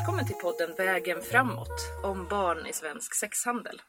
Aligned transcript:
Välkommen 0.00 0.26
till 0.26 0.36
podden 0.36 0.74
Vägen 0.74 1.22
framåt 1.22 2.04
om 2.04 2.28
barn 2.28 2.66
i 2.66 2.72
svensk 2.72 3.14
sexhandel. 3.14 3.82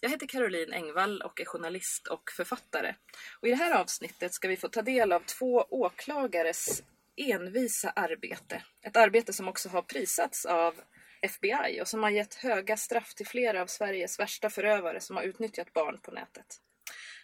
Jag 0.00 0.10
heter 0.10 0.26
Caroline 0.26 0.72
Engvall 0.72 1.22
och 1.22 1.40
är 1.40 1.44
journalist 1.44 2.06
och 2.06 2.30
författare. 2.36 2.94
Och 3.40 3.48
I 3.48 3.50
det 3.50 3.56
här 3.56 3.80
avsnittet 3.80 4.34
ska 4.34 4.48
vi 4.48 4.56
få 4.56 4.68
ta 4.68 4.82
del 4.82 5.12
av 5.12 5.20
två 5.20 5.66
åklagares 5.70 6.82
envisa 7.16 7.90
arbete. 7.90 8.62
Ett 8.82 8.96
arbete 8.96 9.32
som 9.32 9.48
också 9.48 9.68
har 9.68 9.82
prisats 9.82 10.46
av 10.46 10.74
FBI 11.22 11.80
och 11.82 11.88
som 11.88 12.02
har 12.02 12.10
gett 12.10 12.34
höga 12.34 12.76
straff 12.76 13.14
till 13.14 13.26
flera 13.26 13.62
av 13.62 13.66
Sveriges 13.66 14.18
värsta 14.18 14.50
förövare 14.50 15.00
som 15.00 15.16
har 15.16 15.22
utnyttjat 15.22 15.72
barn 15.72 15.98
på 16.02 16.10
nätet. 16.10 16.46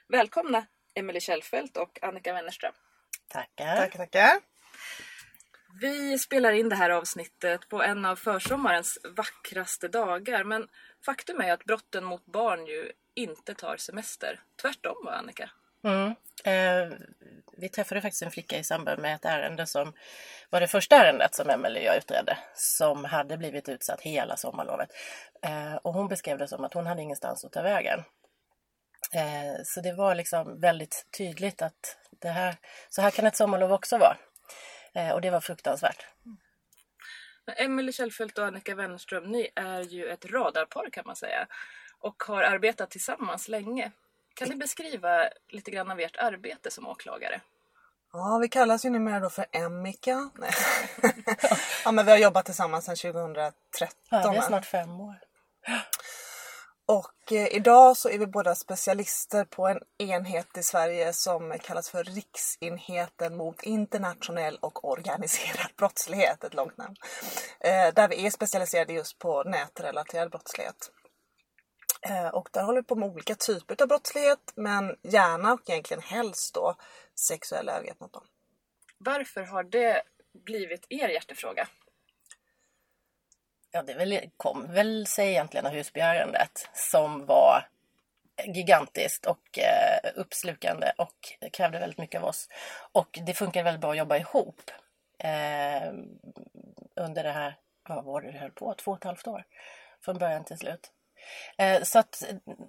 Välkomna 0.08 0.66
Emelie 0.94 1.20
Kjellfelt 1.20 1.76
och 1.76 1.98
Annika 2.02 2.32
Wennerström. 2.32 2.74
Tackar. 3.28 3.76
Tackar, 3.76 3.98
tackar. 3.98 4.53
Vi 5.80 6.18
spelar 6.18 6.52
in 6.52 6.68
det 6.68 6.76
här 6.76 6.90
avsnittet 6.90 7.68
på 7.68 7.82
en 7.82 8.04
av 8.04 8.16
försommarens 8.16 8.98
vackraste 9.16 9.88
dagar 9.88 10.44
men 10.44 10.68
faktum 11.06 11.40
är 11.40 11.52
att 11.52 11.64
brotten 11.64 12.04
mot 12.04 12.26
barn 12.26 12.66
ju 12.66 12.92
inte 13.14 13.54
tar 13.54 13.76
semester. 13.76 14.40
Tvärtom 14.62 14.96
va 15.04 15.12
Annika? 15.12 15.50
Mm. 15.84 16.14
Eh, 16.44 16.98
vi 17.56 17.68
träffade 17.68 18.00
faktiskt 18.00 18.22
en 18.22 18.30
flicka 18.30 18.58
i 18.58 18.64
samband 18.64 19.02
med 19.02 19.14
ett 19.14 19.24
ärende 19.24 19.66
som 19.66 19.92
var 20.50 20.60
det 20.60 20.66
första 20.66 20.96
ärendet 20.96 21.34
som 21.34 21.50
Emelie 21.50 21.80
och 21.80 21.86
jag 21.86 21.96
utredde 21.96 22.38
som 22.54 23.04
hade 23.04 23.36
blivit 23.36 23.68
utsatt 23.68 24.00
hela 24.00 24.36
sommarlovet. 24.36 24.88
Eh, 25.42 25.74
och 25.74 25.94
hon 25.94 26.08
beskrev 26.08 26.38
det 26.38 26.48
som 26.48 26.64
att 26.64 26.74
hon 26.74 26.86
hade 26.86 27.02
ingenstans 27.02 27.44
att 27.44 27.52
ta 27.52 27.62
vägen. 27.62 27.98
Eh, 29.14 29.62
så 29.64 29.80
det 29.80 29.92
var 29.92 30.14
liksom 30.14 30.60
väldigt 30.60 31.06
tydligt 31.18 31.62
att 31.62 31.96
det 32.20 32.28
här, 32.28 32.56
så 32.88 33.02
här 33.02 33.10
kan 33.10 33.26
ett 33.26 33.36
sommarlov 33.36 33.72
också 33.72 33.98
vara. 33.98 34.16
Eh, 34.94 35.10
och 35.10 35.20
det 35.20 35.30
var 35.30 35.40
fruktansvärt. 35.40 36.06
Emelie 37.56 37.92
Kjellfelt 37.92 38.38
och 38.38 38.46
Annika 38.46 38.74
Wennerström, 38.74 39.24
ni 39.24 39.50
är 39.54 39.80
ju 39.80 40.08
ett 40.08 40.24
radarpar 40.24 40.90
kan 40.90 41.02
man 41.06 41.16
säga 41.16 41.46
och 42.00 42.22
har 42.22 42.42
arbetat 42.42 42.90
tillsammans 42.90 43.48
länge. 43.48 43.90
Kan 44.34 44.48
ni 44.48 44.56
beskriva 44.56 45.28
lite 45.48 45.70
grann 45.70 45.90
av 45.90 46.00
ert 46.00 46.16
arbete 46.16 46.70
som 46.70 46.86
åklagare? 46.86 47.40
Ja, 48.12 48.38
vi 48.42 48.48
kallas 48.48 48.84
ju 48.84 48.90
numera 48.90 49.20
då 49.20 49.30
för 49.30 49.46
Emika. 49.52 50.30
Nej. 50.34 50.50
ja, 51.84 51.92
men 51.92 52.04
vi 52.04 52.10
har 52.10 52.18
jobbat 52.18 52.44
tillsammans 52.44 52.84
sedan 52.84 52.96
2013. 52.96 53.88
Ja, 54.10 54.30
det 54.32 54.36
är 54.36 54.40
snart 54.40 54.66
fem 54.66 55.00
år. 55.00 55.14
Och 56.86 57.32
eh, 57.32 57.56
idag 57.56 57.96
så 57.96 58.08
är 58.08 58.18
vi 58.18 58.26
båda 58.26 58.54
specialister 58.54 59.44
på 59.44 59.68
en 59.68 59.80
enhet 59.98 60.58
i 60.58 60.62
Sverige 60.62 61.12
som 61.12 61.58
kallas 61.58 61.90
för 61.90 62.04
Riksenheten 62.04 63.36
mot 63.36 63.62
internationell 63.62 64.58
och 64.60 64.90
organiserad 64.90 65.70
brottslighet, 65.76 66.44
ett 66.44 66.54
långt 66.54 66.76
namn. 66.76 66.96
Eh, 67.60 67.94
där 67.94 68.08
vi 68.08 68.26
är 68.26 68.30
specialiserade 68.30 68.92
just 68.92 69.18
på 69.18 69.42
nätrelaterad 69.42 70.30
brottslighet. 70.30 70.90
Eh, 72.02 72.28
och 72.28 72.48
där 72.52 72.62
håller 72.62 72.80
vi 72.80 72.86
på 72.86 72.94
med 72.96 73.08
olika 73.08 73.34
typer 73.34 73.82
av 73.82 73.88
brottslighet, 73.88 74.52
men 74.54 74.96
gärna 75.02 75.52
och 75.52 75.70
egentligen 75.70 76.02
helst 76.02 76.54
då 76.54 76.74
sexuella 77.14 77.72
övergrepp 77.72 78.00
mot 78.00 78.12
barn. 78.12 78.26
Varför 78.98 79.42
har 79.42 79.62
det 79.62 80.02
blivit 80.44 80.86
er 80.88 81.08
hjärtefråga? 81.08 81.68
Ja, 83.76 83.82
det 83.82 83.94
väl, 83.94 84.20
kom 84.36 84.72
väl 84.72 85.06
sig 85.06 85.28
egentligen 85.28 85.66
av 85.66 85.72
husbegärandet 85.72 86.68
som 86.72 87.26
var 87.26 87.68
gigantiskt 88.44 89.26
och 89.26 89.58
eh, 89.58 90.10
uppslukande 90.14 90.92
och 90.98 91.50
krävde 91.52 91.78
väldigt 91.78 91.98
mycket 91.98 92.20
av 92.20 92.28
oss. 92.28 92.48
Och 92.92 93.18
det 93.26 93.34
funkade 93.34 93.62
väldigt 93.62 93.80
bra 93.80 93.90
att 93.90 93.96
jobba 93.96 94.16
ihop 94.16 94.70
eh, 95.18 95.92
under 96.94 97.22
det 97.22 97.32
här, 97.32 97.56
vad 97.88 98.04
var 98.04 98.20
det 98.20 98.32
det 98.32 98.38
höll 98.38 98.50
på, 98.50 98.74
två 98.74 98.90
och 98.90 98.96
ett 98.96 99.04
halvt 99.04 99.26
år 99.26 99.44
från 100.00 100.18
början 100.18 100.44
till 100.44 100.58
slut. 100.58 100.92
Eh, 101.58 101.82
så 101.82 101.98
att 101.98 102.24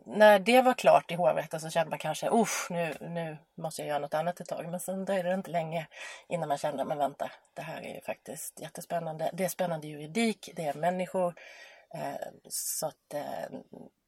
när 0.06 0.40
det 0.40 0.62
var 0.62 0.74
klart 0.74 1.12
i 1.12 1.16
hovrätten 1.16 1.60
så 1.60 1.70
kände 1.70 1.90
man 1.90 2.00
kanske 2.00 2.30
usch 2.32 2.68
nu, 2.70 2.94
nu 3.02 3.38
måste 3.56 3.82
jag 3.82 3.90
göra 3.90 4.00
något 4.00 4.14
annat 4.14 4.40
ett 4.40 4.48
tag. 4.48 4.70
Men 4.70 4.80
sen 4.80 5.06
dröjde 5.06 5.30
det 5.30 5.36
inte 5.36 5.52
länge 5.52 5.88
innan 6.28 6.50
man 6.50 6.58
kände 6.58 6.86
men 6.86 6.98
vänta 6.98 7.32
det 7.54 7.62
här 7.62 7.82
är 7.82 7.96
ju 7.96 8.02
faktiskt 8.02 8.60
jättespännande. 8.60 9.30
Det 9.34 9.46
är 9.46 9.50
spännande 9.50 9.88
juridik, 9.88 10.50
det 10.56 10.66
är 10.66 10.74
människor. 10.74 11.34
Eh, 11.94 12.28
så 12.50 12.88
att, 12.88 13.14
eh, 13.14 13.60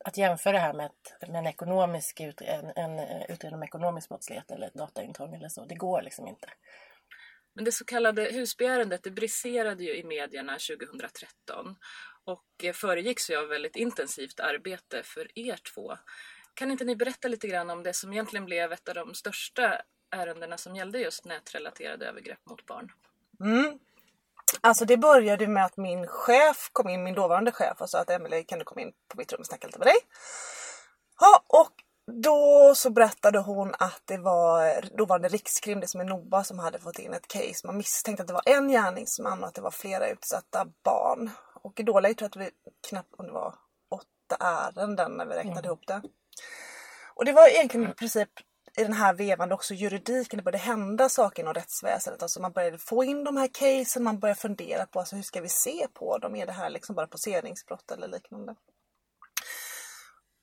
att 0.05 0.17
jämföra 0.17 0.53
det 0.53 0.59
här 0.59 0.73
med, 0.73 0.85
ett, 0.85 1.29
med 1.29 1.39
en 1.39 1.47
ekonomisk 1.47 2.21
utred, 2.21 2.71
en, 2.75 2.99
en 2.99 3.21
utredning 3.21 3.57
om 3.57 3.63
ekonomisk 3.63 4.09
brottslighet 4.09 4.51
eller 4.51 4.71
dataintrång 4.73 5.35
eller 5.35 5.49
så, 5.49 5.65
det 5.65 5.75
går 5.75 6.01
liksom 6.01 6.27
inte. 6.27 6.47
Men 7.57 7.65
det 7.65 7.71
så 7.71 7.85
kallade 7.85 8.23
husbegärandet 8.23 9.03
det 9.03 9.11
briserade 9.11 9.83
ju 9.83 9.95
i 9.95 10.03
medierna 10.03 10.53
2013 10.53 11.75
och 12.25 12.45
eh, 12.63 12.73
föregicks 12.73 13.29
ju 13.29 13.37
av 13.37 13.47
väldigt 13.47 13.75
intensivt 13.75 14.39
arbete 14.39 15.03
för 15.03 15.39
er 15.39 15.59
två. 15.73 15.97
Kan 16.53 16.71
inte 16.71 16.83
ni 16.83 16.95
berätta 16.95 17.27
lite 17.27 17.47
grann 17.47 17.69
om 17.69 17.83
det 17.83 17.93
som 17.93 18.13
egentligen 18.13 18.45
blev 18.45 18.71
ett 18.71 18.89
av 18.89 18.95
de 18.95 19.13
största 19.13 19.81
ärendena 20.11 20.57
som 20.57 20.75
gällde 20.75 20.99
just 20.99 21.25
nätrelaterade 21.25 22.05
övergrepp 22.05 22.45
mot 22.49 22.65
barn? 22.65 22.91
Mm. 23.39 23.79
Alltså 24.61 24.85
det 24.85 24.97
började 24.97 25.47
med 25.47 25.65
att 25.65 25.77
min 25.77 26.07
chef 26.07 26.69
kom 26.71 26.89
in, 26.89 27.03
min 27.03 27.15
dåvarande 27.15 27.51
chef 27.51 27.81
och 27.81 27.89
sa 27.89 27.99
att 27.99 28.09
Emelie 28.09 28.43
kan 28.43 28.59
du 28.59 28.65
komma 28.65 28.81
in 28.81 28.93
på 29.07 29.17
mitt 29.17 29.33
rum 29.33 29.39
och 29.39 29.47
snacka 29.47 29.67
lite 29.67 29.79
med 29.79 29.87
dig? 29.87 29.97
Ja, 31.19 31.43
och 31.47 31.73
då 32.11 32.73
så 32.75 32.89
berättade 32.89 33.39
hon 33.39 33.73
att 33.79 34.01
det 34.05 34.17
var 34.17 34.81
dåvarande 34.97 35.27
Rikskrim, 35.27 35.79
det 35.79 35.87
som 35.87 36.01
är 36.01 36.05
Nova, 36.05 36.43
som 36.43 36.59
hade 36.59 36.79
fått 36.79 36.99
in 36.99 37.13
ett 37.13 37.27
case. 37.27 37.67
Man 37.67 37.77
misstänkte 37.77 38.21
att 38.21 38.27
det 38.27 38.33
var 38.33 38.43
en 38.45 38.69
gärningsman 38.69 39.41
och 39.43 39.47
att 39.47 39.55
det 39.55 39.61
var 39.61 39.71
flera 39.71 40.09
utsatta 40.09 40.65
barn. 40.83 41.29
Och 41.53 41.79
i 41.79 41.83
dåläget 41.83 42.17
tror 42.17 42.29
jag 42.33 42.41
att 42.41 42.47
vi 42.47 42.71
knappt, 42.89 43.13
om 43.17 43.25
det 43.25 43.31
var 43.31 43.55
åtta 43.89 44.35
ärenden 44.39 45.11
när 45.11 45.25
vi 45.25 45.35
räknade 45.35 45.59
Mm. 45.59 45.65
ihop 45.65 45.87
det. 45.87 46.01
Och 47.15 47.25
det 47.25 47.31
var 47.31 47.47
egentligen 47.47 47.91
i 47.91 47.93
princip 47.93 48.29
i 48.77 48.83
den 48.83 48.93
här 48.93 49.13
vevan 49.13 49.51
också 49.51 49.73
juridiken, 49.73 50.37
det 50.37 50.43
började 50.43 50.63
hända 50.63 51.09
saker 51.09 51.43
inom 51.43 51.53
rättsväsendet. 51.53 52.21
Alltså 52.23 52.41
man 52.41 52.51
började 52.51 52.77
få 52.77 53.03
in 53.03 53.23
de 53.23 53.37
här 53.37 53.47
casen, 53.53 54.03
man 54.03 54.19
började 54.19 54.39
fundera 54.39 54.85
på 54.85 54.99
alltså 54.99 55.15
hur 55.15 55.23
ska 55.23 55.41
vi 55.41 55.49
se 55.49 55.87
på 55.93 56.17
dem? 56.17 56.35
Är 56.35 56.45
det 56.45 56.51
här 56.51 56.69
liksom 56.69 56.95
bara 56.95 57.07
poseringsbrott 57.07 57.91
eller 57.91 58.07
liknande? 58.07 58.55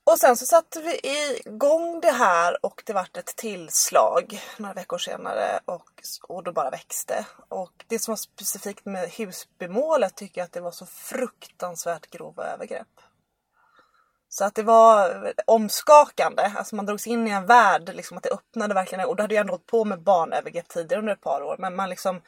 Och 0.07 0.19
sen 0.19 0.37
så 0.37 0.47
satte 0.47 0.81
vi 0.81 1.01
igång 1.03 2.01
det 2.01 2.11
här 2.11 2.67
och 2.67 2.83
det 2.87 2.93
vart 2.93 3.17
ett 3.17 3.37
tillslag 3.37 4.41
några 4.57 4.75
veckor 4.75 4.99
senare 4.99 5.61
och, 5.65 6.03
och 6.23 6.43
då 6.43 6.53
bara 6.53 6.71
växte. 6.71 7.27
Och 7.49 7.85
det 7.89 7.99
som 7.99 8.13
var 8.13 8.17
specifikt 8.17 8.85
med 8.85 9.11
Husbymålet 9.11 10.17
tycker 10.17 10.41
jag 10.41 10.47
att 10.47 10.53
det 10.53 10.61
var 10.61 10.71
så 10.71 10.87
fruktansvärt 10.87 12.11
grova 12.11 12.45
övergrepp. 12.45 13.01
Så 14.29 14.45
att 14.45 14.55
det 14.55 14.63
var 14.63 15.33
omskakande, 15.47 16.43
alltså 16.43 16.77
man 16.77 16.87
drogs 16.87 17.07
in 17.07 17.29
i 17.29 17.31
en 17.31 17.47
värld, 17.47 17.91
liksom 17.95 18.17
att 18.17 18.23
det 18.23 18.31
öppnade 18.31 18.75
verkligen. 18.75 19.09
Och 19.09 19.17
då 19.17 19.23
hade 19.23 19.35
jag 19.35 19.41
ändå 19.41 19.53
hållit 19.53 19.67
på 19.67 19.85
med 19.85 20.03
barnövergrepp 20.03 20.69
tidigare 20.69 21.01
under 21.01 21.13
ett 21.13 21.21
par 21.21 21.43
år. 21.43 21.57
Men 21.59 21.77
man, 21.77 21.91
liksom, 21.91 22.23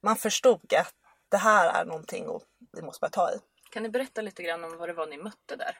man 0.00 0.16
förstod 0.16 0.74
att 0.74 0.94
det 1.28 1.36
här 1.36 1.80
är 1.80 1.84
någonting 1.84 2.28
och 2.28 2.42
vi 2.72 2.82
måste 2.82 3.00
börja 3.00 3.10
ta 3.10 3.30
i. 3.30 3.38
Kan 3.70 3.82
ni 3.82 3.88
berätta 3.88 4.20
lite 4.20 4.42
grann 4.42 4.64
om 4.64 4.76
vad 4.78 4.88
det 4.88 4.92
var 4.92 5.06
ni 5.06 5.16
mötte 5.16 5.56
där? 5.56 5.78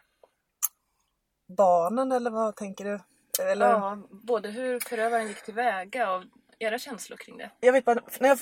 Barnen 1.57 2.13
eller 2.13 2.31
vad 2.31 2.57
tänker 2.57 2.85
du? 2.85 3.01
Eller? 3.43 3.71
Ja, 3.71 3.99
både 4.11 4.49
hur 4.49 4.81
förövaren 4.81 5.29
gick 5.29 5.43
tillväga 5.43 6.13
och 6.13 6.23
era 6.59 6.79
känslor 6.79 7.17
kring 7.17 7.39
det. 7.39 7.51
Jag 7.61 7.73
vet 7.73 7.85
bara, 7.85 8.01
när 8.21 8.29
jag, 8.29 8.39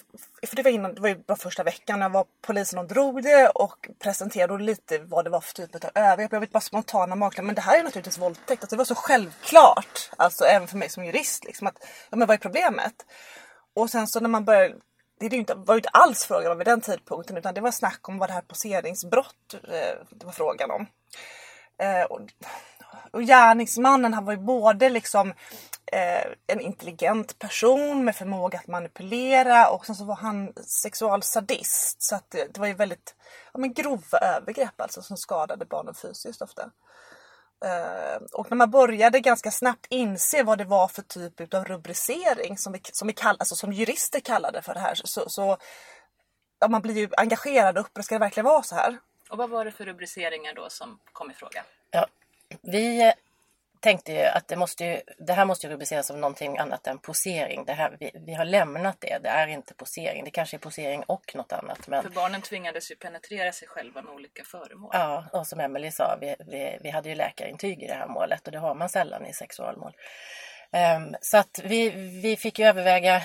för 0.47 0.57
det 0.57 0.63
var, 0.63 0.71
innan, 0.71 0.95
det 0.95 1.01
var 1.01 1.09
ju 1.09 1.15
bara 1.15 1.37
första 1.37 1.63
veckan 1.63 1.99
när 1.99 2.07
jag 2.07 2.11
var 2.11 2.27
polisen 2.41 2.79
och 2.79 2.87
drog 2.89 3.23
det 3.23 3.49
och 3.49 3.89
presenterade 3.99 4.65
lite 4.65 4.99
vad 4.99 5.25
det 5.25 5.31
var 5.31 5.41
för 5.41 5.55
typ 5.55 5.75
av 5.75 5.91
övergrepp. 5.95 6.33
Jag 6.33 6.41
vet 6.41 6.53
bara 6.53 6.61
spontana 6.61 7.15
maklar, 7.17 7.45
men 7.45 7.55
det 7.55 7.61
här 7.61 7.79
är 7.79 7.85
naturligtvis 7.85 8.19
våldtäkt. 8.19 8.63
Alltså, 8.63 8.77
det 8.77 8.79
var 8.79 8.85
så 8.85 8.95
självklart, 8.95 10.11
alltså 10.17 10.45
även 10.45 10.69
för 10.69 10.77
mig 10.77 10.89
som 10.89 11.05
jurist, 11.05 11.45
liksom, 11.45 11.67
att 11.67 11.77
ja, 12.11 12.17
men 12.17 12.29
vad 12.29 12.35
är 12.35 12.39
problemet? 12.39 12.95
Och 13.75 13.91
sen 13.91 14.07
så 14.07 14.21
när 14.21 14.29
man 14.29 14.45
började 14.45 14.75
det 15.21 15.27
är 15.27 15.31
ju 15.31 15.39
inte, 15.39 15.55
var 15.55 15.75
ju 15.75 15.79
inte 15.79 15.89
alls 15.89 16.25
frågan 16.25 16.53
om 16.53 16.59
vid 16.59 16.67
den 16.67 16.81
tidpunkten 16.81 17.37
utan 17.37 17.55
det 17.55 17.61
var 17.61 17.71
snack 17.71 18.09
om 18.09 18.19
vad 18.19 18.29
det 18.29 18.33
här 18.33 18.43
poseringsbrott 18.43 19.55
eh, 19.55 20.07
det 20.11 20.25
var 20.27 20.33
frågan 20.33 20.71
om. 20.71 20.87
Eh, 21.79 22.03
och, 22.03 22.21
och 23.11 23.23
gärningsmannen 23.23 24.15
han 24.15 24.25
var 24.25 24.33
ju 24.33 24.39
både 24.39 24.89
liksom 24.89 25.31
eh, 25.93 26.33
en 26.47 26.61
intelligent 26.61 27.39
person 27.39 28.05
med 28.05 28.17
förmåga 28.17 28.59
att 28.59 28.67
manipulera 28.67 29.71
och 29.71 29.87
sen 29.87 29.95
så 29.95 30.05
var 30.05 30.17
han 30.17 30.53
sexualsadist. 30.67 32.03
Så 32.03 32.15
att 32.15 32.31
det, 32.31 32.55
det 32.55 32.61
var 32.61 32.67
ju 32.67 32.75
väldigt 32.75 33.15
ja, 33.53 33.61
men 33.61 33.73
grova 33.73 34.19
övergrepp 34.19 34.81
alltså 34.81 35.03
som 35.03 35.17
skadade 35.17 35.65
barnen 35.65 35.95
fysiskt 35.95 36.43
ofta. 36.43 36.71
Eh, 37.65 38.23
och 38.33 38.51
när 38.51 38.57
man 38.57 38.71
började 38.71 39.21
ganska 39.21 39.51
snabbt 39.51 39.87
inse 39.91 40.43
vad 40.43 40.59
det 40.59 40.65
var 40.65 40.89
för 40.89 41.03
typ 41.03 41.55
av 41.55 41.65
rubricering 41.65 42.59
som 42.59 42.73
vi, 42.73 42.81
som 42.93 43.09
vi 43.09 43.15
kall, 43.15 43.37
alltså 43.39 43.55
som 43.55 43.73
jurister 43.73 44.21
kallade 44.21 44.63
för 44.63 44.75
det 44.75 44.81
här 44.81 44.95
så, 44.95 45.31
så 45.31 45.57
ja, 46.61 46.69
man 46.69 46.83
blir 46.83 46.95
ju 46.95 47.09
engagerad 47.17 47.79
och 47.79 47.87
upprörd. 47.87 48.05
Ska 48.05 48.15
det 48.15 48.19
verkligen 48.19 48.45
vara 48.45 48.63
så 48.63 48.75
här? 48.75 48.99
Och 49.31 49.39
vad 49.39 49.51
var 49.51 49.65
det 49.65 49.73
för 49.73 49.85
rubriceringar 49.85 50.55
då 50.55 50.71
som 50.71 50.99
kom 51.13 51.31
i 51.31 51.35
fråga? 51.35 51.65
Ja, 51.91 52.07
vi 52.63 53.13
tänkte 53.81 54.13
ju 54.13 54.25
att 54.25 54.49
det, 54.49 54.57
måste 54.57 54.85
ju, 54.85 55.01
det 55.19 55.33
här 55.33 55.45
måste 55.45 55.67
ju 55.67 55.73
rubriceras 55.73 56.07
som 56.07 56.21
någonting 56.21 56.59
annat 56.59 56.87
än 56.87 56.99
posering. 56.99 57.65
Det 57.65 57.73
här, 57.73 57.97
vi, 58.01 58.11
vi 58.15 58.35
har 58.35 58.45
lämnat 58.45 58.97
det. 59.01 59.19
Det 59.23 59.29
är 59.29 59.47
inte 59.47 59.75
posering. 59.75 60.25
Det 60.25 60.31
kanske 60.31 60.57
är 60.57 60.59
posering 60.59 61.03
och 61.07 61.33
något 61.35 61.53
annat. 61.53 61.89
Men... 61.89 62.03
För 62.03 62.11
barnen 62.11 62.43
tvingades 62.43 62.91
ju 62.91 62.97
penetrera 62.97 63.53
sig 63.53 63.69
själva 63.69 64.03
med 64.03 64.15
olika 64.15 64.45
föremål. 64.45 64.91
Ja, 64.93 65.25
och 65.33 65.47
som 65.47 65.61
Emelie 65.61 65.93
sa, 65.93 66.19
vi, 66.21 66.37
vi, 66.39 66.79
vi 66.81 66.91
hade 66.91 67.09
ju 67.09 67.15
läkarintyg 67.15 67.83
i 67.83 67.87
det 67.87 67.95
här 67.95 68.09
målet 68.09 68.47
och 68.47 68.53
det 68.53 68.59
har 68.59 68.75
man 68.75 68.89
sällan 68.89 69.27
i 69.27 69.33
sexualmål. 69.33 69.93
Um, 70.97 71.17
så 71.21 71.39
att 71.39 71.61
vi, 71.65 71.91
vi 72.23 72.37
fick 72.37 72.59
ju 72.59 72.67
överväga 72.67 73.23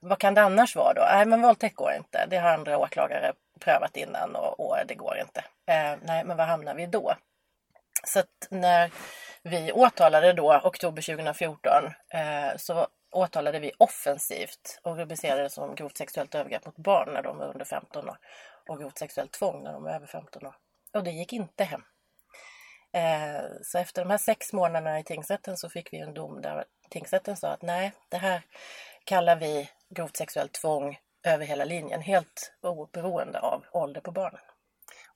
vad 0.00 0.18
kan 0.18 0.34
det 0.34 0.42
annars 0.42 0.76
vara 0.76 0.94
då? 0.94 1.00
Nej, 1.12 1.26
men 1.26 1.42
våldtäkt 1.42 1.76
går 1.76 1.92
inte. 1.92 2.26
Det 2.26 2.36
har 2.36 2.50
andra 2.50 2.78
åklagare 2.78 3.32
prövat 3.60 3.96
innan 3.96 4.36
och, 4.36 4.60
och 4.60 4.76
det 4.86 4.94
går 4.94 5.18
inte. 5.18 5.40
Uh, 5.40 5.98
nej, 6.02 6.24
men 6.24 6.36
var 6.36 6.44
hamnar 6.44 6.74
vi 6.74 6.86
då? 6.86 7.14
Så 8.04 8.18
att 8.18 8.48
när 8.50 8.90
vi 9.42 9.72
åtalade 9.72 10.32
då, 10.32 10.60
oktober 10.64 11.02
2014, 11.02 11.84
eh, 12.14 12.56
så 12.56 12.86
åtalade 13.12 13.58
vi 13.58 13.72
offensivt 13.78 14.80
och 14.82 14.96
rubricerade 14.96 15.42
det 15.42 15.50
som 15.50 15.74
grovt 15.74 15.98
sexuellt 15.98 16.34
övergrepp 16.34 16.66
mot 16.66 16.76
barn 16.76 17.12
när 17.14 17.22
de 17.22 17.38
var 17.38 17.46
under 17.46 17.64
15 17.64 18.08
år 18.08 18.16
och 18.68 18.78
grovt 18.78 18.98
sexuellt 18.98 19.32
tvång 19.32 19.62
när 19.62 19.72
de 19.72 19.82
var 19.82 19.90
över 19.90 20.06
15 20.06 20.46
år. 20.46 20.54
Och 20.92 21.04
det 21.04 21.10
gick 21.10 21.32
inte 21.32 21.64
hem. 21.64 21.82
Eh, 22.92 23.42
så 23.62 23.78
efter 23.78 24.02
de 24.04 24.10
här 24.10 24.18
sex 24.18 24.52
månaderna 24.52 24.98
i 24.98 25.04
tingsrätten 25.04 25.56
så 25.56 25.68
fick 25.68 25.92
vi 25.92 25.98
en 25.98 26.14
dom 26.14 26.42
där 26.42 26.64
tingsrätten 26.90 27.36
sa 27.36 27.48
att 27.48 27.62
nej, 27.62 27.92
det 28.08 28.16
här 28.16 28.42
kallar 29.04 29.36
vi 29.36 29.70
grovt 29.90 30.16
sexuellt 30.16 30.52
tvång 30.52 30.98
över 31.26 31.44
hela 31.44 31.64
linjen, 31.64 32.00
helt 32.00 32.52
oberoende 32.62 33.40
av 33.40 33.64
ålder 33.72 34.00
på 34.00 34.12
barnen. 34.12 34.40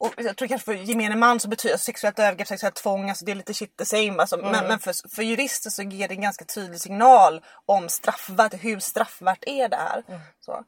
Och 0.02 0.14
jag 0.16 0.36
tror 0.36 0.48
kanske 0.48 0.64
för 0.64 0.74
gemene 0.74 1.16
man 1.16 1.40
så 1.40 1.48
betyder 1.48 1.76
sexuellt 1.76 2.18
övergrepp, 2.18 2.48
sexuellt 2.48 2.74
tvång, 2.74 3.08
alltså 3.08 3.24
det 3.24 3.32
är 3.32 3.36
lite 3.36 3.54
shit 3.54 3.76
the 3.76 3.84
same. 3.84 4.16
Alltså, 4.18 4.38
mm. 4.38 4.52
Men, 4.52 4.66
men 4.66 4.78
för, 4.78 5.08
för 5.14 5.22
jurister 5.22 5.70
så 5.70 5.82
ger 5.82 6.08
det 6.08 6.14
en 6.14 6.20
ganska 6.20 6.44
tydlig 6.44 6.80
signal 6.80 7.44
om 7.66 7.88
straffvärt, 7.88 8.64
hur 8.64 8.80
straffvärt 8.80 9.44
är 9.46 9.68
det 9.68 9.76
här. 9.76 10.02
Mm. 10.08 10.20
Så. 10.40 10.64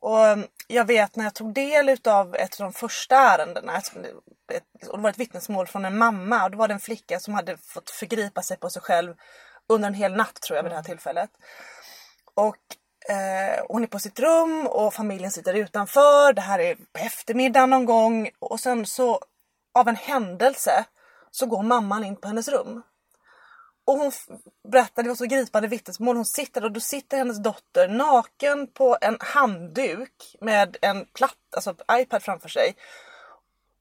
Och 0.00 0.18
um, 0.18 0.46
jag 0.66 0.84
vet 0.84 1.16
när 1.16 1.24
jag 1.24 1.34
tog 1.34 1.54
del 1.54 1.96
av 2.04 2.34
ett 2.34 2.60
av 2.60 2.64
de 2.64 2.72
första 2.72 3.16
ärendena, 3.16 3.82
och 4.88 4.98
det 4.98 5.02
var 5.02 5.10
ett 5.10 5.18
vittnesmål 5.18 5.66
från 5.66 5.84
en 5.84 5.98
mamma 5.98 6.44
och 6.44 6.50
då 6.50 6.58
var 6.58 6.68
det 6.68 6.74
en 6.74 6.80
flicka 6.80 7.20
som 7.20 7.34
hade 7.34 7.56
fått 7.56 7.90
förgripa 7.90 8.42
sig 8.42 8.56
på 8.56 8.70
sig 8.70 8.82
själv 8.82 9.14
under 9.68 9.88
en 9.88 9.94
hel 9.94 10.16
natt 10.16 10.34
tror 10.34 10.56
jag 10.56 10.62
vid 10.62 10.72
det 10.72 10.76
här 10.76 10.84
mm. 10.84 10.96
tillfället. 10.96 11.30
Och 12.34 12.56
Eh, 13.08 13.64
hon 13.68 13.82
är 13.82 13.86
på 13.86 13.98
sitt 13.98 14.20
rum 14.20 14.66
och 14.66 14.94
familjen 14.94 15.30
sitter 15.30 15.54
utanför. 15.54 16.32
Det 16.32 16.40
här 16.40 16.58
är 16.58 16.74
på 16.74 16.98
eftermiddagen 16.98 17.70
någon 17.70 17.84
gång 17.84 18.30
och 18.38 18.60
sen 18.60 18.86
så 18.86 19.20
av 19.74 19.88
en 19.88 19.96
händelse 19.96 20.84
så 21.30 21.46
går 21.46 21.62
mamman 21.62 22.04
in 22.04 22.16
på 22.16 22.28
hennes 22.28 22.48
rum. 22.48 22.82
Och 23.84 23.98
hon 23.98 24.12
berättade, 24.68 25.02
det 25.02 25.08
var 25.08 25.16
så 25.16 25.24
gripande 25.24 25.68
vittnesmål, 25.68 26.16
hon 26.16 26.24
sitter 26.24 26.64
och 26.64 26.72
då 26.72 26.80
sitter 26.80 27.16
hennes 27.16 27.42
dotter 27.42 27.88
naken 27.88 28.66
på 28.66 28.98
en 29.00 29.16
handduk 29.20 30.36
med 30.40 30.76
en 30.82 31.06
platt, 31.06 31.54
alltså 31.56 31.74
iPad 31.92 32.22
framför 32.22 32.48
sig. 32.48 32.76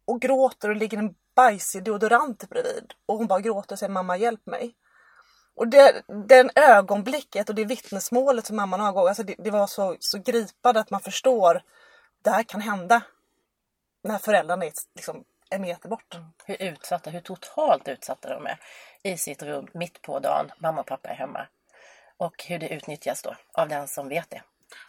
Och 0.06 0.22
gråter 0.22 0.70
och 0.70 0.76
ligger 0.76 0.98
en 0.98 1.16
bajsig 1.36 1.84
deodorant 1.84 2.50
bredvid. 2.50 2.94
Och 3.06 3.18
hon 3.18 3.28
bara 3.28 3.40
gråter 3.40 3.76
och 3.76 3.80
säger 3.80 3.94
mamma 3.94 4.18
hjälp 4.18 4.46
mig. 4.46 4.76
Och 5.58 5.68
det, 5.68 6.04
den 6.28 6.50
ögonblicket 6.56 7.50
och 7.50 7.56
det 7.56 7.66
vittnesmålet 7.66 8.46
som 8.46 8.56
mamman 8.56 8.82
avgav, 8.82 9.08
alltså 9.08 9.24
det, 9.24 9.36
det, 9.38 9.52
var 9.52 9.68
så, 9.68 9.98
så 10.00 10.20
gripande 10.20 10.80
att 10.80 10.92
man 10.92 11.02
förstår 11.02 11.62
det 12.24 12.30
här 12.30 12.44
kan 12.44 12.62
hända 12.62 13.02
när 14.04 14.18
föräldrarna 14.18 14.66
är 14.66 14.72
liksom 14.96 15.24
en 15.50 15.62
meter 15.62 15.90
bort. 15.90 16.16
Mm. 16.16 16.28
Hur 16.46 16.62
utsatta, 16.62 17.10
hur 17.10 17.20
totalt 17.20 17.88
utsatta 17.88 18.30
de 18.30 18.46
är 18.46 18.60
i 19.04 19.18
sitt 19.18 19.44
rum 19.44 19.68
mitt 19.74 20.02
på 20.02 20.20
dagen, 20.20 20.52
mamma 20.60 20.82
och 20.82 20.88
pappa 20.88 21.10
är 21.10 21.16
hemma. 21.16 21.48
Och 22.18 22.44
hur 22.48 22.60
det 22.60 22.74
utnyttjas 22.74 23.22
då 23.22 23.36
av 23.54 23.70
den 23.70 23.88
som 23.88 24.10
vet 24.10 24.30
det. 24.30 24.42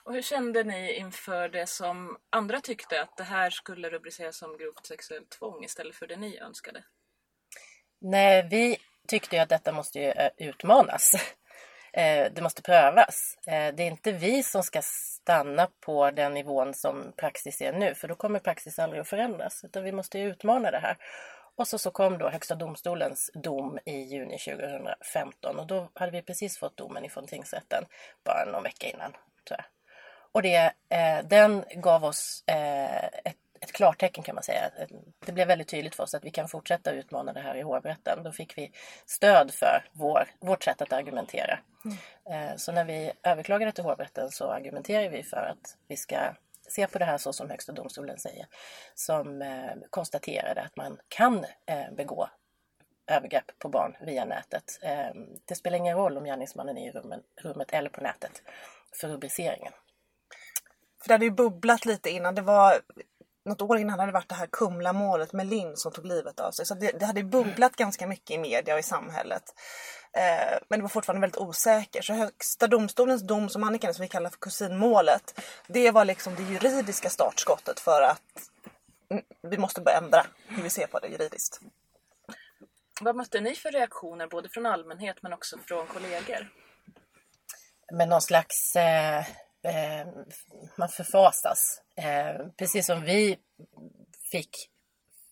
Och 0.04 0.14
hur 0.14 0.22
kände 0.22 0.64
ni 0.64 0.92
inför 0.94 1.48
det 1.48 1.66
som 1.66 2.18
andra 2.30 2.60
tyckte 2.60 3.02
att 3.02 3.16
det 3.16 3.24
här 3.24 3.50
skulle 3.50 3.90
rubriceras 3.90 4.36
som 4.36 4.56
grovt 4.56 4.86
sexuellt 4.86 5.30
tvång 5.30 5.64
istället 5.64 5.96
för 5.96 6.06
det 6.06 6.16
ni 6.16 6.38
önskade? 6.38 6.84
Nej, 8.00 8.48
vi 8.50 8.78
tyckte 9.08 9.36
jag 9.36 9.42
att 9.42 9.48
detta 9.48 9.72
måste 9.72 9.98
ju 9.98 10.10
eh, 10.10 10.30
utmanas. 10.36 11.12
Eh, 11.92 12.32
det 12.32 12.42
måste 12.42 12.62
prövas. 12.62 13.36
Eh, 13.46 13.74
det 13.74 13.82
är 13.82 13.86
inte 13.86 14.12
vi 14.12 14.42
som 14.42 14.62
ska 14.62 14.80
stanna 14.82 15.68
på 15.80 16.10
den 16.10 16.34
nivån 16.34 16.74
som 16.74 17.12
praxis 17.16 17.60
är 17.60 17.72
nu, 17.72 17.94
för 17.94 18.08
då 18.08 18.14
kommer 18.14 18.38
praxis 18.38 18.78
aldrig 18.78 19.00
att 19.00 19.08
förändras. 19.08 19.64
Utan 19.64 19.84
vi 19.84 19.92
måste 19.92 20.18
utmana 20.18 20.70
det 20.70 20.78
här. 20.78 20.96
Och 21.56 21.68
så, 21.68 21.78
så 21.78 21.90
kom 21.90 22.18
då 22.18 22.28
Högsta 22.28 22.54
domstolens 22.54 23.30
dom 23.34 23.78
i 23.84 23.96
juni 23.96 24.38
2015 24.38 25.58
och 25.58 25.66
då 25.66 25.90
hade 25.94 26.12
vi 26.12 26.22
precis 26.22 26.58
fått 26.58 26.76
domen 26.76 27.04
ifrån 27.04 27.26
tingsrätten 27.26 27.84
bara 28.24 28.44
någon 28.44 28.62
vecka 28.62 28.86
innan. 28.86 29.12
Tror 29.48 29.58
jag. 29.58 29.64
Och 30.32 30.42
det, 30.42 30.72
den 31.24 31.64
gav 31.74 32.04
oss 32.04 32.44
ett 33.24 33.47
ett 33.60 33.72
klartecken 33.72 34.24
kan 34.24 34.34
man 34.34 34.44
säga. 34.44 34.70
Det 35.26 35.32
blev 35.32 35.48
väldigt 35.48 35.68
tydligt 35.68 35.94
för 35.94 36.02
oss 36.02 36.14
att 36.14 36.24
vi 36.24 36.30
kan 36.30 36.48
fortsätta 36.48 36.92
utmana 36.92 37.32
det 37.32 37.40
här 37.40 37.54
i 37.54 37.62
hovrätten. 37.62 38.22
Då 38.22 38.32
fick 38.32 38.58
vi 38.58 38.72
stöd 39.06 39.54
för 39.54 39.88
vår, 39.92 40.28
vårt 40.40 40.64
sätt 40.64 40.82
att 40.82 40.92
argumentera. 40.92 41.58
Mm. 41.84 42.58
Så 42.58 42.72
när 42.72 42.84
vi 42.84 43.12
överklagade 43.22 43.72
till 43.72 43.84
hovrätten 43.84 44.30
så 44.30 44.50
argumenterade 44.50 45.08
vi 45.08 45.22
för 45.22 45.36
att 45.52 45.76
vi 45.88 45.96
ska 45.96 46.34
se 46.68 46.86
på 46.86 46.98
det 46.98 47.04
här 47.04 47.18
så 47.18 47.32
som 47.32 47.50
Högsta 47.50 47.72
domstolen 47.72 48.18
säger. 48.18 48.46
Som 48.94 49.42
eh, 49.42 49.72
konstaterade 49.90 50.62
att 50.62 50.76
man 50.76 50.98
kan 51.08 51.44
eh, 51.66 51.90
begå 51.96 52.28
övergrepp 53.06 53.58
på 53.58 53.68
barn 53.68 53.96
via 54.00 54.24
nätet. 54.24 54.78
Eh, 54.82 55.10
det 55.44 55.54
spelar 55.54 55.78
ingen 55.78 55.96
roll 55.96 56.16
om 56.16 56.24
gärningsmannen 56.24 56.78
är 56.78 56.88
i 56.88 56.92
rummet, 56.92 57.20
rummet 57.42 57.72
eller 57.72 57.90
på 57.90 58.00
nätet 58.00 58.42
för 59.00 59.08
rubriceringen. 59.08 59.72
För 61.02 61.08
det 61.08 61.14
hade 61.14 61.24
ju 61.24 61.30
bubblat 61.30 61.84
lite 61.84 62.10
innan. 62.10 62.34
Det 62.34 62.42
var 62.42 62.80
något 63.48 63.62
år 63.62 63.78
innan 63.78 63.98
hade 63.98 64.12
det 64.12 64.14
varit 64.14 64.28
det 64.28 64.34
här 64.34 64.46
Kumla-målet 64.46 65.32
med 65.32 65.46
Linn 65.46 65.76
som 65.76 65.92
tog 65.92 66.06
livet 66.06 66.40
av 66.40 66.50
sig. 66.50 66.66
Så 66.66 66.74
det, 66.74 66.90
det 66.90 67.06
hade 67.06 67.24
bubblat 67.24 67.76
ganska 67.76 68.06
mycket 68.06 68.30
i 68.30 68.38
media 68.38 68.74
och 68.74 68.80
i 68.80 68.82
samhället. 68.82 69.42
Eh, 70.12 70.58
men 70.68 70.78
det 70.78 70.82
var 70.82 70.88
fortfarande 70.88 71.20
väldigt 71.20 71.40
osäkert. 71.40 72.04
Så 72.04 72.12
Högsta 72.12 72.66
domstolens 72.66 73.22
dom 73.22 73.48
som 73.48 73.64
Annika 73.64 73.92
som 73.92 74.02
vi 74.02 74.08
kallar 74.08 74.30
för 74.30 74.38
kusinmålet. 74.38 75.40
Det 75.66 75.90
var 75.90 76.04
liksom 76.04 76.34
det 76.34 76.42
juridiska 76.42 77.10
startskottet 77.10 77.80
för 77.80 78.02
att 78.02 78.22
vi 79.42 79.58
måste 79.58 79.80
börja 79.80 79.98
ändra 79.98 80.26
hur 80.46 80.62
vi 80.62 80.70
ser 80.70 80.86
på 80.86 80.98
det 80.98 81.08
juridiskt. 81.08 81.60
Vad 83.00 83.16
mötte 83.16 83.40
ni 83.40 83.54
för 83.54 83.70
reaktioner 83.70 84.26
både 84.26 84.48
från 84.48 84.66
allmänhet 84.66 85.16
men 85.22 85.32
också 85.32 85.58
från 85.58 85.86
kollegor? 85.86 86.48
Med 87.92 88.08
någon 88.08 88.22
slags 88.22 88.76
eh 88.76 89.24
eh, 89.62 90.06
man 90.76 90.88
förfasas. 90.88 91.82
Eh, 91.96 92.46
precis 92.56 92.86
som 92.86 93.02
vi 93.02 93.38
fick 94.30 94.70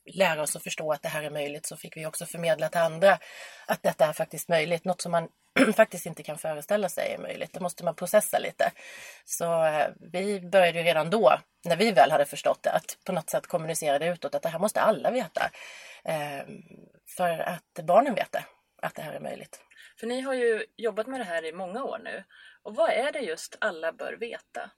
lära 0.06 0.42
oss 0.42 0.56
att 0.56 0.62
förstå 0.62 0.92
att 0.92 1.02
det 1.02 1.08
här 1.08 1.22
är 1.22 1.30
möjligt 1.30 1.66
så 1.66 1.76
fick 1.76 1.96
vi 1.96 2.06
också 2.06 2.26
förmedla 2.26 2.68
till 2.68 2.80
andra 2.80 3.18
att 3.66 3.82
detta 3.82 4.06
är 4.06 4.12
faktiskt 4.12 4.48
möjligt. 4.48 4.84
Något 4.84 5.00
som 5.00 5.12
man 5.12 5.28
faktiskt 5.76 6.06
inte 6.06 6.22
kan 6.22 6.38
föreställa 6.38 6.88
sig 6.88 7.12
är 7.12 7.18
möjligt. 7.18 7.52
Det 7.52 7.60
måste 7.60 7.84
man 7.84 7.94
processa 7.94 8.38
lite. 8.38 8.72
Så 9.24 9.64
eh, 9.64 9.88
vi 10.12 10.40
började 10.40 10.78
ju 10.78 10.84
redan 10.84 11.10
då, 11.10 11.38
när 11.64 11.76
vi 11.76 11.92
väl 11.92 12.10
hade 12.10 12.24
förstått 12.26 12.62
det, 12.62 12.72
att 12.72 12.98
på 13.04 13.12
något 13.12 13.30
sätt 13.30 13.46
kommunicera 13.46 13.98
det 13.98 14.06
utåt 14.06 14.34
att 14.34 14.42
det 14.42 14.48
här 14.48 14.58
måste 14.58 14.80
alla 14.80 15.10
veta. 15.10 15.50
Eh, 16.04 16.46
för 17.16 17.38
att 17.38 17.84
barnen 17.84 18.14
vet 18.14 18.32
det, 18.32 18.44
att 18.82 18.94
det 18.94 19.02
här 19.02 19.12
är 19.12 19.20
möjligt. 19.20 19.60
För 20.00 20.06
ni 20.06 20.20
har 20.20 20.34
ju 20.34 20.64
jobbat 20.76 21.06
med 21.06 21.20
det 21.20 21.24
här 21.24 21.44
i 21.44 21.52
många 21.52 21.84
år 21.84 21.98
nu. 22.04 22.24
Och 22.62 22.74
vad 22.74 22.90
är 22.90 23.12
det 23.12 23.20
just 23.20 23.56
alla 23.60 23.92
bör 23.92 24.12
veta? 24.12 24.70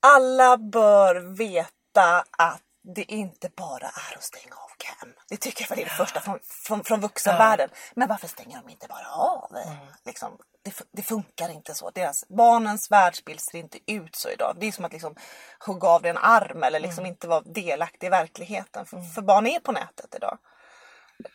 Alla 0.00 0.56
bör 0.56 1.36
veta 1.36 2.24
att 2.30 2.62
det 2.94 3.12
inte 3.12 3.50
bara 3.56 3.86
är 3.86 4.16
att 4.16 4.22
stänga 4.22 4.54
av 4.54 4.70
cam. 4.78 5.12
Det 5.28 5.36
tycker 5.36 5.62
jag 5.62 5.68
var 5.68 5.76
det 5.76 5.82
ja. 5.82 6.04
första 6.04 6.20
från, 6.20 6.38
från, 6.42 6.84
från 6.84 7.00
vuxenvärlden. 7.00 7.68
Ja. 7.72 7.78
Men 7.94 8.08
varför 8.08 8.28
stänger 8.28 8.62
de 8.62 8.68
inte 8.68 8.86
bara 8.88 9.08
av? 9.08 9.56
Mm. 9.56 9.86
Liksom, 10.04 10.38
det, 10.62 10.82
det, 10.92 11.02
funkar 11.02 11.48
inte 11.48 11.74
så. 11.74 11.90
Deras, 11.90 12.28
barnens 12.28 12.90
världsbild 12.90 13.40
ser 13.40 13.58
inte 13.58 13.78
ut 13.86 14.16
så 14.16 14.30
idag. 14.30 14.56
Det 14.60 14.66
är 14.66 14.72
som 14.72 14.84
att 14.84 14.92
liksom 14.92 15.16
hugga 15.66 15.88
av 15.88 16.02
dig 16.02 16.10
en 16.10 16.18
arm 16.18 16.62
eller 16.62 16.80
liksom 16.80 17.02
mm. 17.02 17.12
inte 17.12 17.28
vara 17.28 17.40
delaktig 17.40 18.06
i 18.06 18.10
verkligheten. 18.10 18.86
För, 18.86 18.96
mm. 18.96 19.10
för 19.10 19.22
barn 19.22 19.46
är 19.46 19.60
på 19.60 19.72
nätet 19.72 20.14
idag. 20.14 20.38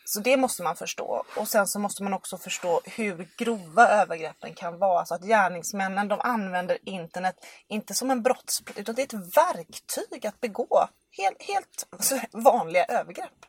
Så 0.06 0.20
det 0.20 0.38
måste 0.38 0.64
man 0.64 0.76
förstå. 0.76 1.24
Och 1.38 1.48
sen 1.48 1.68
så 1.68 1.80
måste 1.80 2.04
man 2.04 2.14
också 2.14 2.38
förstå 2.38 2.82
hur 2.86 3.30
grova 3.38 3.88
övergreppen 3.88 4.54
kan 4.54 4.80
vara. 4.80 5.00
Alltså 5.00 5.16
att 5.16 5.24
gärningsmännen 5.24 6.08
de 6.08 6.20
använder 6.20 6.90
internet 6.90 7.36
inte 7.68 7.94
som 7.94 8.12
en 8.12 8.24
brottsplats 8.24 8.80
utan 8.80 8.96
det 8.96 9.02
är 9.02 9.18
ett 9.18 9.38
verktyg 9.38 10.28
att 10.28 10.42
begå 10.42 10.88
helt, 11.18 11.42
helt 11.42 11.88
vanliga 12.32 12.86
övergrepp. 12.86 13.46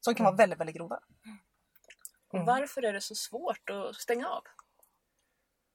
Som 0.00 0.14
kan 0.14 0.24
vara 0.24 0.34
mm. 0.34 0.38
väldigt, 0.38 0.60
väldigt 0.60 0.76
grova. 0.76 0.98
Mm. 2.34 2.46
Varför 2.46 2.84
är 2.84 2.92
det 2.92 3.00
så 3.00 3.14
svårt 3.14 3.70
att 3.70 3.94
stänga 3.96 4.28
av? 4.28 4.42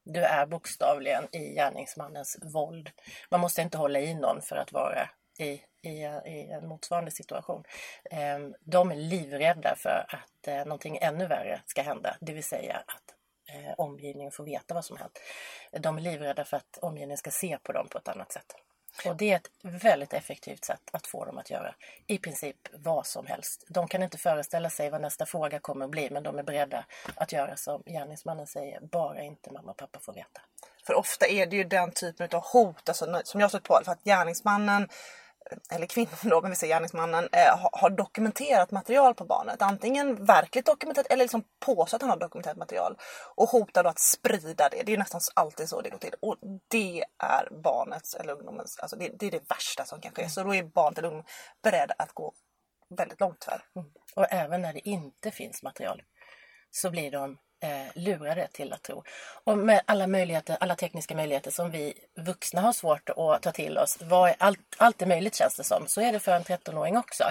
Du 0.05 0.24
är 0.24 0.45
bokstavligen 0.45 1.36
i 1.36 1.53
gärningsmannens 1.53 2.38
våld. 2.53 2.89
Man 3.31 3.39
måste 3.39 3.62
inte 3.62 3.77
hålla 3.77 4.00
i 4.00 4.13
någon 4.13 4.41
för 4.41 4.55
att 4.55 4.72
vara 4.72 5.10
i 5.39 5.62
i, 5.83 5.89
i 6.25 6.51
en 6.51 6.67
motsvarande 6.67 7.11
situation. 7.11 7.63
Eh, 8.11 8.39
de 8.59 8.91
är 8.91 8.95
livrädda 8.95 9.75
för 9.75 10.05
att 10.09 10.47
eh, 10.47 10.57
någonting 10.57 10.97
ännu 11.01 11.27
värre 11.27 11.61
ska 11.65 11.81
hända, 11.81 12.17
det 12.19 12.33
vill 12.33 12.43
säga 12.43 12.83
att 12.87 13.13
eh, 13.55 13.73
omgivningen 13.77 14.31
får 14.31 14.43
veta 14.43 14.73
vad 14.73 14.85
som 14.85 14.97
hänt. 14.97 15.19
De 15.71 15.97
är 15.97 16.01
livrädda 16.01 16.45
för 16.45 16.57
att 16.57 16.77
omgivningen 16.81 17.17
ska 17.17 17.31
se 17.31 17.57
på 17.63 17.71
dem 17.71 17.87
på 17.87 17.97
ett 17.97 18.07
annat 18.07 18.31
sätt. 18.31 18.55
Och 19.05 19.15
det 19.15 19.31
är 19.31 19.35
ett 19.35 19.49
väldigt 19.61 20.13
effektivt 20.13 20.65
sätt 20.65 20.89
att 20.91 21.07
få 21.07 21.25
dem 21.25 21.37
att 21.37 21.49
göra 21.49 21.75
i 22.07 22.17
princip 22.17 22.57
vad 22.73 23.07
som 23.07 23.25
helst. 23.25 23.65
De 23.67 23.87
kan 23.87 24.03
inte 24.03 24.17
föreställa 24.17 24.69
sig 24.69 24.89
vad 24.89 25.01
nästa 25.01 25.25
fråga 25.25 25.59
kommer 25.59 25.85
att 25.85 25.91
bli 25.91 26.09
men 26.09 26.23
de 26.23 26.39
är 26.39 26.43
beredda 26.43 26.85
att 27.15 27.31
göra 27.31 27.55
som 27.55 27.83
gärningsmannen 27.85 28.47
säger, 28.47 28.79
bara 28.81 29.21
inte 29.21 29.51
mamma 29.51 29.71
och 29.71 29.77
pappa 29.77 29.99
får 29.99 30.13
veta. 30.13 30.41
För 30.85 30.93
ofta 30.93 31.27
är 31.27 31.45
det 31.45 31.55
ju 31.55 31.63
den 31.63 31.91
typen 31.91 32.29
av 32.31 32.43
hot, 32.43 32.89
alltså, 32.89 33.21
som 33.23 33.39
jag 33.39 33.45
har 33.45 33.49
stött 33.49 33.63
på, 33.63 33.81
för 33.85 33.91
att 33.91 34.03
gärningsmannen 34.03 34.89
eller 35.69 35.86
kvinnan 35.86 36.15
då, 36.24 36.41
men 36.41 36.50
vi 36.50 36.55
säger 36.55 36.74
gärningsmannen, 36.74 37.29
eh, 37.31 37.69
har, 37.72 37.89
dokumenterat 37.89 38.72
material 38.72 39.15
på 39.15 39.25
barnet. 39.25 39.62
Antingen 39.62 40.25
verkligt 40.25 40.65
dokumenterat 40.65 41.07
eller 41.07 41.24
liksom 41.24 41.43
påstått 41.65 41.93
att 41.93 42.01
han 42.01 42.10
har 42.10 42.17
dokumenterat 42.17 42.57
material. 42.57 42.98
Och 43.36 43.50
hotar 43.50 43.83
då 43.83 43.89
att 43.89 44.00
sprida 44.00 44.69
det. 44.69 44.83
Det 44.86 44.93
är 44.93 44.98
nästan 44.98 45.22
alltid 45.33 45.69
så 45.69 45.81
det 45.81 45.89
går 45.89 45.98
till. 45.98 46.15
Och 46.22 46.38
det 46.67 47.03
är 47.24 47.62
barnets 47.63 48.15
eller 48.15 48.33
ungdomens, 48.33 48.79
alltså 48.79 48.95
det, 48.95 49.10
det 49.19 49.25
är 49.25 49.31
det 49.31 49.50
värsta 49.50 49.86
som 49.86 50.01
kan 50.01 50.12
ske. 50.12 50.29
Så 50.29 50.43
då 50.43 50.55
är 50.55 50.63
barnet 50.63 50.98
eller 50.98 51.07
ungdomen 51.07 51.27
beredd 51.63 51.91
att 51.98 52.13
gå 52.13 52.33
väldigt 52.98 53.19
långt 53.19 53.43
för. 53.43 53.62
Mm. 53.75 53.89
Och 54.15 54.25
även 54.29 54.62
när 54.62 54.74
det 54.74 54.89
inte 54.89 55.31
finns 55.31 55.63
material 55.63 56.01
så 56.72 56.89
blir 56.89 57.12
de 57.12 57.38
eh, 57.63 57.88
lurade 57.96 58.48
till 58.51 58.74
att 58.74 58.84
tro. 58.84 59.03
Och 59.43 59.58
med 59.58 59.82
alla 59.86 60.08
möjligheter, 60.08 60.58
alla 60.60 60.75
tekniska 60.75 61.15
möjligheter 61.15 61.51
som 61.51 61.72
vi 61.72 61.93
vuxna 62.15 62.62
har 62.62 62.74
svårt 62.74 63.10
att 63.10 63.41
ta 63.41 63.51
till 63.51 63.77
oss. 63.77 63.98
Vad, 64.01 64.34
allt, 64.38 64.60
allt 64.77 65.01
är 65.01 65.05
möjligt 65.05 65.36
känns 65.36 65.55
det 65.55 65.63
som. 65.63 65.88
Så 65.88 66.01
är 66.01 66.12
det 66.12 66.20
för 66.20 66.32
en 66.32 66.43
13-åring 66.43 66.98
också. 66.98 67.24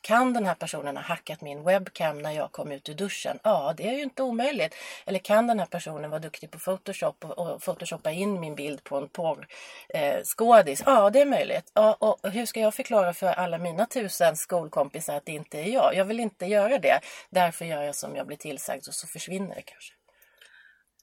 Kan 0.00 0.32
den 0.32 0.46
här 0.46 0.54
personen 0.54 0.96
ha 0.96 1.04
hackat 1.04 1.40
min 1.40 1.64
webcam 1.64 2.22
när 2.22 2.30
jag 2.30 2.52
kom 2.52 2.72
ut 2.72 2.88
ur 2.88 2.94
duschen? 2.94 3.38
Ja, 3.42 3.74
det 3.76 3.88
är 3.88 3.92
ju 3.92 4.02
inte 4.02 4.22
omöjligt. 4.22 4.74
Eller 5.06 5.18
kan 5.18 5.46
den 5.46 5.58
här 5.58 5.66
personen 5.66 6.10
vara 6.10 6.20
duktig 6.20 6.50
på 6.50 6.58
Photoshop 6.58 7.24
och, 7.24 7.38
och 7.38 7.62
photoshoppa 7.62 8.10
in 8.10 8.40
min 8.40 8.54
bild 8.54 8.84
på 8.84 8.96
en 8.96 9.08
porrskådis? 9.08 10.80
Eh, 10.80 10.86
ja, 10.86 11.10
det 11.10 11.20
är 11.20 11.26
möjligt. 11.26 11.70
Ja, 11.74 11.96
och 12.00 12.30
hur 12.30 12.46
ska 12.46 12.60
jag 12.60 12.74
förklara 12.74 13.14
för 13.14 13.26
alla 13.26 13.58
mina 13.58 13.86
tusen 13.86 14.36
skolkompisar 14.36 15.16
att 15.16 15.26
det 15.26 15.32
inte 15.32 15.58
är 15.58 15.68
jag? 15.72 15.94
Jag 15.94 16.04
vill 16.04 16.20
inte 16.20 16.46
göra 16.46 16.78
det. 16.78 17.00
Därför 17.30 17.64
gör 17.64 17.82
jag 17.82 17.94
som 17.94 18.16
jag 18.16 18.26
blir 18.26 18.36
tillsagd 18.36 18.88
och 18.88 18.94
så 18.94 19.06
försvinner 19.06 19.54
det. 19.54 19.75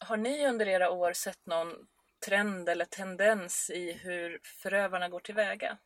Har 0.03 0.17
ni 0.17 0.47
under 0.47 0.67
era 0.67 0.89
år 0.89 1.13
sett 1.13 1.45
någon 1.45 1.67
trend 2.25 2.69
eller 2.69 2.85
tendens 2.85 3.69
i 3.69 3.91
hur 3.91 4.39
förövarna 4.43 5.09
går 5.09 5.19
tillväga? 5.19 5.77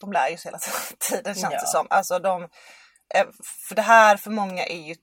De 0.00 0.12
lär 0.12 0.28
ju 0.28 0.36
sig 0.36 0.48
hela 0.48 0.58
tiden 0.98 1.34
känns 1.34 1.52
ja. 1.52 1.60
det 1.60 1.66
som. 1.66 1.86
Alltså 1.90 2.18
de, 2.18 2.42
eh, 3.14 3.26
för 3.68 3.74
det 3.74 3.82
här 3.82 4.16
för 4.16 4.30
många 4.30 4.66
är 4.66 4.82
ju 4.88 4.94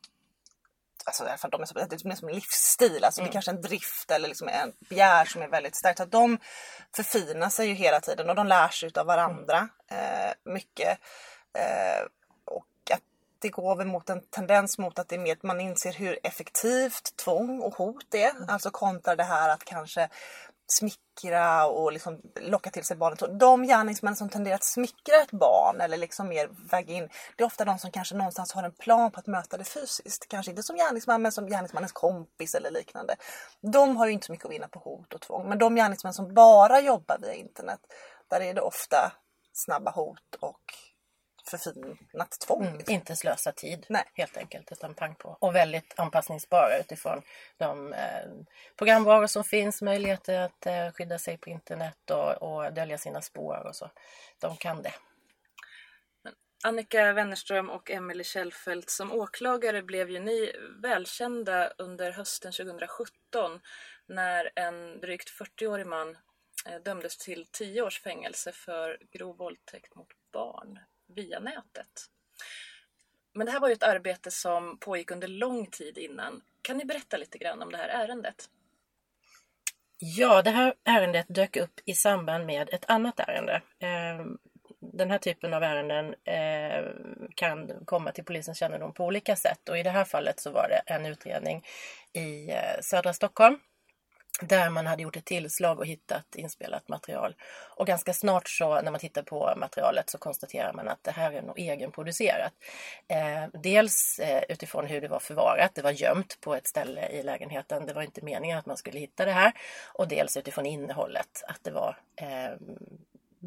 Alltså 1.08 1.24
i 1.24 1.28
alla 1.28 1.38
fall 1.38 1.52
de 1.52 1.62
är, 1.62 1.66
så, 1.66 1.74
det 1.74 1.94
är 1.94 2.16
som 2.16 2.30
en 2.30 2.36
livsstil, 2.36 3.04
alltså 3.04 3.22
mm. 3.22 3.28
det 3.28 3.32
är 3.32 3.34
kanske 3.34 3.52
en 3.52 3.62
drift 3.62 4.12
eller 4.12 4.28
liksom 4.28 4.48
en 4.48 4.74
begär 4.90 5.26
som 5.26 5.42
är 5.42 5.48
väldigt 5.48 5.76
starkt. 5.76 5.98
Så 5.98 6.06
de 6.06 6.38
förfinar 6.96 7.50
sig 7.50 7.68
ju 7.68 7.74
hela 7.74 8.00
tiden 8.00 8.30
och 8.30 8.36
de 8.36 8.48
lär 8.48 8.70
sig 8.70 8.92
av 8.96 9.06
varandra 9.06 9.70
mm. 9.88 10.30
eh, 10.30 10.34
mycket. 10.54 11.00
Eh, 11.58 12.06
det 13.46 13.50
går 13.50 13.86
mot 13.86 14.10
en 14.10 14.22
tendens 14.22 14.78
mot 14.78 15.00
att 15.00 15.10
det 15.10 15.16
är 15.16 15.20
mer 15.20 15.38
man 15.42 15.62
inser 15.62 15.94
hur 15.94 16.20
effektivt 16.24 17.16
tvång 17.16 17.62
och 17.62 17.76
hot 17.76 18.14
är. 18.14 18.30
Mm. 18.30 18.50
Alltså 18.50 18.70
kontra 18.70 19.16
det 19.16 19.24
här 19.24 19.50
att 19.50 19.66
kanske 19.66 20.10
smickra 20.68 21.66
och 21.66 21.92
liksom 21.92 22.22
locka 22.42 22.70
till 22.70 22.84
sig 22.84 22.98
barnet. 22.98 23.40
de 23.40 23.64
gärningsmän 23.64 24.16
som 24.16 24.30
tenderar 24.30 24.56
att 24.56 24.64
smickra 24.64 25.16
ett 25.16 25.32
barn 25.32 25.82
eller 25.82 25.98
liksom 25.98 26.28
mer 26.28 26.50
väga 26.72 26.94
in. 26.94 27.10
Det 27.36 27.44
är 27.44 27.48
ofta 27.48 27.66
de 27.66 27.80
som 27.80 27.92
kanske 27.92 28.16
någonstans 28.16 28.54
har 28.54 28.64
en 28.64 28.72
plan 28.72 29.12
på 29.12 29.20
att 29.20 29.28
möta 29.28 29.58
det 29.58 29.64
fysiskt. 29.64 30.28
Kanske 30.28 30.52
inte 30.52 30.64
som 30.64 30.76
gärningsman 30.76 31.22
men 31.22 31.32
som 31.32 31.48
gärningsmannens 31.48 31.92
kompis 31.92 32.56
eller 32.56 32.72
liknande. 32.72 33.16
De 33.74 33.98
har 33.98 34.06
ju 34.06 34.14
inte 34.14 34.26
så 34.26 34.32
mycket 34.32 34.46
att 34.46 34.52
vinna 34.52 34.68
på 34.68 34.80
hot 34.80 35.14
och 35.14 35.22
tvång. 35.22 35.50
Men 35.50 35.58
de 35.58 35.76
gärningsmän 35.76 36.14
som 36.14 36.34
bara 36.34 36.80
jobbar 36.80 37.18
via 37.22 37.34
internet. 37.34 37.80
Där 38.30 38.42
är 38.42 38.54
det 38.54 38.62
ofta 38.62 39.12
snabba 39.54 39.92
hot 39.92 40.36
och 40.40 40.62
förfinat 41.50 42.40
tvång. 42.48 42.66
Mm, 42.66 42.82
inte 42.88 43.16
slösa 43.16 43.52
tid 43.52 43.86
Nej. 43.90 44.04
helt 44.14 44.38
enkelt 44.38 44.72
utan 44.72 44.94
pang 44.94 45.16
på. 45.16 45.38
Och 45.40 45.56
väldigt 45.56 45.94
anpassningsbara 45.98 46.80
utifrån 46.80 47.22
de 47.58 47.94
eh, 47.94 48.26
programvaror 48.78 49.28
som 49.28 49.44
finns, 49.44 49.82
möjligheter 49.82 50.40
att 50.40 50.66
eh, 50.66 50.92
skydda 50.92 51.20
sig 51.20 51.38
på 51.38 51.50
internet 51.50 52.12
och, 52.12 52.42
och 52.42 52.74
dölja 52.74 52.98
sina 52.98 53.22
spår 53.22 53.68
och 53.68 53.76
så. 53.76 53.92
De 54.40 54.58
kan 54.58 54.82
det. 54.82 54.94
Annika 56.64 57.14
Wennerström 57.14 57.70
och 57.70 57.92
Emelie 57.92 58.24
Kjellfeldt, 58.24 58.90
som 58.90 59.12
åklagare 59.12 59.82
blev 59.82 60.10
ju 60.10 60.20
ni 60.20 60.52
välkända 60.82 61.68
under 61.78 62.12
hösten 62.12 62.52
2017 62.52 63.60
när 64.08 64.50
en 64.56 65.00
drygt 65.00 65.30
40-årig 65.30 65.88
man 65.88 66.18
eh, 66.66 66.82
dömdes 66.86 67.18
till 67.18 67.46
10 67.52 67.82
års 67.82 68.02
fängelse 68.02 68.52
för 68.52 69.00
grov 69.12 69.38
våldtäkt 69.38 69.96
mot 69.96 70.08
barn 70.34 70.80
via 71.16 71.40
nätet. 71.40 72.10
Men 73.34 73.46
det 73.46 73.52
här 73.52 73.60
var 73.60 73.68
ju 73.68 73.74
ett 73.74 73.84
arbete 73.84 74.32
som 74.32 74.78
pågick 74.80 75.12
under 75.12 75.28
lång 75.28 75.66
tid 75.68 75.98
innan. 75.98 76.42
Kan 76.62 76.78
ni 76.78 76.86
berätta 76.86 77.18
lite 77.18 77.38
grann 77.38 77.62
om 77.62 77.72
det 77.72 77.78
här 77.78 77.88
ärendet? 77.88 78.50
Ja, 79.98 80.42
det 80.42 80.50
här 80.50 80.74
ärendet 80.84 81.26
dök 81.30 81.58
upp 81.58 81.80
i 81.86 81.94
samband 81.94 82.46
med 82.46 82.70
ett 82.70 82.86
annat 82.90 83.20
ärende. 83.20 83.62
Ehm, 83.80 84.38
den 84.80 85.12
här 85.12 85.18
typen 85.18 85.54
av 85.54 85.64
ärenden 85.64 86.16
eh, 86.24 86.84
kan 87.36 87.86
komma 87.86 88.12
till 88.12 88.24
polisens 88.24 88.58
kännedom 88.58 88.94
på 88.94 89.06
olika 89.06 89.36
sätt 89.36 89.70
och 89.70 89.78
i 89.78 89.84
det 89.84 89.90
här 89.90 90.04
fallet 90.04 90.40
så 90.40 90.52
var 90.52 90.70
det 90.70 90.94
en 90.94 91.06
utredning 91.06 91.66
i 92.14 92.52
eh, 92.52 92.82
södra 92.82 93.14
Stockholm 93.14 93.60
där 94.42 94.70
man 94.70 94.88
hade 94.88 95.04
gjort 95.04 95.16
ett 95.16 95.26
tillslag 95.26 95.80
och 95.80 95.86
hittat 95.86 96.36
inspelat 96.36 96.88
material. 96.88 97.36
Och 97.76 97.88
ganska 97.88 98.14
snart 98.14 98.50
så 98.50 98.82
när 98.82 98.92
man 98.92 99.00
tittar 99.00 99.22
på 99.22 99.54
materialet 99.58 100.10
så 100.10 100.18
konstaterar 100.18 100.74
man 100.74 100.88
att 100.88 101.04
det 101.04 101.12
här 101.12 101.32
är 101.32 101.42
nog 101.42 101.60
egenproducerat. 101.60 102.54
Eh, 103.08 103.62
dels 103.62 104.20
eh, 104.20 104.44
utifrån 104.50 104.86
hur 104.86 105.02
det 105.02 105.08
var 105.08 105.20
förvarat, 105.20 105.76
det 105.76 105.82
var 105.82 105.92
gömt 105.92 106.38
på 106.42 106.56
ett 106.56 106.68
ställe 106.68 107.08
i 107.08 107.24
lägenheten. 107.24 107.86
Det 107.86 107.94
var 107.94 108.02
inte 108.02 108.26
meningen 108.26 108.58
att 108.58 108.66
man 108.66 108.78
skulle 108.78 109.00
hitta 109.00 109.26
det 109.26 109.32
här. 109.32 109.52
Och 109.94 110.08
dels 110.08 110.38
utifrån 110.38 110.66
innehållet, 110.66 111.44
att 111.48 111.64
det 111.64 111.72
var 111.72 111.98
eh, 112.16 112.54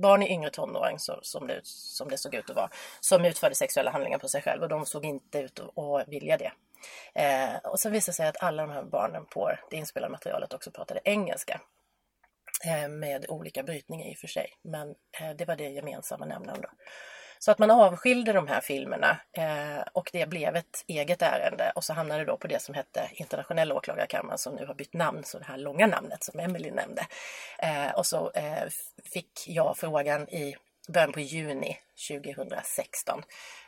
barn 0.01 0.23
i 0.23 0.33
yngre 0.33 0.51
tonåring 0.51 0.99
så, 0.99 1.19
som, 1.23 1.47
det, 1.47 1.61
som 1.65 2.09
det 2.09 2.19
såg 2.19 2.35
ut 2.35 2.51
att 2.51 2.57
vara, 2.57 2.71
som 3.01 3.25
utförde 3.25 3.55
sexuella 3.55 3.91
handlingar 3.91 4.19
på 4.19 4.29
sig 4.29 4.43
själv 4.43 4.63
och 4.63 4.69
de 4.69 4.87
såg 4.87 5.05
inte 5.05 5.39
ut 5.39 5.61
att 5.61 6.09
vilja 6.09 6.37
det. 6.37 6.53
Eh, 7.15 7.57
och 7.65 7.81
så 7.81 7.91
visade 7.91 8.11
det 8.11 8.17
sig 8.17 8.29
att 8.29 8.43
alla 8.43 8.67
de 8.67 8.73
här 8.73 8.83
barnen 8.83 9.27
på 9.27 9.53
det 9.71 9.77
inspelade 9.77 10.11
materialet 10.11 10.53
också 10.53 10.71
pratade 10.71 11.01
engelska. 11.05 11.61
Eh, 12.65 12.89
med 12.89 13.27
olika 13.29 13.63
brytningar 13.63 14.07
i 14.07 14.15
och 14.15 14.19
för 14.19 14.27
sig, 14.27 14.53
men 14.63 14.89
eh, 15.21 15.31
det 15.39 15.45
var 15.45 15.57
det 15.57 15.69
gemensamma 15.69 16.25
nämnaren 16.25 16.61
då. 16.61 16.69
Så 17.39 17.51
att 17.51 17.59
man 17.59 17.71
avskilde 17.71 18.33
de 18.33 18.49
här 18.49 18.61
filmerna 18.61 19.21
eh, 19.33 19.83
och 19.93 20.11
det 20.13 20.29
blev 20.29 20.57
ett 20.57 20.85
eget 20.87 21.23
ärende 21.23 21.73
och 21.75 21.85
så 21.85 21.93
hamnade 21.93 22.21
det 22.21 22.27
då 22.31 22.37
på 22.37 22.47
det 22.47 22.63
som 22.63 22.75
hette 22.75 23.11
internationella 23.13 23.75
åklagarkammaren 23.75 24.39
som 24.39 24.55
nu 24.55 24.67
har 24.67 24.75
bytt 24.75 24.95
namn, 24.95 25.25
så 25.25 25.39
det 25.39 25.45
här 25.45 25.59
långa 25.59 25.87
namnet 25.87 26.25
som 26.25 26.41
Emelie 26.41 26.73
nämnde. 26.73 27.07
Eh, 27.59 27.91
och 27.97 28.07
så 28.07 28.31
eh, 28.31 28.69
fick 29.05 29.45
jag 29.47 29.77
frågan 29.79 30.29
i 30.29 30.57
början 30.89 31.13
på 31.13 31.21
juni 31.21 31.79
2016 32.09 33.23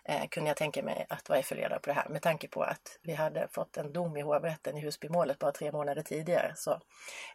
eh, 0.04 0.28
kunde 0.28 0.50
jag 0.50 0.56
tänka 0.56 0.82
mig 0.82 1.06
att 1.08 1.28
vara 1.28 1.42
FU-ledare 1.42 1.78
på 1.78 1.90
det 1.90 1.94
här 1.94 2.08
med 2.08 2.22
tanke 2.22 2.48
på 2.48 2.62
att 2.62 2.98
vi 3.02 3.14
hade 3.14 3.48
fått 3.48 3.76
en 3.76 3.92
dom 3.92 4.16
i 4.16 4.20
hovrätten 4.20 4.76
i 4.76 4.80
Husbymålet 4.80 5.38
bara 5.38 5.52
tre 5.52 5.72
månader 5.72 6.02
tidigare. 6.02 6.52
Så 6.56 6.80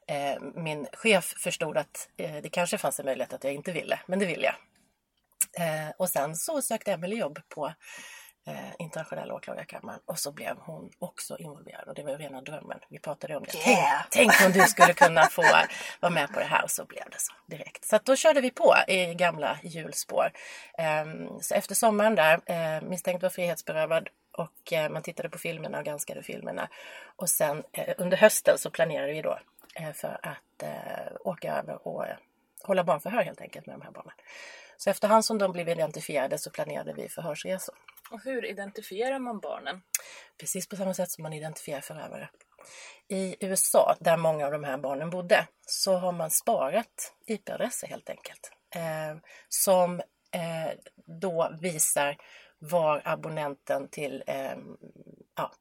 eh, 0.07 0.41
min 0.55 0.87
chef 0.93 1.33
förstod 1.37 1.77
att 1.77 2.09
eh, 2.17 2.35
det 2.43 2.49
kanske 2.49 2.77
fanns 2.77 2.99
en 2.99 3.05
möjlighet 3.05 3.33
att 3.33 3.43
jag 3.43 3.53
inte 3.53 3.71
ville, 3.71 3.99
men 4.05 4.19
det 4.19 4.25
ville 4.25 4.45
jag. 4.45 4.55
Eh, 5.57 5.89
och 5.97 6.09
sen 6.09 6.35
så 6.35 6.61
sökte 6.61 6.91
Emelie 6.91 7.19
jobb 7.19 7.39
på 7.49 7.73
eh, 8.47 8.71
internationella 8.79 9.33
åklagarkammaren 9.33 9.99
och 10.05 10.19
så 10.19 10.31
blev 10.31 10.57
hon 10.57 10.91
också 10.99 11.37
involverad 11.37 11.87
och 11.87 11.95
det 11.95 12.03
var 12.03 12.11
ju 12.11 12.17
rena 12.17 12.41
drömmen. 12.41 12.79
Vi 12.89 12.99
pratade 12.99 13.35
om 13.35 13.43
det. 13.43 13.69
Yeah. 13.69 14.05
Tänk, 14.09 14.31
tänk, 14.37 14.45
om 14.45 14.61
du 14.61 14.67
skulle 14.67 14.93
kunna 14.93 15.25
få 15.25 15.41
vara 15.99 16.11
med 16.11 16.33
på 16.33 16.39
det 16.39 16.45
här 16.45 16.63
och 16.63 16.71
så 16.71 16.85
blev 16.85 17.03
det 17.11 17.19
så 17.19 17.33
direkt. 17.47 17.85
Så 17.85 17.99
då 18.03 18.15
körde 18.15 18.41
vi 18.41 18.51
på 18.51 18.75
i 18.87 19.13
gamla 19.13 19.59
hjulspår. 19.63 20.31
Eh, 20.77 21.05
så 21.41 21.55
efter 21.55 21.75
sommaren 21.75 22.15
där, 22.15 22.39
eh, 22.45 22.81
misstänkt 22.81 23.23
var 23.23 23.29
frihetsberövad 23.29 24.09
och 24.31 24.73
eh, 24.73 24.89
man 24.89 25.01
tittade 25.01 25.29
på 25.29 25.37
filmerna 25.37 25.77
och 25.77 25.85
granskade 25.85 26.23
filmerna. 26.23 26.69
Och 27.15 27.29
sen 27.29 27.63
eh, 27.71 27.93
under 27.97 28.17
hösten 28.17 28.57
så 28.57 28.69
planerade 28.69 29.13
vi 29.13 29.21
då 29.21 29.39
eh, 29.75 29.91
för 29.93 30.19
att 30.21 30.63
eh, 30.63 31.15
åka 31.19 31.57
över 31.57 31.87
och 31.87 32.05
hålla 32.63 32.83
barnförhör 32.83 33.23
helt 33.23 33.41
enkelt 33.41 33.65
med 33.65 33.75
de 33.75 33.81
här 33.81 33.91
barnen. 33.91 34.13
Så 34.77 34.89
efterhand 34.89 35.25
som 35.25 35.37
de 35.37 35.51
blev 35.51 35.69
identifierade 35.69 36.37
så 36.37 36.49
planerade 36.49 36.93
vi 36.93 37.09
förhörsresor. 37.09 37.75
Och 38.11 38.21
hur 38.23 38.45
identifierar 38.45 39.19
man 39.19 39.39
barnen? 39.39 39.81
Precis 40.39 40.67
på 40.67 40.75
samma 40.75 40.93
sätt 40.93 41.11
som 41.11 41.23
man 41.23 41.33
identifierar 41.33 41.81
förövare. 41.81 42.29
I 43.07 43.35
USA, 43.45 43.95
där 43.99 44.17
många 44.17 44.45
av 44.45 44.51
de 44.51 44.63
här 44.63 44.77
barnen 44.77 45.09
bodde, 45.09 45.47
så 45.65 45.97
har 45.97 46.11
man 46.11 46.31
sparat 46.31 47.13
IP-adresser 47.27 47.87
helt 47.87 48.09
enkelt. 48.09 48.51
eh, 48.75 49.17
som 49.49 49.99
eh, 50.31 50.71
då 51.21 51.51
visar 51.61 52.17
var 52.59 53.01
abonnenten 53.05 53.87
till 53.87 54.23
eh, 54.27 54.55
ja, 55.35 55.51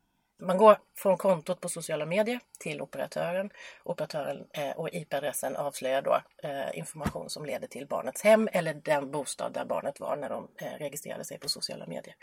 man 0.40 0.58
går 0.58 0.78
från 0.96 1.16
kontot 1.16 1.60
på 1.60 1.68
sociala 1.68 2.06
medier 2.06 2.40
till 2.58 2.80
operatören. 2.80 3.50
Operatören 3.84 4.46
eh, 4.52 4.70
och 4.70 4.88
IP-adressen 4.92 5.56
avslöjar 5.56 6.02
då 6.02 6.20
eh, 6.42 6.78
information 6.78 7.30
som 7.30 7.46
leder 7.46 7.66
till 7.66 7.86
barnets 7.86 8.22
hem 8.22 8.48
eller 8.52 8.74
den 8.74 9.10
bostad 9.10 9.52
där 9.52 9.64
barnet 9.64 10.00
var 10.00 10.16
när 10.16 10.28
de 10.28 10.48
eh, 10.56 10.78
registrerade 10.78 11.24
sig 11.24 11.38
på 11.38 11.48
sociala 11.48 11.86
medier. 11.86 12.16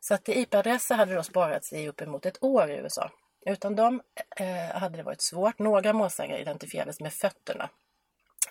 Så 0.00 0.14
att 0.14 0.28
IP-adresser 0.28 0.94
hade 0.94 1.14
då 1.14 1.22
sparats 1.22 1.72
i 1.72 1.88
uppemot 1.88 2.26
ett 2.26 2.42
år 2.42 2.70
i 2.70 2.74
USA. 2.74 3.10
Utan 3.46 3.76
dem 3.76 4.02
eh, 4.36 4.78
hade 4.80 4.96
det 4.96 5.02
varit 5.02 5.22
svårt. 5.22 5.58
Några 5.58 5.92
målsägare 5.92 6.40
identifierades 6.40 7.00
med 7.00 7.12
fötterna 7.12 7.70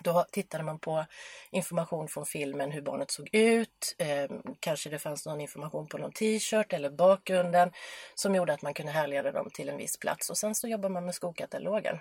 då 0.00 0.24
tittade 0.30 0.64
man 0.64 0.78
på 0.78 1.04
information 1.50 2.08
från 2.08 2.26
filmen, 2.26 2.70
hur 2.70 2.82
barnet 2.82 3.10
såg 3.10 3.28
ut. 3.32 3.94
Eh, 3.98 4.30
kanske 4.60 4.90
det 4.90 4.98
fanns 4.98 5.26
någon 5.26 5.40
information 5.40 5.86
på 5.86 5.98
någon 5.98 6.12
t-shirt 6.12 6.72
eller 6.72 6.90
bakgrunden 6.90 7.72
som 8.14 8.34
gjorde 8.34 8.52
att 8.52 8.62
man 8.62 8.74
kunde 8.74 8.92
härleda 8.92 9.32
dem 9.32 9.50
till 9.54 9.68
en 9.68 9.76
viss 9.76 9.98
plats. 9.98 10.30
Och 10.30 10.38
sen 10.38 10.54
så 10.54 10.68
jobbade 10.68 10.94
man 10.94 11.04
med 11.04 11.14
skolkatalogen 11.14 11.98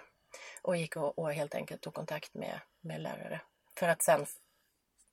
och 0.61 0.77
gick 0.77 0.95
och, 0.95 1.19
och 1.19 1.33
helt 1.33 1.55
enkelt 1.55 1.81
tog 1.81 1.93
kontakt 1.93 2.33
med, 2.33 2.59
med 2.81 3.01
lärare. 3.01 3.41
För 3.79 3.87
att 3.87 4.03
sen 4.03 4.25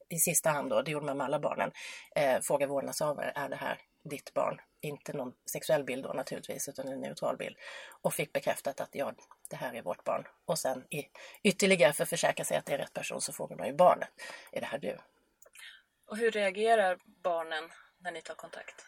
i 0.09 0.19
sista 0.19 0.51
hand 0.51 0.71
då, 0.71 0.83
det 0.83 0.91
gjorde 0.91 1.07
man 1.07 1.17
med 1.17 1.25
alla 1.25 1.39
barnen, 1.39 1.73
eh, 2.17 2.41
fråga 2.41 2.67
vårdnadshavare, 2.67 3.33
är 3.35 3.49
det 3.49 3.57
här 3.57 3.81
ditt 4.05 4.35
barn? 4.35 4.61
Inte 4.81 5.13
någon 5.13 5.33
sexuell 5.53 5.85
bild 5.85 6.05
då 6.05 6.13
naturligtvis, 6.13 6.69
utan 6.69 6.89
en 6.89 7.01
neutral 7.01 7.37
bild. 7.37 7.57
Och 8.03 8.15
fick 8.15 8.33
bekräftat 8.33 8.81
att 8.81 8.89
ja, 8.93 9.13
det 9.51 9.57
här 9.57 9.75
är 9.75 9.83
vårt 9.83 10.05
barn. 10.05 10.25
Och 10.45 10.59
sen 10.59 10.85
i, 10.91 11.05
ytterligare 11.43 11.93
för 11.93 12.03
att 12.03 12.09
försäkra 12.09 12.45
sig 12.45 12.57
att 12.57 12.67
det 12.67 12.73
är 12.73 12.79
rätt 12.79 12.93
person 12.93 13.21
så 13.21 13.33
frågar 13.33 13.57
man 13.57 13.67
ju 13.67 13.73
barnet, 13.73 14.09
är 14.53 14.61
det 14.61 14.67
här 14.67 14.79
du? 14.79 14.99
Och 16.07 16.17
hur 16.17 16.31
reagerar 16.31 16.99
barnen 17.23 17.65
när 17.99 18.13
ni 18.13 18.23
tar 18.23 18.35
kontakt? 18.35 18.87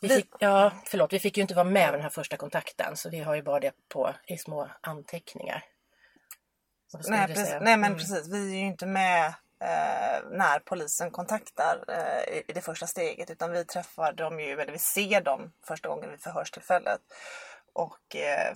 Vi 0.00 0.08
fick, 0.08 0.28
ja, 0.38 0.72
förlåt, 0.86 1.12
vi 1.12 1.18
fick 1.18 1.36
ju 1.36 1.42
inte 1.42 1.54
vara 1.54 1.64
med 1.64 1.86
vid 1.86 1.94
den 1.94 2.02
här 2.02 2.10
första 2.10 2.36
kontakten 2.36 2.96
så 2.96 3.10
vi 3.10 3.18
har 3.18 3.34
ju 3.34 3.42
bara 3.42 3.60
det 3.60 3.72
på, 3.88 4.14
i 4.26 4.38
små 4.38 4.70
anteckningar. 4.80 5.64
Nej, 7.08 7.26
precis, 7.26 7.50
nej 7.50 7.76
men 7.76 7.84
mm. 7.84 7.98
precis, 7.98 8.32
vi 8.32 8.52
är 8.52 8.60
ju 8.60 8.66
inte 8.66 8.86
med 8.86 9.34
eh, 9.62 10.22
när 10.30 10.58
polisen 10.58 11.10
kontaktar 11.10 11.84
eh, 11.88 12.34
i, 12.34 12.44
i 12.48 12.52
det 12.52 12.60
första 12.60 12.86
steget 12.86 13.30
utan 13.30 13.52
vi 13.52 13.64
träffar 13.64 14.12
dem 14.12 14.40
ju, 14.40 14.60
eller 14.60 14.72
vi 14.72 14.78
ser 14.78 15.20
dem 15.20 15.52
första 15.66 15.88
gången 15.88 16.10
vid 16.10 16.22
förhörstillfället. 16.22 17.00
Och 17.72 18.16
eh, 18.16 18.54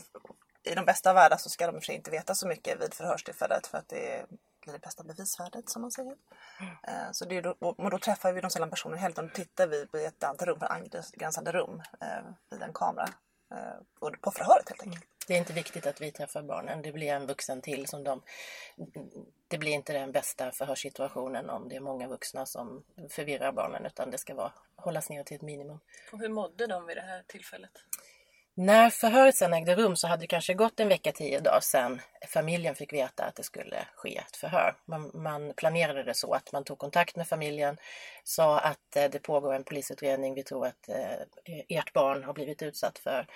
i 0.63 0.75
de 0.75 0.85
bästa 0.85 1.13
världar 1.13 1.37
så 1.37 1.51
ska 1.51 1.73
de 1.73 1.81
för 1.81 1.93
inte 1.93 2.11
veta 2.11 2.35
så 2.35 2.49
mycket 2.49 2.81
vid 2.81 2.95
förhörstillfället 2.95 3.67
för 3.67 3.79
att 3.79 3.89
det 3.89 4.27
blir 4.61 4.73
det 4.73 4.79
bästa 4.79 5.05
bevisvärdet 5.05 5.69
som 5.69 5.83
man 5.83 5.91
säger. 5.91 6.15
Mm. 6.61 6.73
Eh, 6.83 7.13
så 7.13 7.25
det 7.25 7.37
är 7.37 7.43
då, 7.43 7.57
och 7.59 7.91
då 7.91 7.99
träffar 7.99 8.33
vi 8.33 8.41
de 8.41 8.51
sällan 8.51 8.71
personer 8.71 8.97
helt 8.97 9.17
då 9.17 9.29
tittar 9.29 9.67
vi 9.67 9.87
på 9.87 9.97
ett 9.97 10.25
annat 10.25 10.43
rum, 10.43 10.59
angränsande 10.61 11.53
rum 11.53 11.83
eh, 12.01 12.25
vid 12.51 12.63
en 12.63 12.73
kamera. 12.73 13.09
Eh, 13.55 14.11
på 14.21 14.31
förhöret 14.31 14.69
helt 14.69 14.83
enkelt. 14.83 15.05
Det 15.27 15.35
är 15.35 15.39
inte 15.39 15.53
viktigt 15.53 15.87
att 15.87 16.01
vi 16.01 16.13
träffar 16.13 16.43
barnen. 16.43 16.83
Det 16.83 16.93
blir 16.93 17.13
en 17.13 17.27
vuxen 17.27 17.63
till 17.63 17.87
som 17.87 18.05
de... 18.05 18.23
Det 19.49 19.59
blir 19.59 19.73
inte 19.73 19.93
den 19.93 20.13
bästa 20.13 20.53
förhörssituationen 20.53 21.51
om 21.51 21.69
det 21.69 21.77
är 21.77 21.81
många 21.81 22.09
vuxna 22.09 22.47
som 22.47 22.85
förvirrar 23.11 23.53
barnen 23.53 23.87
utan 23.87 24.11
det 24.11 24.19
ska 24.19 24.35
vara, 24.35 24.53
hållas 24.77 25.11
ner 25.11 25.25
till 25.25 25.37
ett 25.37 25.43
minimum. 25.43 25.81
Och 26.13 26.19
hur 26.19 26.29
mådde 26.29 26.67
de 26.67 26.87
vid 26.87 26.97
det 26.97 27.03
här 27.03 27.23
tillfället? 27.27 27.71
När 28.59 28.91
förhöret 28.91 29.37
sen 29.37 29.53
ägde 29.53 29.75
rum 29.75 29.97
så 29.97 30.09
hade 30.09 30.23
det 30.23 30.27
kanske 30.27 30.55
gått 30.55 30.81
en 30.81 30.89
vecka, 30.89 31.13
tio 31.13 31.41
dagar 31.41 31.61
sedan 31.61 32.01
familjen 32.29 32.75
fick 32.75 32.93
veta 32.93 33.25
att 33.25 33.35
det 33.35 33.43
skulle 33.43 33.87
ske 33.95 34.17
ett 34.17 34.37
förhör. 34.37 34.77
Man, 34.85 35.11
man 35.15 35.53
planerade 35.57 36.03
det 36.03 36.15
så 36.15 36.35
att 36.35 36.53
man 36.53 36.65
tog 36.65 36.79
kontakt 36.79 37.17
med 37.17 37.29
familjen, 37.29 37.77
sa 38.25 38.59
att 38.59 38.97
eh, 38.97 39.11
det 39.11 39.19
pågår 39.19 39.55
en 39.55 39.65
polisutredning, 39.65 40.35
vi 40.35 40.43
tror 40.43 40.67
att 40.67 40.89
eh, 40.89 41.69
ert 41.69 41.93
barn 41.93 42.25
har 42.25 42.33
blivit 42.33 42.63
utsatt 42.63 42.99
för, 42.99 43.27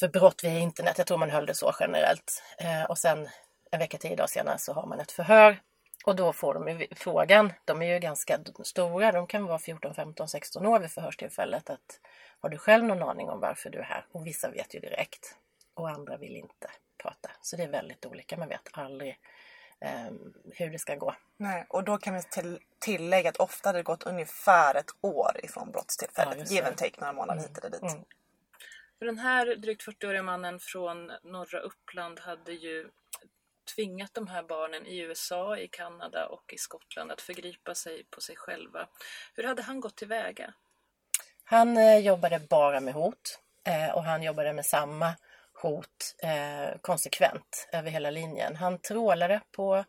för 0.00 0.08
brott 0.08 0.44
via 0.44 0.58
internet. 0.58 0.98
Jag 0.98 1.06
tror 1.06 1.18
man 1.18 1.30
höll 1.30 1.46
det 1.46 1.54
så 1.54 1.74
generellt. 1.80 2.42
Eh, 2.58 2.84
och 2.84 2.98
sen 2.98 3.28
en 3.70 3.78
vecka, 3.78 3.98
tio 3.98 4.16
dagar 4.16 4.26
senare 4.26 4.58
så 4.58 4.72
har 4.72 4.86
man 4.86 5.00
ett 5.00 5.12
förhör 5.12 5.60
och 6.04 6.16
då 6.16 6.32
får 6.32 6.54
de 6.54 6.86
frågan, 6.96 7.52
de 7.64 7.82
är 7.82 7.86
ju 7.94 7.98
ganska 7.98 8.38
stora, 8.64 9.12
de 9.12 9.26
kan 9.26 9.46
vara 9.46 9.58
14, 9.58 9.94
15, 9.94 10.28
16 10.28 10.66
år 10.66 10.80
vid 10.80 10.90
förhörstillfället, 10.90 11.70
att 11.70 12.00
har 12.40 12.48
du 12.48 12.58
själv 12.58 12.84
någon 12.84 13.02
aning 13.02 13.28
om 13.28 13.40
varför 13.40 13.70
du 13.70 13.78
är 13.78 13.82
här? 13.82 14.06
Och 14.12 14.26
vissa 14.26 14.50
vet 14.50 14.74
ju 14.74 14.80
direkt 14.80 15.36
och 15.74 15.90
andra 15.90 16.16
vill 16.16 16.36
inte 16.36 16.70
prata. 17.02 17.30
Så 17.42 17.56
det 17.56 17.62
är 17.62 17.68
väldigt 17.68 18.06
olika, 18.06 18.36
man 18.36 18.48
vet 18.48 18.68
aldrig 18.72 19.18
um, 20.08 20.34
hur 20.54 20.70
det 20.70 20.78
ska 20.78 20.94
gå. 20.94 21.14
Nej, 21.36 21.66
och 21.68 21.84
då 21.84 21.98
kan 21.98 22.14
vi 22.14 22.22
till, 22.22 22.58
tillägga 22.78 23.28
att 23.30 23.36
ofta 23.36 23.68
har 23.68 23.74
det 23.74 23.82
gått 23.82 24.02
ungefär 24.02 24.74
ett 24.74 24.90
år 25.00 25.40
ifrån 25.42 25.70
brottstillfället. 25.70 26.38
Ja, 26.38 26.44
Give 26.44 26.66
and 26.66 26.76
take 26.76 27.00
några 27.00 27.12
månader 27.12 27.40
mm. 27.40 27.48
hit 27.48 27.58
eller 27.58 27.70
dit. 27.70 27.92
Mm. 27.92 28.04
Den 29.00 29.18
här 29.18 29.56
drygt 29.56 29.86
40-åriga 29.86 30.22
mannen 30.22 30.58
från 30.60 31.12
norra 31.22 31.60
Uppland 31.60 32.20
hade 32.20 32.52
ju 32.52 32.90
tvingat 33.74 34.14
de 34.14 34.26
här 34.26 34.42
barnen 34.42 34.86
i 34.86 34.98
USA, 34.98 35.58
i 35.58 35.68
Kanada 35.68 36.26
och 36.26 36.52
i 36.52 36.58
Skottland 36.58 37.12
att 37.12 37.20
förgripa 37.20 37.74
sig 37.74 38.04
på 38.10 38.20
sig 38.20 38.36
själva. 38.36 38.88
Hur 39.34 39.44
hade 39.44 39.62
han 39.62 39.80
gått 39.80 39.96
tillväga? 39.96 40.54
Han 41.44 41.76
eh, 41.76 41.98
jobbade 41.98 42.40
bara 42.50 42.80
med 42.80 42.94
hot 42.94 43.40
eh, 43.64 43.96
och 43.96 44.04
han 44.04 44.22
jobbade 44.22 44.52
med 44.52 44.66
samma 44.66 45.14
hot 45.62 46.14
eh, 46.22 46.78
konsekvent 46.80 47.68
över 47.72 47.90
hela 47.90 48.10
linjen. 48.10 48.56
Han 48.56 48.78
trålade 48.78 49.40
på 49.50 49.84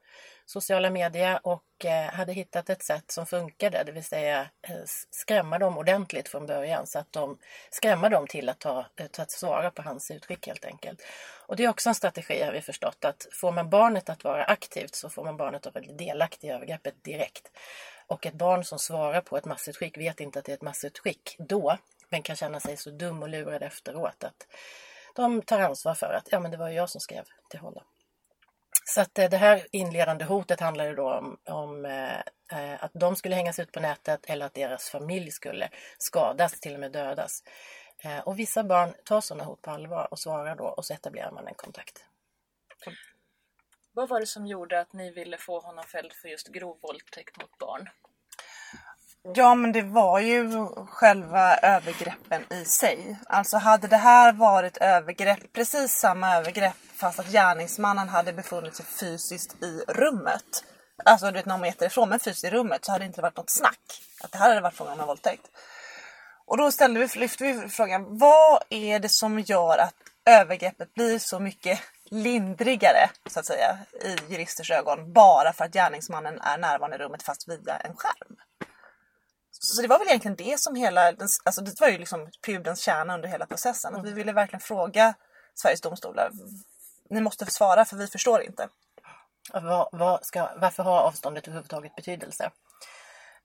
sociala 0.49 0.89
medier 0.89 1.39
och 1.43 1.85
eh, 1.85 2.13
hade 2.13 2.33
hittat 2.33 2.69
ett 2.69 2.83
sätt 2.83 3.12
som 3.12 3.25
funkade, 3.25 3.83
det 3.83 3.91
vill 3.91 4.03
säga 4.03 4.41
eh, 4.41 4.75
skrämma 5.12 5.59
dem 5.59 5.77
ordentligt 5.77 6.29
från 6.29 6.45
början 6.45 6.88
så 6.88 6.99
att 6.99 7.13
de 7.13 7.38
skrämma 7.71 8.09
dem 8.09 8.27
till 8.27 8.49
att, 8.49 8.59
ta, 8.59 8.85
eh, 8.95 9.05
att 9.17 9.31
svara 9.31 9.71
på 9.71 9.81
hans 9.81 10.12
utskick 10.12 10.47
helt 10.47 10.65
enkelt. 10.65 11.01
Och 11.47 11.55
det 11.55 11.63
är 11.63 11.69
också 11.69 11.89
en 11.89 11.95
strategi 11.95 12.41
har 12.41 12.51
vi 12.51 12.62
förstått 12.62 13.05
att 13.05 13.27
får 13.31 13.51
man 13.51 13.69
barnet 13.69 14.09
att 14.09 14.23
vara 14.23 14.43
aktivt 14.43 14.95
så 14.95 15.09
får 15.09 15.23
man 15.23 15.38
barnet 15.38 15.67
att 15.67 15.75
vara 15.75 15.85
delaktig 15.85 16.47
i 16.47 16.51
övergreppet 16.51 17.03
direkt. 17.03 17.51
Och 18.07 18.25
ett 18.25 18.33
barn 18.33 18.63
som 18.63 18.79
svarar 18.79 19.21
på 19.21 19.38
ett 19.38 19.45
massutskick 19.45 19.97
vet 19.97 20.19
inte 20.19 20.39
att 20.39 20.45
det 20.45 20.51
är 20.51 20.55
ett 20.55 20.62
massutskick 20.62 21.35
då, 21.39 21.77
men 22.09 22.21
kan 22.21 22.35
känna 22.35 22.59
sig 22.59 22.77
så 22.77 22.89
dum 22.89 23.23
och 23.23 23.29
lurad 23.29 23.63
efteråt 23.63 24.23
att 24.23 24.47
de 25.15 25.41
tar 25.41 25.59
ansvar 25.59 25.95
för 25.95 26.13
att 26.13 26.27
ja, 26.31 26.39
men 26.39 26.51
det 26.51 26.57
var 26.57 26.69
jag 26.69 26.89
som 26.89 27.01
skrev 27.01 27.23
till 27.49 27.59
honom. 27.59 27.83
Så 28.89 29.02
att 29.02 29.19
eh, 29.19 29.30
det 29.30 29.38
här 29.38 29.67
inledande 29.71 30.25
hotet 30.25 30.60
handlade 30.60 30.95
då 30.95 31.13
om, 31.13 31.38
om 31.45 31.86
eh, 31.86 32.19
eh, 32.52 32.84
att 32.84 32.91
de 32.93 33.15
skulle 33.15 33.36
hängas 33.36 33.60
ut 33.60 33.71
på 33.71 33.80
nätet 33.80 34.25
eller 34.25 34.45
att 34.45 34.54
deras 34.54 34.89
familj 34.89 35.32
skulle 35.32 35.69
skadas, 35.97 36.60
till 36.60 36.73
och 36.73 36.80
med 36.80 36.91
dödas. 36.91 37.43
Eh, 38.04 38.19
och 38.19 38.39
vissa 38.39 38.63
barn 38.63 38.93
tar 39.06 39.21
sådana 39.21 39.43
hot 39.43 39.62
på 39.62 39.71
allvar 39.71 40.08
och 40.12 40.19
svarar 40.19 40.56
då 40.56 40.63
och 40.63 40.86
så 40.86 40.93
etablerar 40.93 41.32
man 41.32 41.47
en 41.47 41.54
kontakt. 41.54 42.06
Vad 43.93 44.10
var 44.10 44.19
det 44.19 44.28
som 44.28 44.47
gjorde 44.47 44.80
att 44.80 44.93
ni 44.93 45.12
ville 45.12 45.38
få 45.38 45.60
honom 45.60 45.84
fälld 45.84 46.13
för 46.13 46.28
just 46.28 46.47
grov 46.47 46.80
våldtäkt 46.82 47.41
mot 47.41 47.58
barn? 47.58 47.89
Ja 49.36 49.56
men 49.56 49.71
det 49.71 49.82
var 49.82 50.19
ju 50.19 50.67
själva 50.88 51.56
övergreppen 51.58 52.54
i 52.54 52.65
sig. 52.65 53.19
Alltså 53.25 53.58
hade 53.58 53.88
det 53.88 53.97
här 53.97 54.34
varit 54.34 54.78
övergrepp, 54.78 55.54
precis 55.54 55.91
samma 55.91 56.36
övergrepp 56.36 56.88
fast 56.99 57.19
att 57.19 57.31
gärningsmannen 57.31 58.09
hade 58.09 58.33
befunnit 58.33 58.75
sig 58.75 58.85
fysiskt 58.85 59.63
i 59.63 59.83
rummet. 59.88 60.63
Alltså 61.05 61.25
du 61.25 61.31
vet 61.31 61.45
någon 61.45 61.62
meter 61.62 61.85
ifrån 61.85 62.09
men 62.09 62.19
fysiskt 62.19 62.43
i 62.43 62.49
rummet 62.49 62.85
så 62.85 62.91
hade 62.91 63.03
det 63.03 63.07
inte 63.07 63.21
varit 63.21 63.38
något 63.38 63.49
snack. 63.49 64.01
Att 64.21 64.31
det 64.31 64.38
här 64.38 64.49
hade 64.49 64.62
varit 64.62 64.73
frågan 64.73 64.93
om 64.93 64.99
en 64.99 65.07
våldtäkt. 65.07 65.47
Och 66.45 66.57
då 66.57 66.71
ställde 66.71 66.99
vi, 66.99 67.19
lyfte 67.19 67.43
vi 67.43 67.69
frågan, 67.69 68.17
vad 68.17 68.63
är 68.69 68.99
det 68.99 69.09
som 69.09 69.39
gör 69.39 69.77
att 69.77 69.95
övergreppet 70.25 70.93
blir 70.93 71.19
så 71.19 71.39
mycket 71.39 71.79
lindrigare 72.12 73.09
så 73.29 73.39
att 73.39 73.45
säga 73.45 73.77
i 74.01 74.15
juristers 74.29 74.71
ögon 74.71 75.13
bara 75.13 75.53
för 75.53 75.65
att 75.65 75.73
gärningsmannen 75.73 76.39
är 76.41 76.57
närvarande 76.57 76.97
i 76.97 76.99
rummet 76.99 77.23
fast 77.23 77.47
via 77.47 77.77
en 77.77 77.95
skärm. 77.95 78.35
Så 79.51 79.81
det 79.81 79.88
var 79.88 79.99
väl 79.99 80.07
egentligen 80.07 80.35
det 80.35 80.59
som 80.59 80.75
hela, 80.75 81.13
alltså 81.43 81.62
det 81.62 81.81
var 81.81 81.88
ju 81.88 81.97
liksom 81.97 82.29
pudelns 82.45 82.79
kärna 82.79 83.13
under 83.13 83.29
hela 83.29 83.45
processen. 83.45 83.95
Att 83.95 84.05
vi 84.05 84.13
ville 84.13 84.31
verkligen 84.31 84.62
fråga 84.62 85.13
Sveriges 85.55 85.81
domstolar, 85.81 86.31
ni 87.09 87.21
måste 87.21 87.45
svara 87.45 87.85
för 87.85 87.97
vi 87.97 88.07
förstår 88.07 88.41
inte. 88.41 88.69
Var, 89.53 89.89
var 89.91 90.19
ska, 90.21 90.49
varför 90.57 90.83
har 90.83 91.01
avståndet 91.01 91.47
överhuvudtaget 91.47 91.95
betydelse? 91.95 92.51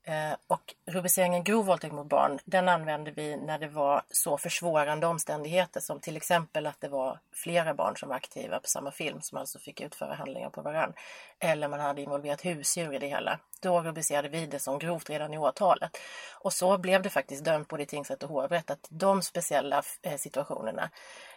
Eh, 0.06 0.36
och 0.46 0.74
rubriceringen 0.86 1.44
grov 1.44 1.66
våldtäkt 1.66 1.94
mot 1.94 2.06
barn, 2.06 2.38
den 2.44 2.68
använde 2.68 3.10
vi 3.10 3.36
när 3.36 3.58
det 3.58 3.68
var 3.68 4.02
så 4.10 4.38
försvårande 4.38 5.06
omständigheter 5.06 5.80
som 5.80 6.00
till 6.00 6.16
exempel 6.16 6.66
att 6.66 6.80
det 6.80 6.88
var 6.88 7.18
flera 7.32 7.74
barn 7.74 7.96
som 7.96 8.08
var 8.08 8.16
aktiva 8.16 8.60
på 8.60 8.68
samma 8.68 8.90
film 8.90 9.20
som 9.20 9.38
alltså 9.38 9.58
fick 9.58 9.80
utföra 9.80 10.14
handlingar 10.14 10.50
på 10.50 10.62
varandra. 10.62 10.94
Eller 11.38 11.68
man 11.68 11.80
hade 11.80 12.02
involverat 12.02 12.44
husdjur 12.44 12.94
i 12.94 12.98
det 12.98 13.06
hela. 13.06 13.38
Då 13.60 13.80
rubricerade 13.80 14.28
vi 14.28 14.46
det 14.46 14.58
som 14.58 14.78
grovt 14.78 15.10
redan 15.10 15.34
i 15.34 15.38
åtalet. 15.38 15.98
Och 16.32 16.52
så 16.52 16.78
blev 16.78 17.02
det 17.02 17.10
faktiskt 17.10 17.44
dömt 17.44 17.68
både 17.68 17.82
i 17.82 17.86
tingsrätt 17.86 18.22
och 18.22 18.28
hovrätt 18.28 18.70
att 18.70 18.86
de 18.88 19.22
speciella 19.22 19.82
eh, 20.02 20.16
situationerna, 20.16 20.90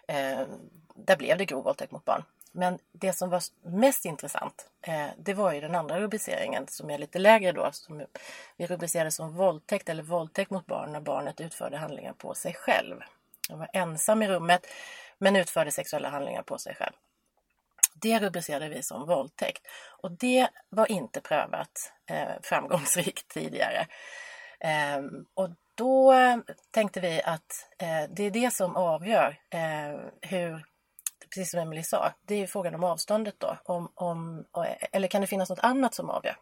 eh, 0.08 0.40
där 0.96 1.18
blev 1.18 1.38
det 1.38 1.46
grov 1.46 1.64
våldtäkt 1.64 1.92
mot 1.92 2.06
barn. 2.06 2.24
Men 2.58 2.80
det 2.92 3.14
som 3.14 3.30
var 3.30 3.44
mest 3.64 4.06
intressant 4.06 4.70
eh, 4.82 5.08
det 5.18 5.34
var 5.34 5.54
ju 5.54 5.62
den 5.62 5.76
andra 5.76 6.00
rubriceringen 6.00 6.68
som 6.68 6.90
är 6.90 6.98
lite 6.98 7.20
lägre 7.20 7.52
då. 7.52 7.70
Som 7.72 8.06
vi 8.58 8.68
rubricerade 8.68 9.12
som 9.12 9.36
våldtäkt 9.36 9.90
eller 9.90 10.04
våldtäkt 10.04 10.52
mot 10.52 10.66
barn 10.66 10.92
när 10.92 11.02
barnet 11.02 11.42
utförde 11.42 11.78
handlingar 11.78 12.14
på 12.14 12.34
sig 12.34 12.54
själv. 12.54 13.02
Han 13.50 13.60
var 13.60 13.70
ensam 13.74 14.24
i 14.24 14.28
rummet 14.28 14.68
men 15.18 15.36
utförde 15.36 15.72
sexuella 15.72 16.10
handlingar 16.10 16.42
på 16.42 16.58
sig 16.58 16.76
själv. 16.76 16.94
Det 17.94 18.20
rubricerade 18.20 18.70
vi 18.70 18.84
som 18.84 19.08
våldtäkt 19.08 19.68
och 20.02 20.12
det 20.12 20.48
var 20.70 20.92
inte 20.92 21.22
prövat 21.22 21.94
eh, 22.06 22.42
framgångsrikt 22.42 23.28
tidigare. 23.34 23.88
Eh, 24.60 25.02
och 25.34 25.50
då 25.76 26.14
eh, 26.14 26.38
tänkte 26.72 27.00
vi 27.00 27.22
att 27.22 27.68
eh, 27.78 28.10
det 28.10 28.24
är 28.24 28.32
det 28.32 28.54
som 28.54 28.76
avgör 28.76 29.40
eh, 29.50 30.00
hur, 30.22 30.66
precis 31.38 31.52
som 31.52 31.60
Emelie 31.60 31.84
sa, 31.84 32.14
det 32.26 32.36
är 32.36 32.48
frågan 32.48 32.76
om 32.76 32.84
avståndet 32.84 33.36
då. 33.38 33.58
Om, 33.66 33.92
om, 33.96 34.46
eller 34.92 35.08
kan 35.08 35.22
det 35.22 35.28
finnas 35.28 35.50
något 35.50 35.60
annat 35.60 35.94
som 35.94 36.10
avgör? 36.10 36.38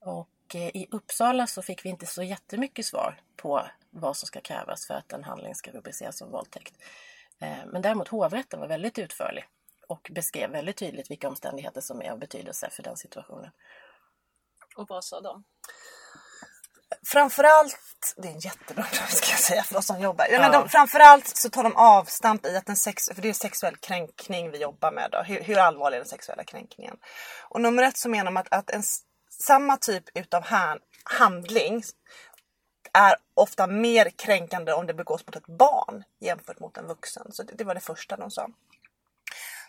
Och 0.00 0.54
eh, 0.54 0.76
i 0.76 0.86
Uppsala 0.90 1.46
så 1.46 1.62
fick 1.62 1.84
vi 1.84 1.88
inte 1.88 2.06
så 2.06 2.22
jättemycket 2.22 2.86
svar 2.86 3.20
på 3.36 3.62
vad 3.90 4.16
som 4.16 4.26
ska 4.26 4.40
krävas 4.40 4.86
för 4.86 4.94
att 4.94 5.12
en 5.12 5.24
handling 5.24 5.54
ska 5.54 5.70
rubriceras 5.70 6.18
som 6.18 6.30
våldtäkt. 6.30 6.74
Eh, 7.38 7.66
men 7.66 7.82
däremot 7.82 8.08
hovrätten 8.08 8.60
var 8.60 8.68
väldigt 8.68 8.98
utförlig 8.98 9.44
och 9.88 10.10
beskrev 10.12 10.50
väldigt 10.50 10.76
tydligt 10.76 11.10
vilka 11.10 11.28
omständigheter 11.28 11.80
som 11.80 12.02
är 12.02 12.10
av 12.10 12.18
betydelse 12.18 12.70
för 12.70 12.82
den 12.82 12.96
situationen. 12.96 13.50
Och 14.76 14.88
vad 14.88 15.04
sa 15.04 15.20
de? 15.20 15.44
Framförallt, 17.06 18.14
det 18.16 18.28
är 18.28 18.32
en 18.32 18.38
jättebra 18.38 18.84
fråga 18.92 19.08
ska 19.08 19.30
jag 19.30 19.40
säga 19.40 19.62
för 19.62 19.76
oss 19.76 19.86
som 19.86 20.00
jobbar. 20.00 20.26
Ja. 20.30 20.40
Men 20.40 20.52
de, 20.52 20.68
framförallt 20.68 21.36
så 21.36 21.50
tar 21.50 21.62
de 21.62 21.76
avstamp 21.76 22.46
i 22.46 22.56
att 22.56 22.68
en 22.68 22.76
sex, 22.76 23.08
för 23.14 23.22
det 23.22 23.28
är 23.28 23.32
sexuell 23.32 23.76
kränkning 23.76 24.50
vi 24.50 24.58
jobbar 24.58 24.92
med. 24.92 25.08
Då. 25.12 25.22
Hur, 25.22 25.40
hur 25.42 25.58
allvarlig 25.58 25.96
är 25.96 26.00
den 26.00 26.08
sexuella 26.08 26.44
kränkningen? 26.44 26.96
Och 27.48 27.60
nummer 27.60 27.82
ett 27.82 27.96
så 27.96 28.08
menar 28.08 28.24
de 28.24 28.36
att, 28.36 28.52
att 28.54 28.70
en, 28.70 28.82
samma 29.30 29.76
typ 29.76 30.04
utav 30.14 30.44
handling 31.04 31.82
är 32.92 33.16
ofta 33.34 33.66
mer 33.66 34.10
kränkande 34.10 34.72
om 34.72 34.86
det 34.86 34.94
begås 34.94 35.26
mot 35.26 35.36
ett 35.36 35.46
barn 35.46 36.04
jämfört 36.20 36.60
mot 36.60 36.76
en 36.76 36.86
vuxen. 36.86 37.32
Så 37.32 37.42
det, 37.42 37.52
det 37.54 37.64
var 37.64 37.74
det 37.74 37.80
första 37.80 38.16
de 38.16 38.30
sa. 38.30 38.48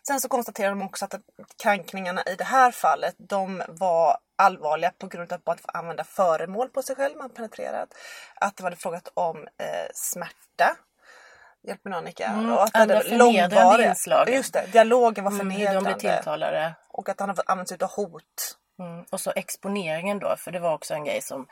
Sen 0.07 0.21
så 0.21 0.29
konstaterar 0.29 0.69
de 0.69 0.81
också 0.81 1.05
att 1.05 1.15
kränkningarna 1.63 2.23
i 2.23 2.35
det 2.35 2.43
här 2.43 2.71
fallet 2.71 3.15
de 3.17 3.63
var 3.67 4.17
allvarliga 4.35 4.91
på 4.97 5.07
grund 5.07 5.33
av 5.33 5.35
att 5.35 5.45
man 5.45 5.57
får 5.57 5.77
använda 5.77 6.03
föremål 6.03 6.69
på 6.69 6.81
sig 6.81 6.95
själv 6.95 7.17
man 7.17 7.29
penetrerat. 7.29 7.89
Att 8.35 8.57
det 8.57 8.63
var 8.63 8.71
frågat 8.71 9.07
om 9.13 9.37
eh, 9.37 9.87
smärta. 9.93 10.77
Hjälp 11.63 11.85
mig 11.85 11.93
Annika. 11.93 12.25
Mm, 12.25 12.53
och 12.53 12.63
att 12.63 12.75
andra 12.75 12.99
förnedrande 12.99 13.85
inslag. 13.85 14.29
Just 14.29 14.53
det, 14.53 14.65
dialogen 14.71 15.23
var 15.23 15.31
förnedrande. 15.31 15.71
Mm, 15.71 15.83
de 15.83 15.99
blev 15.99 16.15
tilltalade. 16.15 16.75
Och 16.87 17.09
att 17.09 17.19
han 17.19 17.29
har 17.29 17.37
använt 17.45 17.69
sig 17.69 17.77
av 17.81 17.91
hot. 17.91 18.57
Mm. 18.79 19.05
Och 19.11 19.21
så 19.21 19.31
exponeringen 19.35 20.19
då, 20.19 20.35
för 20.37 20.51
det 20.51 20.59
var 20.59 20.73
också 20.73 20.93
en 20.93 21.03
grej 21.03 21.21
som 21.21 21.47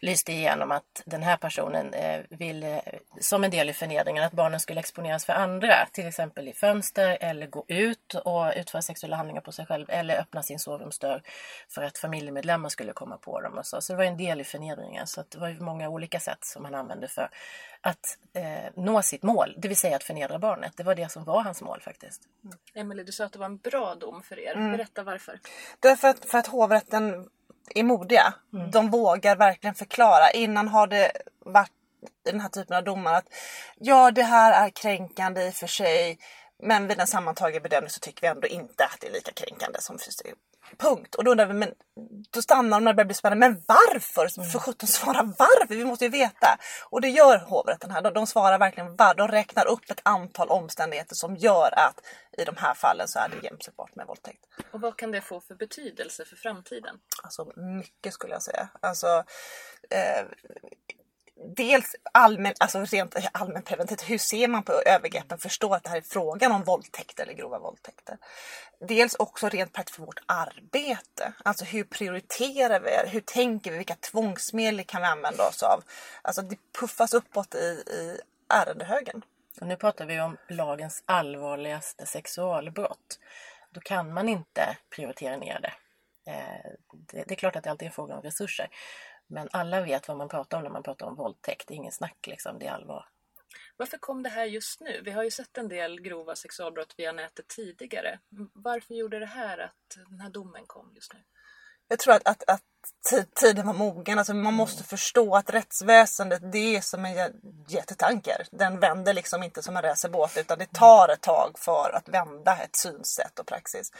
lyste 0.00 0.32
igenom 0.32 0.70
att 0.70 1.02
den 1.04 1.22
här 1.22 1.36
personen 1.36 1.94
eh, 1.94 2.20
vill, 2.30 2.62
eh, 2.62 2.78
som 3.20 3.44
en 3.44 3.50
del 3.50 3.70
i 3.70 3.72
förnedringen, 3.72 4.24
att 4.24 4.32
barnen 4.32 4.60
skulle 4.60 4.80
exponeras 4.80 5.24
för 5.24 5.32
andra. 5.32 5.86
Till 5.92 6.06
exempel 6.06 6.48
i 6.48 6.52
fönster 6.52 7.18
eller 7.20 7.46
gå 7.46 7.64
ut 7.68 8.14
och 8.14 8.52
utföra 8.56 8.82
sexuella 8.82 9.16
handlingar 9.16 9.40
på 9.40 9.52
sig 9.52 9.66
själv 9.66 9.86
eller 9.88 10.20
öppna 10.20 10.42
sin 10.42 10.58
sovrumsdörr 10.58 11.22
för 11.68 11.82
att 11.82 11.98
familjemedlemmar 11.98 12.68
skulle 12.68 12.92
komma 12.92 13.16
på 13.16 13.40
dem. 13.40 13.58
Och 13.58 13.66
så. 13.66 13.80
så 13.80 13.92
det 13.92 13.96
var 13.96 14.04
en 14.04 14.16
del 14.16 14.40
i 14.40 14.44
förnedringen. 14.44 15.06
Så 15.06 15.24
det 15.28 15.38
var 15.38 15.60
många 15.60 15.88
olika 15.88 16.20
sätt 16.20 16.44
som 16.44 16.64
han 16.64 16.74
använde 16.74 17.08
för 17.08 17.30
att 17.80 18.18
eh, 18.32 18.72
nå 18.76 19.02
sitt 19.02 19.22
mål, 19.22 19.54
det 19.58 19.68
vill 19.68 19.76
säga 19.76 19.96
att 19.96 20.04
förnedra 20.04 20.38
barnet. 20.38 20.72
Det 20.76 20.82
var 20.82 20.94
det 20.94 21.12
som 21.12 21.24
var 21.24 21.42
hans 21.42 21.62
mål 21.62 21.80
faktiskt. 21.80 22.22
Mm. 22.44 22.58
Emelie, 22.74 23.04
du 23.04 23.12
sa 23.12 23.24
att 23.24 23.32
det 23.32 23.38
var 23.38 23.46
en 23.46 23.56
bra 23.56 23.94
dom 23.94 24.22
för 24.22 24.38
er. 24.38 24.54
Mm. 24.54 24.72
Berätta 24.72 25.02
varför. 25.02 25.40
Därför 25.80 26.08
att, 26.08 26.24
för 26.24 26.38
att 26.38 26.46
hovrätten 26.46 27.28
är 27.74 27.84
modiga. 27.84 28.34
Mm. 28.52 28.70
De 28.70 28.90
vågar 28.90 29.36
verkligen 29.36 29.74
förklara. 29.74 30.30
Innan 30.30 30.68
har 30.68 30.86
det 30.86 31.12
varit 31.44 31.70
i 32.28 32.30
den 32.30 32.40
här 32.40 32.48
typen 32.48 32.76
av 32.76 32.84
domar 32.84 33.14
att 33.14 33.26
ja, 33.78 34.10
det 34.10 34.22
här 34.22 34.66
är 34.66 34.70
kränkande 34.70 35.46
i 35.46 35.50
och 35.50 35.54
för 35.54 35.66
sig. 35.66 36.18
Men 36.62 36.88
vid 36.88 37.00
en 37.00 37.06
sammantagen 37.06 37.62
bedömning 37.62 37.90
så 37.90 38.00
tycker 38.00 38.20
vi 38.22 38.28
ändå 38.28 38.48
inte 38.48 38.84
att 38.84 38.96
det 39.00 39.06
är 39.06 39.12
lika 39.12 39.32
kränkande 39.32 39.80
som. 39.80 39.98
Punkt. 40.78 41.14
Och 41.14 41.24
då 41.24 41.30
undrar 41.30 41.46
vi, 41.46 41.54
men 41.54 41.74
då 42.30 42.42
stannar 42.42 42.76
de 42.80 42.84
när 42.84 42.92
det 42.92 42.96
börjar 42.96 43.06
bli 43.06 43.14
spännande. 43.14 43.48
Men 43.48 43.62
varför? 43.66 44.38
Mm. 44.38 44.50
För 44.50 44.58
sjutton 44.58 44.88
svara 44.88 45.22
varför? 45.22 45.74
Vi 45.74 45.84
måste 45.84 46.04
ju 46.04 46.10
veta. 46.10 46.58
Och 46.90 47.00
det 47.00 47.08
gör 47.08 47.38
hovrätten 47.38 47.90
här. 47.90 48.10
De 48.10 48.26
svarar 48.26 48.58
verkligen 48.58 48.96
var. 48.96 49.14
De 49.14 49.28
räknar 49.28 49.66
upp 49.68 49.90
ett 49.90 50.00
antal 50.02 50.48
omständigheter 50.48 51.14
som 51.14 51.36
gör 51.36 51.78
att 51.78 52.00
i 52.38 52.44
de 52.44 52.56
här 52.56 52.74
fallen 52.74 53.08
så 53.08 53.18
är 53.18 53.28
det 53.28 53.46
jämförbart 53.46 53.96
med 53.96 54.06
våldtäkt. 54.06 54.44
Och 54.72 54.80
vad 54.80 54.96
kan 54.96 55.10
det 55.10 55.20
få 55.20 55.40
för 55.40 55.54
betydelse 55.54 56.24
för 56.24 56.36
framtiden? 56.36 56.96
Alltså 57.22 57.52
mycket 57.56 58.12
skulle 58.12 58.32
jag 58.32 58.42
säga. 58.42 58.68
Alltså, 58.80 59.24
eh, 59.90 60.24
dels 61.56 61.96
allmän, 62.12 62.54
alltså 62.60 62.84
rent 62.84 63.16
allmänpreventivt, 63.32 64.10
hur 64.10 64.18
ser 64.18 64.48
man 64.48 64.62
på 64.62 64.72
övergreppen? 64.72 65.38
Förstå 65.38 65.74
att 65.74 65.84
det 65.84 65.90
här 65.90 65.96
är 65.96 66.02
frågan 66.02 66.52
om 66.52 66.64
våldtäkter 66.64 67.22
eller 67.22 67.32
grova 67.32 67.58
våldtäkter. 67.58 68.18
Dels 68.88 69.14
också 69.14 69.48
rent 69.48 69.72
praktiskt 69.72 69.96
för 69.96 70.04
vårt 70.04 70.22
arbete. 70.26 71.32
Alltså 71.44 71.64
hur 71.64 71.84
prioriterar 71.84 72.80
vi? 72.80 73.10
Hur 73.10 73.20
tänker 73.20 73.70
vi? 73.70 73.76
Vilka 73.76 73.94
tvångsmedel 73.94 74.84
kan 74.84 75.02
vi 75.02 75.08
använda 75.08 75.48
oss 75.48 75.62
av? 75.62 75.84
Alltså 76.22 76.42
det 76.42 76.56
puffas 76.80 77.14
uppåt 77.14 77.54
i, 77.54 77.84
i 77.86 78.20
ärendehögen. 78.48 79.22
Och 79.60 79.66
nu 79.66 79.76
pratar 79.76 80.06
vi 80.06 80.20
om 80.20 80.36
lagens 80.48 81.02
allvarligaste 81.06 82.06
sexualbrott. 82.06 83.18
Då 83.70 83.80
kan 83.80 84.14
man 84.14 84.28
inte 84.28 84.76
prioritera 84.90 85.36
ner 85.36 85.60
det. 85.60 85.72
Eh, 86.30 86.70
det 87.12 87.30
är 87.30 87.34
klart 87.34 87.56
att 87.56 87.64
det 87.64 87.70
alltid 87.70 87.86
är 87.86 87.90
en 87.90 87.94
fråga 87.94 88.14
om 88.14 88.22
resurser. 88.22 88.68
Men 89.30 89.48
alla 89.52 89.80
vet 89.80 90.08
vad 90.08 90.16
man 90.16 90.28
pratar 90.28 90.56
om 90.56 90.62
när 90.62 90.70
man 90.70 90.82
pratar 90.82 91.06
om 91.06 91.14
våldtäkt. 91.14 91.68
Det 91.68 91.74
är 91.74 91.76
ingen 91.76 91.92
snack 91.92 92.26
liksom, 92.26 92.58
det 92.58 92.66
är 92.66 92.72
allvar. 92.72 93.08
Varför 93.76 93.98
kom 93.98 94.22
det 94.22 94.28
här 94.28 94.44
just 94.44 94.80
nu? 94.80 95.00
Vi 95.04 95.10
har 95.10 95.22
ju 95.22 95.30
sett 95.30 95.58
en 95.58 95.68
del 95.68 96.00
grova 96.00 96.36
sexualbrott 96.36 96.94
via 96.96 97.12
nätet 97.12 97.48
tidigare. 97.48 98.18
Varför 98.52 98.94
gjorde 98.94 99.18
det 99.18 99.26
här 99.26 99.58
att 99.58 99.98
den 100.08 100.20
här 100.20 100.30
domen 100.30 100.66
kom 100.66 100.92
just 100.94 101.12
nu? 101.12 101.20
Jag 101.88 101.98
tror 101.98 102.14
att, 102.14 102.28
att, 102.28 102.48
att 102.48 102.64
tiden 103.40 103.66
var 103.66 103.74
mogen. 103.74 104.18
Alltså 104.18 104.34
man 104.34 104.54
måste 104.54 104.80
mm. 104.80 104.86
förstå 104.86 105.36
att 105.36 105.50
rättsväsendet 105.50 106.52
det 106.52 106.76
är 106.76 106.80
som 106.80 107.04
en 107.04 107.32
jättetanker. 107.68 108.46
Den 108.50 108.80
vänder 108.80 109.14
liksom 109.14 109.42
inte 109.42 109.62
som 109.62 109.76
en 109.76 109.82
racerbåt 109.82 110.36
utan 110.36 110.58
det 110.58 110.72
tar 110.72 111.08
ett 111.08 111.20
tag 111.20 111.58
för 111.58 111.90
att 111.96 112.08
vända 112.08 112.56
ett 112.56 112.76
synsätt 112.76 113.38
och 113.38 113.46
praxis. 113.46 113.92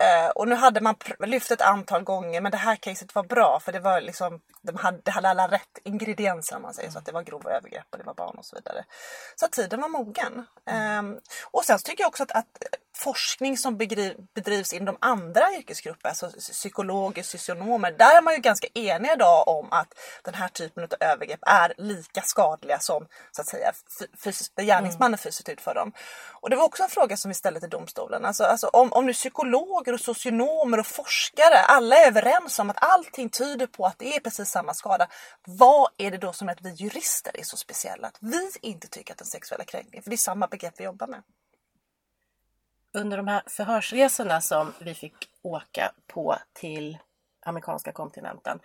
Eh, 0.00 0.28
och 0.28 0.48
nu 0.48 0.54
hade 0.54 0.80
man 0.80 0.94
lyft 1.18 1.50
ett 1.50 1.60
antal 1.60 2.02
gånger 2.02 2.40
men 2.40 2.52
det 2.52 2.58
här 2.58 2.76
caset 2.76 3.14
var 3.14 3.22
bra 3.22 3.60
för 3.60 3.72
det 3.72 3.80
var 3.80 4.00
liksom 4.00 4.40
de 4.62 4.76
hade, 4.76 5.10
hade 5.10 5.28
alla 5.28 5.48
rätt 5.48 5.78
ingredienser 5.84 6.56
om 6.56 6.62
man 6.62 6.74
säger 6.74 6.90
så. 6.90 6.98
Att 6.98 7.06
det 7.06 7.12
var 7.12 7.22
grova 7.22 7.50
övergrepp 7.50 7.86
och 7.90 7.98
det 7.98 8.04
var 8.04 8.14
barn 8.14 8.38
och 8.38 8.44
så 8.44 8.56
vidare. 8.56 8.84
Så 9.36 9.48
tiden 9.48 9.80
var 9.80 9.88
mogen. 9.88 10.46
Eh, 10.70 11.02
och 11.50 11.64
sen 11.64 11.78
tycker 11.78 12.02
jag 12.02 12.08
också 12.08 12.22
att, 12.22 12.32
att 12.32 12.46
forskning 12.96 13.58
som 13.58 13.76
bedrivs 14.34 14.72
inom 14.72 14.86
de 14.86 14.96
andra 15.00 15.52
yrkesgrupperna, 15.58 16.10
alltså 16.10 16.30
psykologer, 16.52 17.22
socionomer, 17.22 17.92
där 17.92 18.13
är 18.14 18.22
man 18.22 18.34
ju 18.34 18.40
ganska 18.40 18.66
eniga 18.74 19.14
idag 19.14 19.48
om 19.48 19.68
att 19.70 19.94
den 20.24 20.34
här 20.34 20.48
typen 20.48 20.84
av 20.84 20.90
övergrepp 21.00 21.40
är 21.42 21.74
lika 21.78 22.22
skadliga 22.22 22.78
som 22.78 23.06
så 23.30 23.42
att 23.42 23.48
säga 23.48 23.72
fysiskt, 24.24 24.56
gärningsmannen 24.56 25.18
fysiskt 25.18 25.48
utför 25.48 25.74
dem. 25.74 25.92
Och 26.40 26.50
det 26.50 26.56
var 26.56 26.64
också 26.64 26.82
en 26.82 26.88
fråga 26.88 27.16
som 27.16 27.28
vi 27.28 27.34
ställde 27.34 27.60
till 27.60 27.70
domstolen. 27.70 28.24
Alltså, 28.24 28.44
alltså 28.44 28.66
om, 28.66 28.92
om 28.92 29.06
nu 29.06 29.12
psykologer 29.12 29.92
och 29.92 30.00
socionomer 30.00 30.80
och 30.80 30.86
forskare 30.86 31.58
alla 31.58 31.96
är 31.96 32.06
överens 32.06 32.58
om 32.58 32.70
att 32.70 32.84
allting 32.84 33.28
tyder 33.28 33.66
på 33.66 33.86
att 33.86 33.98
det 33.98 34.16
är 34.16 34.20
precis 34.20 34.48
samma 34.48 34.74
skada. 34.74 35.08
Vad 35.44 35.90
är 35.96 36.10
det 36.10 36.18
då 36.18 36.32
som 36.32 36.48
är 36.48 36.52
att 36.52 36.62
vi 36.62 36.70
jurister 36.70 37.40
är 37.40 37.42
så 37.42 37.56
speciella? 37.56 38.08
Att 38.08 38.18
vi 38.20 38.50
inte 38.60 38.88
tycker 38.88 39.14
att 39.14 39.18
den 39.18 39.26
sexuella 39.26 39.64
kränkningen, 39.64 40.02
för 40.02 40.10
det 40.10 40.16
är 40.16 40.18
samma 40.18 40.46
begrepp 40.46 40.74
vi 40.76 40.84
jobbar 40.84 41.06
med 41.06 41.22
under 42.94 43.16
de 43.16 43.28
här 43.28 43.42
förhörsresorna 43.46 44.40
som 44.40 44.72
vi 44.78 44.94
fick 44.94 45.30
åka 45.42 45.92
på 46.06 46.36
till 46.52 46.98
amerikanska 47.44 47.92
kontinenten 47.92 48.60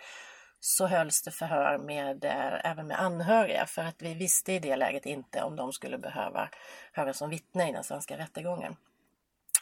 så 0.60 0.86
hölls 0.86 1.22
det 1.22 1.30
förhör 1.30 1.78
med, 1.78 2.24
eh, 2.24 2.70
även 2.70 2.86
med 2.86 3.00
anhöriga 3.00 3.66
för 3.66 3.82
att 3.82 4.02
vi 4.02 4.14
visste 4.14 4.52
i 4.52 4.58
det 4.58 4.76
läget 4.76 5.06
inte 5.06 5.42
om 5.42 5.56
de 5.56 5.72
skulle 5.72 5.98
behöva 5.98 6.48
höras 6.92 7.18
som 7.18 7.30
vittne 7.30 7.68
i 7.68 7.72
den 7.72 7.84
svenska 7.84 8.18
rättegången. 8.18 8.76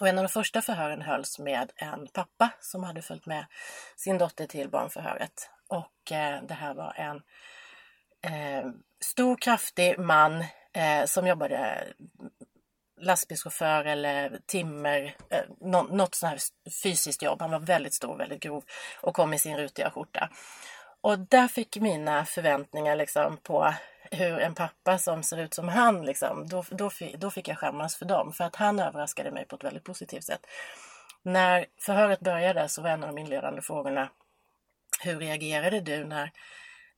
Och 0.00 0.08
en 0.08 0.18
av 0.18 0.24
de 0.24 0.28
första 0.28 0.62
förhören 0.62 1.02
hölls 1.02 1.38
med 1.38 1.72
en 1.76 2.06
pappa 2.12 2.50
som 2.60 2.84
hade 2.84 3.02
följt 3.02 3.26
med 3.26 3.46
sin 3.96 4.18
dotter 4.18 4.46
till 4.46 4.68
barnförhöret. 4.68 5.50
Och 5.68 6.12
eh, 6.12 6.42
det 6.42 6.54
här 6.54 6.74
var 6.74 6.94
en 6.96 7.22
eh, 8.32 8.70
stor 9.00 9.36
kraftig 9.36 9.98
man 9.98 10.44
eh, 10.72 11.04
som 11.06 11.26
jobbade 11.26 11.84
lastbilschaufför 13.00 13.84
eller 13.84 14.38
timmer, 14.46 15.16
eh, 15.30 15.42
något 15.90 16.14
sånt 16.14 16.30
här 16.30 16.38
fysiskt 16.82 17.22
jobb. 17.22 17.40
Han 17.40 17.50
var 17.50 17.60
väldigt 17.60 17.94
stor, 17.94 18.16
väldigt 18.16 18.40
grov 18.40 18.64
och 19.00 19.14
kom 19.14 19.34
i 19.34 19.38
sin 19.38 19.56
rutiga 19.56 19.90
skjorta. 19.90 20.30
Och 21.00 21.18
där 21.18 21.48
fick 21.48 21.76
mina 21.76 22.24
förväntningar 22.24 22.96
liksom 22.96 23.36
på 23.36 23.74
hur 24.10 24.38
en 24.38 24.54
pappa 24.54 24.98
som 24.98 25.22
ser 25.22 25.36
ut 25.36 25.54
som 25.54 25.68
han, 25.68 26.04
liksom, 26.06 26.46
då, 26.48 26.64
då, 26.70 26.90
då 27.18 27.30
fick 27.30 27.48
jag 27.48 27.58
skämmas 27.58 27.96
för 27.96 28.04
dem. 28.04 28.32
För 28.32 28.44
att 28.44 28.56
han 28.56 28.80
överraskade 28.80 29.30
mig 29.30 29.46
på 29.46 29.56
ett 29.56 29.64
väldigt 29.64 29.84
positivt 29.84 30.24
sätt. 30.24 30.46
När 31.22 31.66
förhöret 31.80 32.20
började 32.20 32.68
så 32.68 32.82
var 32.82 32.90
en 32.90 33.04
av 33.04 33.14
de 33.14 33.20
inledande 33.20 33.62
frågorna 33.62 34.08
Hur 35.00 35.18
reagerade 35.18 35.80
du 35.80 36.04
när 36.04 36.30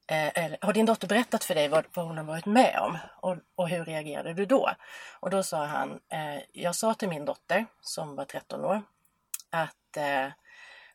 eller, 0.06 0.58
har 0.60 0.72
din 0.72 0.86
dotter 0.86 1.08
berättat 1.08 1.44
för 1.44 1.54
dig 1.54 1.68
vad, 1.68 1.84
vad 1.94 2.06
hon 2.06 2.16
har 2.16 2.24
varit 2.24 2.46
med 2.46 2.78
om? 2.80 2.98
Och, 3.16 3.36
och, 3.54 3.68
hur 3.68 3.84
reagerade 3.84 4.34
du 4.34 4.46
då? 4.46 4.70
Och 5.20 5.30
då 5.30 5.42
sa 5.42 5.64
han, 5.64 6.00
eh, 6.08 6.42
jag 6.52 6.74
sa 6.74 6.94
till 6.94 7.08
min 7.08 7.24
dotter 7.24 7.66
som 7.80 8.16
var 8.16 8.24
13 8.24 8.64
år 8.64 8.82
att 9.50 9.96
eh, 9.96 10.28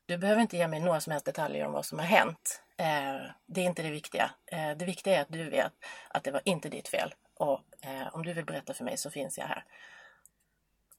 du 0.06 0.18
behöver 0.18 0.42
inte 0.42 0.58
ge 0.58 0.68
mig 0.68 0.80
några 0.80 1.02
som 1.02 1.12
helst 1.12 1.26
detaljer 1.26 1.66
om 1.66 1.72
vad 1.72 1.86
som 1.86 2.00
har 2.00 2.06
hänt. 2.06 2.62
Eh, 2.78 3.32
det 3.46 3.62
är 3.62 3.66
inte 3.66 3.84
det 3.84 3.92
viktiga. 3.92 4.32
Eh, 4.46 4.72
det 4.78 4.86
viktiga 4.86 5.18
är 5.18 5.22
att 5.22 5.32
du 5.32 5.50
vet 5.50 5.74
att 6.08 6.24
det 6.24 6.32
var 6.32 6.42
inte 6.46 6.70
ditt 6.70 6.88
fel. 6.88 7.14
Och 7.34 7.62
eh, 7.82 8.16
om 8.16 8.24
du 8.24 8.34
vill 8.34 8.46
berätta 8.46 8.74
för 8.74 8.84
mig 8.84 8.98
så 8.98 9.10
finns 9.10 9.38
jag 9.38 9.48
här. 9.48 9.66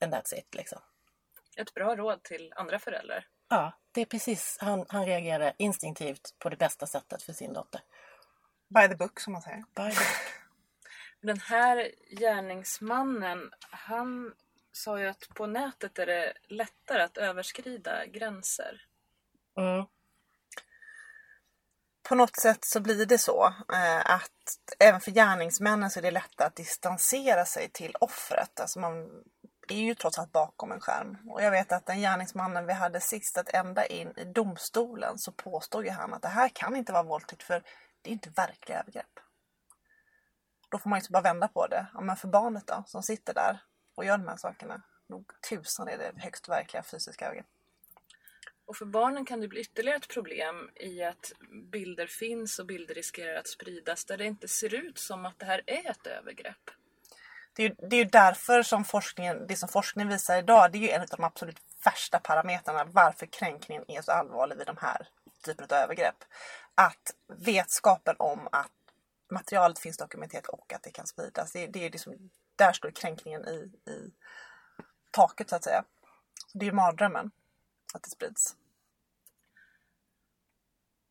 And 0.00 0.14
that's 0.14 0.34
it 0.34 0.54
liksom. 0.54 0.78
Ett 1.56 1.74
bra 1.74 1.96
råd 1.96 2.22
till 2.22 2.52
andra 2.56 2.78
föräldrar. 2.78 3.26
Ja, 3.48 3.72
det 3.92 4.00
är 4.00 4.04
precis. 4.04 4.58
Han, 4.60 4.86
han 4.88 5.06
reagerade 5.06 5.54
instinktivt 5.58 6.34
på 6.38 6.48
det 6.48 6.56
bästa 6.56 6.86
sättet 6.86 7.22
för 7.22 7.32
sin 7.32 7.52
dotter. 7.52 7.80
By 8.68 8.88
the 8.88 8.96
book 8.96 9.20
som 9.20 9.32
man 9.32 9.42
säger. 9.42 9.64
By 9.74 9.90
the 9.90 9.96
book. 9.96 10.36
Den 11.20 11.40
här 11.40 11.90
gärningsmannen, 12.10 13.50
han 13.60 14.34
sa 14.72 15.00
ju 15.00 15.06
att 15.06 15.28
på 15.34 15.46
nätet 15.46 15.98
är 15.98 16.06
det 16.06 16.32
lättare 16.48 17.02
att 17.02 17.16
överskrida 17.16 18.06
gränser. 18.06 18.86
Mm. 19.56 19.86
På 22.08 22.14
något 22.14 22.36
sätt 22.36 22.64
så 22.64 22.80
blir 22.80 23.06
det 23.06 23.18
så 23.18 23.46
eh, 23.72 24.10
att 24.14 24.58
även 24.78 25.00
för 25.00 25.10
gärningsmännen 25.10 25.90
så 25.90 26.00
är 26.00 26.02
det 26.02 26.10
lättare 26.10 26.46
att 26.46 26.56
distansera 26.56 27.44
sig 27.44 27.68
till 27.68 27.96
offret. 28.00 28.60
Alltså 28.60 28.80
man 28.80 29.08
är 29.68 29.80
ju 29.80 29.94
trots 29.94 30.18
allt 30.18 30.32
bakom 30.32 30.72
en 30.72 30.80
skärm. 30.80 31.18
Och 31.30 31.42
jag 31.42 31.50
vet 31.50 31.72
att 31.72 31.86
den 31.86 32.00
gärningsmannen 32.00 32.66
vi 32.66 32.72
hade 32.72 33.00
sist 33.00 33.38
att 33.38 33.48
ända 33.48 33.86
in 33.86 34.12
i 34.16 34.24
domstolen 34.24 35.18
så 35.18 35.32
påstod 35.32 35.84
ju 35.84 35.90
han 35.90 36.14
att 36.14 36.22
det 36.22 36.28
här 36.28 36.48
kan 36.48 36.76
inte 36.76 36.92
vara 36.92 37.02
våldtäkt 37.02 37.42
för 37.42 37.62
det 38.06 38.10
är 38.10 38.12
inte 38.12 38.30
verkliga 38.30 38.80
övergrepp. 38.80 39.20
Då 40.68 40.78
får 40.78 40.90
man 40.90 41.00
ju 41.00 41.06
bara 41.10 41.22
vända 41.22 41.48
på 41.48 41.66
det. 41.66 41.86
Ja, 41.94 42.00
men 42.00 42.16
för 42.16 42.28
barnet 42.28 42.66
då, 42.66 42.84
som 42.86 43.02
sitter 43.02 43.34
där 43.34 43.58
och 43.94 44.04
gör 44.04 44.18
de 44.18 44.28
här 44.28 44.36
sakerna. 44.36 44.82
Nog 45.06 45.40
tusan 45.48 45.88
är 45.88 45.98
det 45.98 46.12
högst 46.16 46.48
verkliga 46.48 46.82
fysiska 46.82 47.24
övergrepp. 47.24 47.46
Och 48.66 48.76
för 48.76 48.84
barnen 48.84 49.24
kan 49.24 49.40
det 49.40 49.48
bli 49.48 49.60
ytterligare 49.60 49.96
ett 49.96 50.08
problem 50.08 50.70
i 50.74 51.02
att 51.02 51.32
bilder 51.72 52.06
finns 52.06 52.58
och 52.58 52.66
bilder 52.66 52.94
riskerar 52.94 53.38
att 53.38 53.48
spridas 53.48 54.04
där 54.04 54.16
det 54.16 54.24
inte 54.24 54.48
ser 54.48 54.74
ut 54.74 54.98
som 54.98 55.26
att 55.26 55.38
det 55.38 55.46
här 55.46 55.62
är 55.66 55.90
ett 55.90 56.06
övergrepp. 56.06 56.70
Det 57.52 57.62
är, 57.62 57.68
ju, 57.68 57.74
det 57.88 57.96
är 57.96 58.04
därför 58.04 58.62
som 58.62 58.84
forskningen, 58.84 59.46
det 59.46 59.56
som 59.56 59.68
forskningen 59.68 60.08
visar 60.08 60.38
idag, 60.38 60.72
det 60.72 60.78
är 60.78 60.80
ju 60.80 60.90
en 60.90 61.00
av 61.00 61.06
de 61.06 61.24
absolut 61.24 61.60
värsta 61.84 62.18
parametrarna 62.18 62.84
varför 62.84 63.26
kränkningen 63.26 63.84
är 63.88 64.02
så 64.02 64.12
allvarlig 64.12 64.56
vid 64.56 64.66
de 64.66 64.76
här 64.80 65.08
typen 65.42 65.64
av 65.64 65.72
övergrepp. 65.72 66.24
Att 66.74 67.14
vetskapen 67.26 68.16
om 68.18 68.48
att 68.52 68.72
materialet 69.30 69.78
finns 69.78 69.96
dokumenterat 69.96 70.46
och 70.46 70.72
att 70.72 70.82
det 70.82 70.90
kan 70.90 71.06
spridas, 71.06 71.52
det, 71.52 71.66
det 71.66 71.86
är 71.86 71.90
liksom, 71.90 72.30
där 72.56 72.72
står 72.72 72.90
kränkningen 72.90 73.48
i, 73.48 73.90
i 73.90 74.12
taket 75.10 75.50
så 75.50 75.56
att 75.56 75.64
säga. 75.64 75.84
Det 76.52 76.64
är 76.64 76.70
ju 76.70 76.72
mardrömmen 76.72 77.30
att 77.94 78.02
det 78.02 78.10
sprids. 78.10 78.56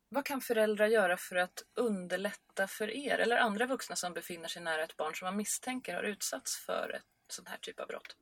Vad 0.08 0.24
kan 0.24 0.40
föräldrar 0.40 0.86
göra 0.86 1.16
för 1.16 1.36
att 1.36 1.62
underlätta 1.74 2.66
för 2.66 2.90
er 2.90 3.18
eller 3.18 3.36
andra 3.36 3.66
vuxna 3.66 3.96
som 3.96 4.12
befinner 4.12 4.48
sig 4.48 4.62
nära 4.62 4.84
ett 4.84 4.96
barn 4.96 5.14
som 5.14 5.26
man 5.26 5.36
misstänker 5.36 5.94
har 5.94 6.02
utsatts 6.02 6.56
för 6.56 6.90
ett 6.96 7.02
sånt 7.28 7.48
här 7.48 7.56
typ 7.56 7.80
av 7.80 7.86
brott? 7.86 8.16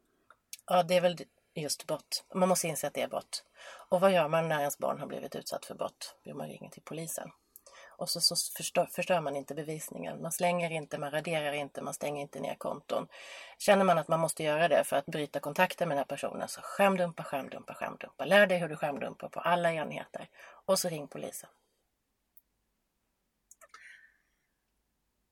Ja, 0.67 0.83
det 0.83 0.97
är 0.97 1.01
väl 1.01 1.19
just 1.61 1.87
brott. 1.87 2.25
Man 2.35 2.49
måste 2.49 2.69
inse 2.69 2.87
att 2.87 2.95
det 2.95 3.03
är 3.03 3.09
brott. 3.09 3.45
Och 3.89 4.01
vad 4.01 4.13
gör 4.13 4.29
man 4.29 4.49
när 4.49 4.59
ens 4.61 4.79
barn 4.79 4.99
har 4.99 5.07
blivit 5.07 5.37
utsatt 5.37 5.65
för 5.65 5.75
brott? 5.75 6.17
Jo, 6.23 6.37
man 6.37 6.49
ringer 6.49 6.71
till 6.71 6.83
polisen. 6.83 7.31
Och 7.97 8.09
så, 8.11 8.21
så 8.21 8.37
förstör, 8.57 8.87
förstör, 8.87 9.21
man 9.21 9.37
inte 9.37 9.55
bevisningen. 9.55 10.23
Man 10.23 10.33
slänger 10.33 10.71
inte, 10.71 10.99
man 10.99 11.11
raderar 11.11 11.53
inte, 11.53 11.83
man 11.83 11.95
stänger 11.95 12.23
inte 12.23 12.41
ner 12.41 12.55
konton. 12.55 13.07
Känner 13.59 13.85
man 13.85 13.99
att 13.99 14.09
man 14.09 14.21
måste 14.21 14.43
göra 14.43 14.69
det 14.69 14.85
för 14.85 14.97
att 14.97 15.07
bryta 15.07 15.41
kontakten 15.41 15.89
med 15.89 15.97
den 15.97 15.99
här 15.99 16.17
personen 16.17 16.49
så 16.49 16.61
skärmdumpa, 16.63 17.23
skärmdumpa, 17.23 17.75
skärmdumpa. 17.75 18.25
Lär 18.25 18.47
dig 18.47 18.59
hur 18.59 18.69
du 18.69 18.77
skärmdumpar 18.77 19.29
på 19.29 19.41
alla 19.41 19.73
enheter. 19.73 20.29
Och 20.67 20.79
så 20.79 20.89
ring 20.89 21.09
polisen. 21.09 21.51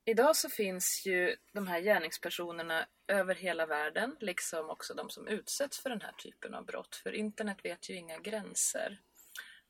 Idag 0.05 0.35
så 0.35 0.49
finns 0.49 1.05
ju 1.05 1.35
de 1.53 1.67
här 1.67 1.79
gärningspersonerna 1.79 2.85
över 3.07 3.35
hela 3.35 3.65
världen, 3.65 4.15
liksom 4.19 4.69
också 4.69 4.93
de 4.93 5.09
som 5.09 5.27
utsätts 5.27 5.79
för 5.79 5.89
den 5.89 6.01
här 6.01 6.11
typen 6.11 6.53
av 6.53 6.65
brott. 6.65 6.95
För 6.95 7.13
internet 7.13 7.57
vet 7.63 7.89
ju 7.89 7.95
inga 7.95 8.17
gränser. 8.17 8.99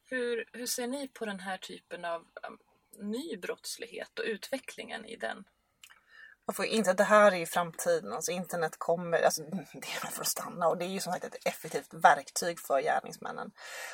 Hur, 0.04 0.46
hur 0.54 0.66
ser 0.66 0.88
ni 0.88 1.08
på 1.08 1.26
den 1.26 1.40
här 1.40 1.58
typen 1.58 2.06
av 2.06 2.22
um, 2.22 2.60
ny 3.00 3.38
brottslighet 3.38 4.20
och 4.20 4.26
utvecklingen 4.26 5.06
i 5.06 5.16
den? 5.16 5.44
Man 6.48 6.54
får 6.54 6.66
inse 6.66 6.92
att 6.92 6.98
det 6.98 7.04
här 7.04 7.32
är 7.32 7.38
ju 7.38 7.46
framtiden. 7.46 8.14
Alltså 8.14 8.32
internet 8.32 8.76
kommer, 8.78 9.22
alltså, 9.22 9.42
det 9.74 9.88
är 9.88 10.12
för 10.12 10.22
att 10.22 10.28
stanna 10.28 10.68
och 10.68 10.78
det 10.78 10.86
är 10.86 10.90
ju 10.90 11.00
som 11.00 11.14
sagt 11.14 11.26
ett 11.26 11.48
effektivt 11.48 11.94
verktyg 11.94 12.60
för 12.60 12.82
gärningsmännen. 12.82 13.52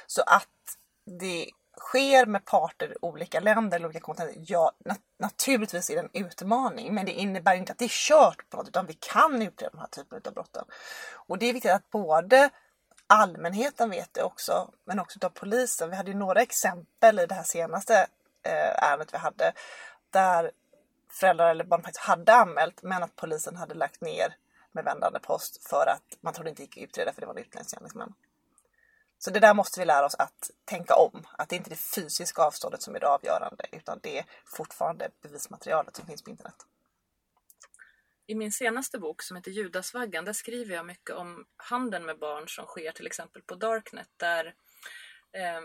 Så 0.08 0.22
att 0.22 0.78
det 1.20 1.50
sker 1.80 2.26
med 2.26 2.46
parter 2.46 2.92
i 2.92 2.96
olika 3.02 3.40
länder 3.40 3.78
eller 3.78 3.88
olika 3.88 4.00
kontinenter, 4.00 4.44
ja 4.48 4.72
nat 4.86 5.00
naturligtvis 5.20 5.90
är 5.90 5.96
det 5.96 6.02
en 6.02 6.26
utmaning. 6.26 6.94
Men 6.94 7.06
det 7.06 7.12
innebär 7.12 7.56
inte 7.56 7.72
att 7.72 7.78
det 7.78 7.86
är 7.86 7.90
kört 7.90 8.50
på 8.50 8.58
något 8.58 8.68
utan 8.68 8.86
vi 8.86 8.94
kan 8.94 9.42
utreda 9.42 9.72
den 9.72 9.80
här 9.80 9.88
typen 9.88 10.22
av 10.26 10.34
brotten. 10.34 10.66
Och 11.14 11.38
det 11.38 11.46
är 11.50 11.54
viktigt 11.54 11.72
att 11.72 11.90
både 11.90 12.50
allmänheten 13.08 13.90
vet 13.90 14.14
det 14.14 14.24
också, 14.24 14.72
men 14.86 15.00
också 15.00 15.20
av 15.22 15.30
polisen. 15.30 15.90
Vi 15.90 15.96
hade 15.96 16.12
ju 16.12 16.18
några 16.18 16.42
exempel 16.42 17.20
i 17.20 17.26
det 17.26 17.36
här 17.36 17.44
senaste 17.44 18.08
eh, 18.44 18.84
ärendet 18.84 19.14
vi 19.14 19.18
hade 19.18 19.54
där 20.10 20.52
föräldrar 21.12 21.50
eller 21.50 21.64
barn 21.64 21.84
faktiskt 21.84 22.06
hade 22.06 22.34
anmält 22.34 22.84
men 22.84 23.04
att 23.04 23.16
polisen 23.16 23.56
hade 23.56 23.74
lagt 23.74 24.02
ner 24.02 24.36
med 24.72 24.84
vändande 24.84 25.20
post 25.20 25.70
för 25.70 25.86
att 25.88 26.18
man 26.22 26.34
trodde 26.34 26.50
inte 26.50 26.62
gick 26.62 26.78
att 26.78 26.84
utreda 26.84 27.14
för 27.14 27.22
det 27.22 27.28
var 27.28 27.34
en 27.34 27.42
utländsk 27.42 27.76
gärningsman. 27.76 28.14
Så 29.20 29.32
det 29.32 29.40
där 29.40 29.54
måste 29.54 29.80
vi 29.80 29.86
lära 29.86 30.06
oss 30.06 30.16
att 30.16 30.52
tänka 30.66 30.96
om. 30.96 31.28
Att 31.32 31.50
det 31.50 31.56
inte 31.56 31.68
är 31.68 31.70
det 31.70 31.96
fysiska 31.96 32.42
avståndet 32.42 32.82
som 32.82 32.96
är 32.96 33.00
det 33.00 33.08
avgörande 33.08 33.66
utan 33.72 34.00
det 34.04 34.18
är 34.18 34.26
fortfarande 34.46 35.10
bevismaterialet 35.22 35.96
som 35.96 36.06
finns 36.06 36.24
på 36.24 36.30
internet. 36.30 36.56
I 38.28 38.36
min 38.36 38.52
senaste 38.52 39.00
bok 39.00 39.22
som 39.22 39.38
heter 39.38 39.52
Judasvaggan 39.52 40.26
där 40.26 40.34
skriver 40.34 40.76
jag 40.76 40.86
mycket 40.86 41.16
om 41.16 41.46
handeln 41.58 42.06
med 42.06 42.20
barn 42.20 42.48
som 42.48 42.66
sker 42.66 42.92
till 42.92 43.08
exempel 43.08 43.42
på 43.42 43.56
Darknet 43.56 44.10
där 44.18 44.46
eh, 45.32 45.62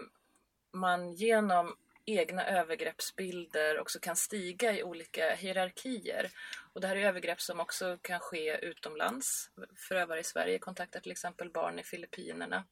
man 0.73 1.13
genom 1.13 1.77
egna 2.07 2.47
övergreppsbilder 2.47 3.81
också 3.81 3.99
kan 4.01 4.17
stiga 4.17 4.73
i 4.73 4.83
olika 4.83 5.35
hierarkier. 5.35 6.31
Och 6.73 6.81
det 6.81 6.87
här 6.87 6.97
är 6.97 7.09
övergrepp 7.09 7.41
som 7.41 7.61
också 7.61 7.99
kan 8.03 8.21
ske 8.21 8.57
utomlands. 8.57 9.51
Förövare 9.89 10.21
i 10.21 10.25
Sverige 10.25 10.59
kontaktar 10.59 11.01
till 11.01 11.13
exempel 11.13 11.51
barn 11.51 11.79
i 11.79 11.83
Filippinerna. 11.83 12.65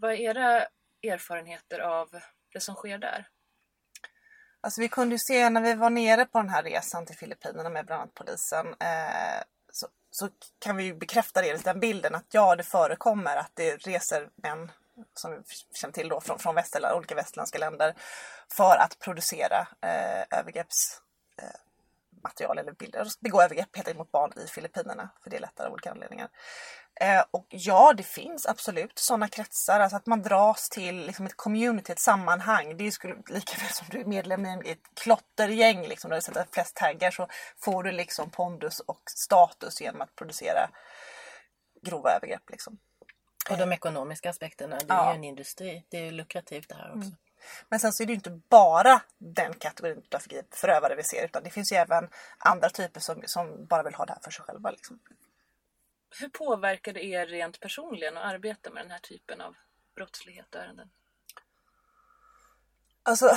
Vad 0.00 0.12
är 0.12 0.16
era 0.16 0.66
erfarenheter 1.02 1.80
av 1.80 2.08
det 2.52 2.60
som 2.60 2.74
sker 2.74 2.98
där? 2.98 3.28
Alltså 4.60 4.80
vi 4.80 4.88
kunde 4.88 5.14
ju 5.14 5.18
se 5.18 5.50
när 5.50 5.60
vi 5.60 5.74
var 5.74 5.90
nere 5.90 6.24
på 6.24 6.38
den 6.38 6.48
här 6.48 6.62
resan 6.62 7.06
till 7.06 7.16
Filippinerna 7.16 7.68
med 7.68 7.86
bland 7.86 8.02
annat 8.02 8.14
polisen 8.14 8.66
eh, 8.66 9.42
så, 9.72 9.88
så, 10.10 10.28
kan 10.58 10.76
vi 10.76 10.84
ju 10.84 10.94
bekräfta 10.94 11.42
det, 11.42 11.64
den 11.64 11.80
bilden 11.80 12.14
att 12.14 12.26
ja, 12.30 12.56
det 12.56 12.62
förekommer 12.62 13.36
att 13.36 13.52
det 13.54 13.76
reser 13.76 14.28
män 14.36 14.70
som 15.14 15.30
vi 15.30 15.42
känner 15.74 15.92
till 15.92 16.08
då 16.08 16.20
från, 16.20 16.38
från 16.38 16.54
västerland, 16.54 16.96
olika 16.96 17.14
västerländska 17.14 17.58
länder 17.58 17.94
för 18.52 18.76
att 18.76 18.98
producera 18.98 19.68
eh, 19.82 20.38
övergreppsmaterial 20.38 22.58
eh, 22.58 22.60
eller 22.60 22.72
bilder, 22.72 23.08
begå 23.20 23.42
övergrepp 23.42 23.76
helt 23.76 23.96
mot 23.96 24.12
barn 24.12 24.32
i 24.36 24.46
Filippinerna 24.46 25.10
för 25.22 25.30
det 25.30 25.36
är 25.36 25.40
lättare 25.40 25.66
av 25.66 25.72
olika 25.72 25.90
anledningar. 25.90 26.28
Eh, 27.00 27.24
och 27.30 27.46
ja, 27.48 27.92
det 27.96 28.02
finns 28.02 28.46
absolut 28.46 28.98
sådana 28.98 29.28
kretsar, 29.28 29.80
alltså 29.80 29.96
att 29.96 30.06
man 30.06 30.22
dras 30.22 30.68
till 30.68 31.06
liksom 31.06 31.26
ett 31.26 31.36
community, 31.36 31.92
ett 31.92 31.98
sammanhang. 31.98 32.76
Det 32.76 32.90
skulle 32.90 33.14
lika 33.14 33.58
väl 33.58 33.70
som 33.72 33.86
du 33.90 34.00
är 34.00 34.04
medlem 34.04 34.46
i 34.46 34.70
ett 34.70 34.94
klottergäng, 34.94 35.86
liksom, 35.86 36.10
där 36.10 36.16
du 36.16 36.22
sätter 36.22 36.46
flest 36.52 36.76
taggar 36.76 37.10
så 37.10 37.28
får 37.58 37.82
du 37.82 37.92
liksom 37.92 38.30
pondus 38.30 38.80
och 38.80 39.02
status 39.10 39.80
genom 39.80 40.00
att 40.00 40.16
producera 40.16 40.70
grova 41.82 42.10
övergrepp. 42.10 42.50
Liksom. 42.50 42.78
Och 43.50 43.58
de 43.58 43.72
ekonomiska 43.72 44.30
aspekterna, 44.30 44.76
det 44.76 44.92
är 44.92 44.96
ja. 44.96 45.12
ju 45.12 45.16
en 45.16 45.24
industri. 45.24 45.84
Det 45.88 45.96
är 45.96 46.04
ju 46.04 46.10
lukrativt 46.10 46.68
det 46.68 46.74
här 46.74 46.88
också. 46.88 47.08
Mm. 47.08 47.16
Men 47.68 47.80
sen 47.80 47.92
så 47.92 48.02
är 48.02 48.06
det 48.06 48.10
ju 48.10 48.16
inte 48.16 48.40
bara 48.48 49.02
den 49.18 49.54
kategorin 49.54 50.02
av 50.14 50.20
förövare 50.50 50.94
vi 50.94 51.02
ser 51.02 51.24
utan 51.24 51.42
det 51.42 51.50
finns 51.50 51.72
ju 51.72 51.76
även 51.76 52.08
andra 52.38 52.70
typer 52.70 53.00
som, 53.00 53.22
som 53.26 53.66
bara 53.66 53.82
vill 53.82 53.94
ha 53.94 54.04
det 54.04 54.12
här 54.12 54.20
för 54.22 54.30
sig 54.30 54.44
själva. 54.44 54.70
Liksom. 54.70 54.98
Hur 56.20 56.28
påverkar 56.28 56.92
det 56.92 57.04
er 57.04 57.26
rent 57.26 57.60
personligen 57.60 58.16
att 58.16 58.24
arbeta 58.24 58.70
med 58.70 58.84
den 58.84 58.90
här 58.90 58.98
typen 58.98 59.40
av 59.40 59.54
brottslighet 59.94 60.54
och 60.54 60.60
ärenden? 60.60 60.90
Alltså, 63.02 63.30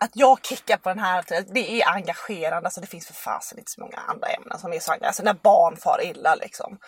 att 0.00 0.10
jag 0.16 0.44
kickar 0.44 0.76
på 0.76 0.88
den 0.88 0.98
här, 0.98 1.24
det 1.54 1.82
är 1.82 1.88
engagerande. 1.88 2.66
Alltså 2.66 2.80
det 2.80 2.86
finns 2.86 3.06
för 3.06 3.14
fasen 3.14 3.58
inte 3.58 3.70
så 3.70 3.80
många 3.80 3.96
andra 3.96 4.28
ämnen 4.28 4.58
som 4.58 4.72
är 4.72 4.80
så 4.80 4.92
engagerande. 4.92 5.06
Alltså 5.06 5.22
när 5.22 5.34
barn 5.34 5.76
far 5.76 6.04
illa 6.04 6.34
liksom. 6.34 6.78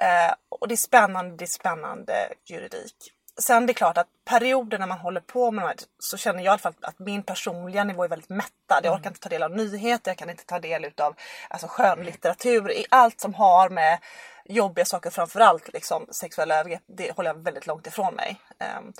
Eh, 0.00 0.34
och 0.48 0.68
det 0.68 0.74
är 0.74 0.76
spännande, 0.76 1.36
det 1.36 1.44
är 1.44 1.46
spännande 1.46 2.28
juridik. 2.44 3.12
Sen 3.38 3.66
det 3.66 3.72
är 3.72 3.74
klart 3.74 3.98
att 3.98 4.06
perioder 4.24 4.78
när 4.78 4.86
man 4.86 4.98
håller 4.98 5.20
på 5.20 5.50
med 5.50 5.64
de 5.64 5.68
här 5.68 5.76
så 5.98 6.16
känner 6.16 6.38
jag 6.38 6.44
i 6.44 6.48
alla 6.48 6.58
fall 6.58 6.74
att 6.80 6.98
min 6.98 7.22
personliga 7.22 7.84
nivå 7.84 8.04
är 8.04 8.08
väldigt 8.08 8.28
mättad. 8.28 8.80
Jag 8.82 8.94
orkar 8.94 9.10
inte 9.10 9.20
ta 9.20 9.28
del 9.28 9.42
av 9.42 9.50
nyheter, 9.50 10.10
jag 10.10 10.18
kan 10.18 10.30
inte 10.30 10.44
ta 10.44 10.58
del 10.58 10.92
av 10.96 11.16
alltså, 11.48 11.66
skönlitteratur. 11.68 12.70
I 12.70 12.86
allt 12.88 13.20
som 13.20 13.34
har 13.34 13.68
med 13.70 13.98
jobbiga 14.44 14.84
saker, 14.84 15.10
framförallt 15.10 15.72
liksom, 15.72 16.06
sexuella 16.10 16.54
övergrepp, 16.60 16.82
det 16.86 17.16
håller 17.16 17.30
jag 17.30 17.42
väldigt 17.42 17.66
långt 17.66 17.86
ifrån 17.86 18.14
mig. 18.14 18.40
Um, 18.78 18.92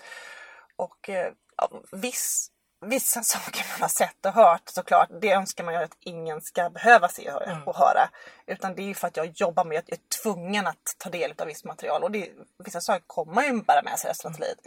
och 0.77 1.09
uh, 1.09 2.01
viss 2.01 2.51
vissa 2.88 3.22
saker 3.22 3.66
man 3.72 3.81
har 3.81 3.88
sett 3.88 4.27
och 4.27 4.33
hört 4.33 4.62
såklart, 4.68 5.09
det 5.20 5.33
önskar 5.33 5.64
man 5.64 5.75
ju 5.75 5.81
att 5.81 5.96
ingen 6.01 6.40
ska 6.40 6.70
behöva 6.70 7.09
se 7.09 7.33
och 7.33 7.49
mm. 7.49 7.62
höra. 7.66 8.09
Utan 8.46 8.75
det 8.75 8.90
är 8.90 8.94
för 8.94 9.09
att 9.09 9.16
jag 9.16 9.27
jobbar 9.27 9.64
med 9.64 9.79
att 9.79 9.88
jag 9.88 9.99
är 9.99 10.22
tvungen 10.22 10.66
att 10.66 10.96
ta 10.99 11.11
del 11.11 11.35
av 11.38 11.46
visst 11.46 11.64
material. 11.64 12.03
Och 12.03 12.11
det, 12.11 12.31
vissa 12.64 12.81
saker 12.81 13.05
kommer 13.07 13.35
man 13.35 13.44
ju 13.44 13.62
bära 13.62 13.83
med 13.83 13.99
sig 13.99 14.11
resten 14.11 14.35
av 14.35 14.40
livet. 14.40 14.59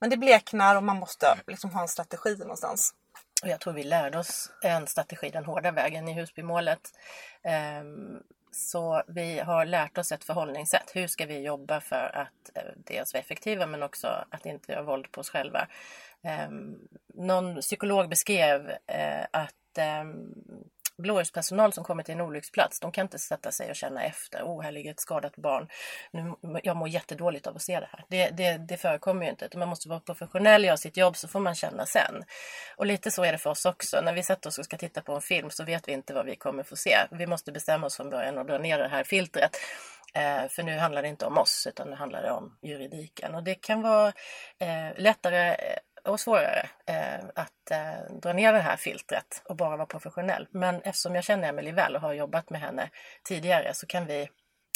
Men 0.00 0.10
det 0.10 0.16
bleknar 0.16 0.76
och 0.76 0.82
man 0.82 0.96
måste 0.96 1.38
liksom 1.46 1.70
ha 1.70 1.82
en 1.82 1.88
strategi 1.88 2.36
någonstans. 2.38 2.94
Och 3.42 3.48
jag 3.48 3.60
tror 3.60 3.72
vi 3.72 3.82
lärde 3.82 4.18
oss 4.18 4.50
en 4.62 4.86
strategi 4.86 5.30
den 5.30 5.44
hårda 5.44 5.70
vägen 5.70 6.08
i 6.08 6.12
Husbymålet. 6.12 6.80
Um, 7.80 8.22
så 8.54 9.02
vi 9.06 9.38
har 9.38 9.64
lärt 9.64 9.98
oss 9.98 10.12
ett 10.12 10.24
förhållningssätt. 10.24 10.90
Hur 10.94 11.06
ska 11.06 11.26
vi 11.26 11.38
jobba 11.38 11.80
för 11.80 12.16
att 12.16 12.50
eh, 12.56 12.62
dels 12.76 13.14
vara 13.14 13.20
effektiva 13.20 13.66
men 13.66 13.82
också 13.82 14.24
att 14.30 14.46
inte 14.46 14.72
göra 14.72 14.82
våld 14.82 15.12
på 15.12 15.20
oss 15.20 15.30
själva. 15.30 15.68
Eh, 16.24 16.48
någon 17.14 17.60
psykolog 17.60 18.08
beskrev 18.08 18.70
eh, 18.70 19.24
att 19.32 19.78
eh, 19.78 20.04
blåljuspersonal 20.98 21.72
som 21.72 21.84
kommer 21.84 22.02
till 22.02 22.14
en 22.14 22.20
olycksplats, 22.20 22.80
de 22.80 22.92
kan 22.92 23.02
inte 23.02 23.18
sätta 23.18 23.52
sig 23.52 23.70
och 23.70 23.76
känna 23.76 24.04
efter. 24.04 24.42
Oh, 24.42 24.62
här 24.62 24.72
ligger 24.72 24.90
ett 24.90 25.00
skadat 25.00 25.36
barn. 25.36 25.68
Nu, 26.10 26.34
jag 26.62 26.76
mår 26.76 26.88
jättedåligt 26.88 27.46
av 27.46 27.56
att 27.56 27.62
se 27.62 27.80
det 27.80 27.88
här. 27.92 28.04
Det, 28.08 28.30
det, 28.30 28.58
det 28.58 28.76
förekommer 28.76 29.24
ju 29.24 29.30
inte. 29.30 29.58
Man 29.58 29.68
måste 29.68 29.88
vara 29.88 30.00
professionell, 30.00 30.64
göra 30.64 30.76
sitt 30.76 30.96
jobb, 30.96 31.16
så 31.16 31.28
får 31.28 31.40
man 31.40 31.54
känna 31.54 31.86
sen. 31.86 32.24
Och 32.76 32.86
lite 32.86 33.10
så 33.10 33.24
är 33.24 33.32
det 33.32 33.38
för 33.38 33.50
oss 33.50 33.64
också. 33.64 34.00
När 34.00 34.12
vi 34.12 34.22
sätter 34.22 34.48
oss 34.48 34.58
och 34.58 34.64
ska 34.64 34.76
titta 34.76 35.00
på 35.00 35.14
en 35.14 35.20
film 35.20 35.50
så 35.50 35.64
vet 35.64 35.88
vi 35.88 35.92
inte 35.92 36.14
vad 36.14 36.26
vi 36.26 36.36
kommer 36.36 36.62
få 36.62 36.76
se. 36.76 36.96
Vi 37.10 37.26
måste 37.26 37.52
bestämma 37.52 37.86
oss 37.86 37.96
från 37.96 38.10
början 38.10 38.38
och 38.38 38.46
dra 38.46 38.58
ner 38.58 38.78
det 38.78 38.88
här 38.88 39.04
filtret. 39.04 39.56
Eh, 40.14 40.48
för 40.48 40.62
nu 40.62 40.78
handlar 40.78 41.02
det 41.02 41.08
inte 41.08 41.26
om 41.26 41.38
oss 41.38 41.66
utan 41.70 41.90
nu 41.90 41.96
handlar 41.96 42.22
det 42.22 42.30
om 42.30 42.58
juridiken. 42.62 43.34
Och 43.34 43.42
det 43.42 43.54
kan 43.54 43.82
vara 43.82 44.08
eh, 44.58 44.96
lättare 44.96 45.48
eh, 45.48 45.78
och 46.04 46.20
svårare 46.20 46.68
eh, 46.86 47.24
att 47.34 47.70
eh, 47.70 48.16
dra 48.22 48.32
ner 48.32 48.52
det 48.52 48.60
här 48.60 48.76
filtret 48.76 49.42
och 49.44 49.56
bara 49.56 49.76
vara 49.76 49.86
professionell. 49.86 50.48
Men 50.50 50.82
eftersom 50.82 51.14
jag 51.14 51.24
känner 51.24 51.48
Emelie 51.48 51.72
väl 51.72 51.94
och 51.94 52.00
har 52.00 52.12
jobbat 52.12 52.50
med 52.50 52.60
henne 52.60 52.90
tidigare 53.22 53.74
så 53.74 53.86
kan 53.86 54.06
vi 54.06 54.28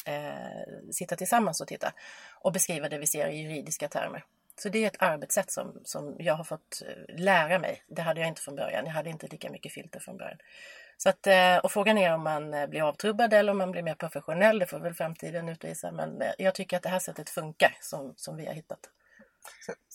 eh, 0.06 0.90
sitta 0.92 1.16
tillsammans 1.16 1.60
och 1.60 1.68
titta 1.68 1.92
och 2.40 2.52
beskriva 2.52 2.88
det 2.88 2.98
vi 2.98 3.06
ser 3.06 3.28
i 3.28 3.36
juridiska 3.36 3.88
termer. 3.88 4.24
Så 4.62 4.68
det 4.68 4.84
är 4.84 4.86
ett 4.86 5.02
arbetssätt 5.02 5.50
som, 5.50 5.80
som 5.84 6.16
jag 6.18 6.34
har 6.34 6.44
fått 6.44 6.82
eh, 6.86 7.16
lära 7.16 7.58
mig. 7.58 7.82
Det 7.86 8.02
hade 8.02 8.20
jag 8.20 8.28
inte 8.28 8.42
från 8.42 8.56
början. 8.56 8.86
Jag 8.86 8.92
hade 8.92 9.10
inte 9.10 9.26
lika 9.26 9.50
mycket 9.50 9.72
filter 9.72 10.00
från 10.00 10.16
början. 10.16 10.38
Så 10.96 11.08
att, 11.08 11.26
eh, 11.26 11.56
och 11.56 11.72
frågan 11.72 11.98
är 11.98 12.14
om 12.14 12.22
man 12.22 12.54
eh, 12.54 12.66
blir 12.66 12.82
avtrubbad 12.82 13.32
eller 13.32 13.52
om 13.52 13.58
man 13.58 13.70
blir 13.70 13.82
mer 13.82 13.94
professionell. 13.94 14.58
Det 14.58 14.66
får 14.66 14.78
väl 14.78 14.94
framtiden 14.94 15.48
utvisa. 15.48 15.92
Men 15.92 16.22
jag 16.38 16.54
tycker 16.54 16.76
att 16.76 16.82
det 16.82 16.88
här 16.88 16.98
sättet 16.98 17.30
funkar 17.30 17.76
som, 17.80 18.14
som 18.16 18.36
vi 18.36 18.46
har 18.46 18.54
hittat. 18.54 18.80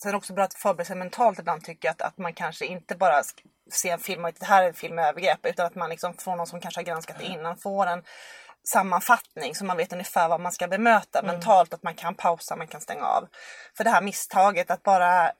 Sen 0.02 0.14
också 0.14 0.32
bra 0.32 0.44
att 0.44 0.54
förbereda 0.54 0.84
sig 0.84 0.96
mentalt 0.96 1.38
ibland 1.38 1.64
tycker 1.64 1.88
jag 1.88 1.92
att, 1.92 2.02
att 2.02 2.18
man 2.18 2.34
kanske 2.34 2.66
inte 2.66 2.96
bara 2.96 3.22
ser 3.72 3.92
en 3.92 3.98
film 3.98 4.24
och 4.24 4.28
att 4.28 4.40
det 4.40 4.46
här 4.46 4.62
är 4.62 4.68
en 4.68 4.74
film 4.74 4.94
med 4.94 5.08
övergrepp 5.08 5.46
utan 5.46 5.66
att 5.66 5.74
man 5.74 5.90
liksom 5.90 6.14
från 6.14 6.36
någon 6.36 6.46
som 6.46 6.60
kanske 6.60 6.80
har 6.80 6.84
granskat 6.84 7.18
det 7.18 7.24
innan 7.24 7.56
får 7.56 7.86
en 7.86 8.02
sammanfattning 8.68 9.54
så 9.54 9.64
man 9.64 9.76
vet 9.76 9.92
ungefär 9.92 10.28
vad 10.28 10.40
man 10.40 10.52
ska 10.52 10.68
bemöta 10.68 11.18
mm. 11.18 11.34
mentalt. 11.34 11.74
Att 11.74 11.82
man 11.82 11.94
kan 11.94 12.14
pausa, 12.14 12.56
man 12.56 12.66
kan 12.66 12.80
stänga 12.80 13.06
av. 13.06 13.28
För 13.76 13.84
det 13.84 13.90
här 13.90 14.02
misstaget 14.02 14.70
att 14.70 14.82
bara 14.82 15.32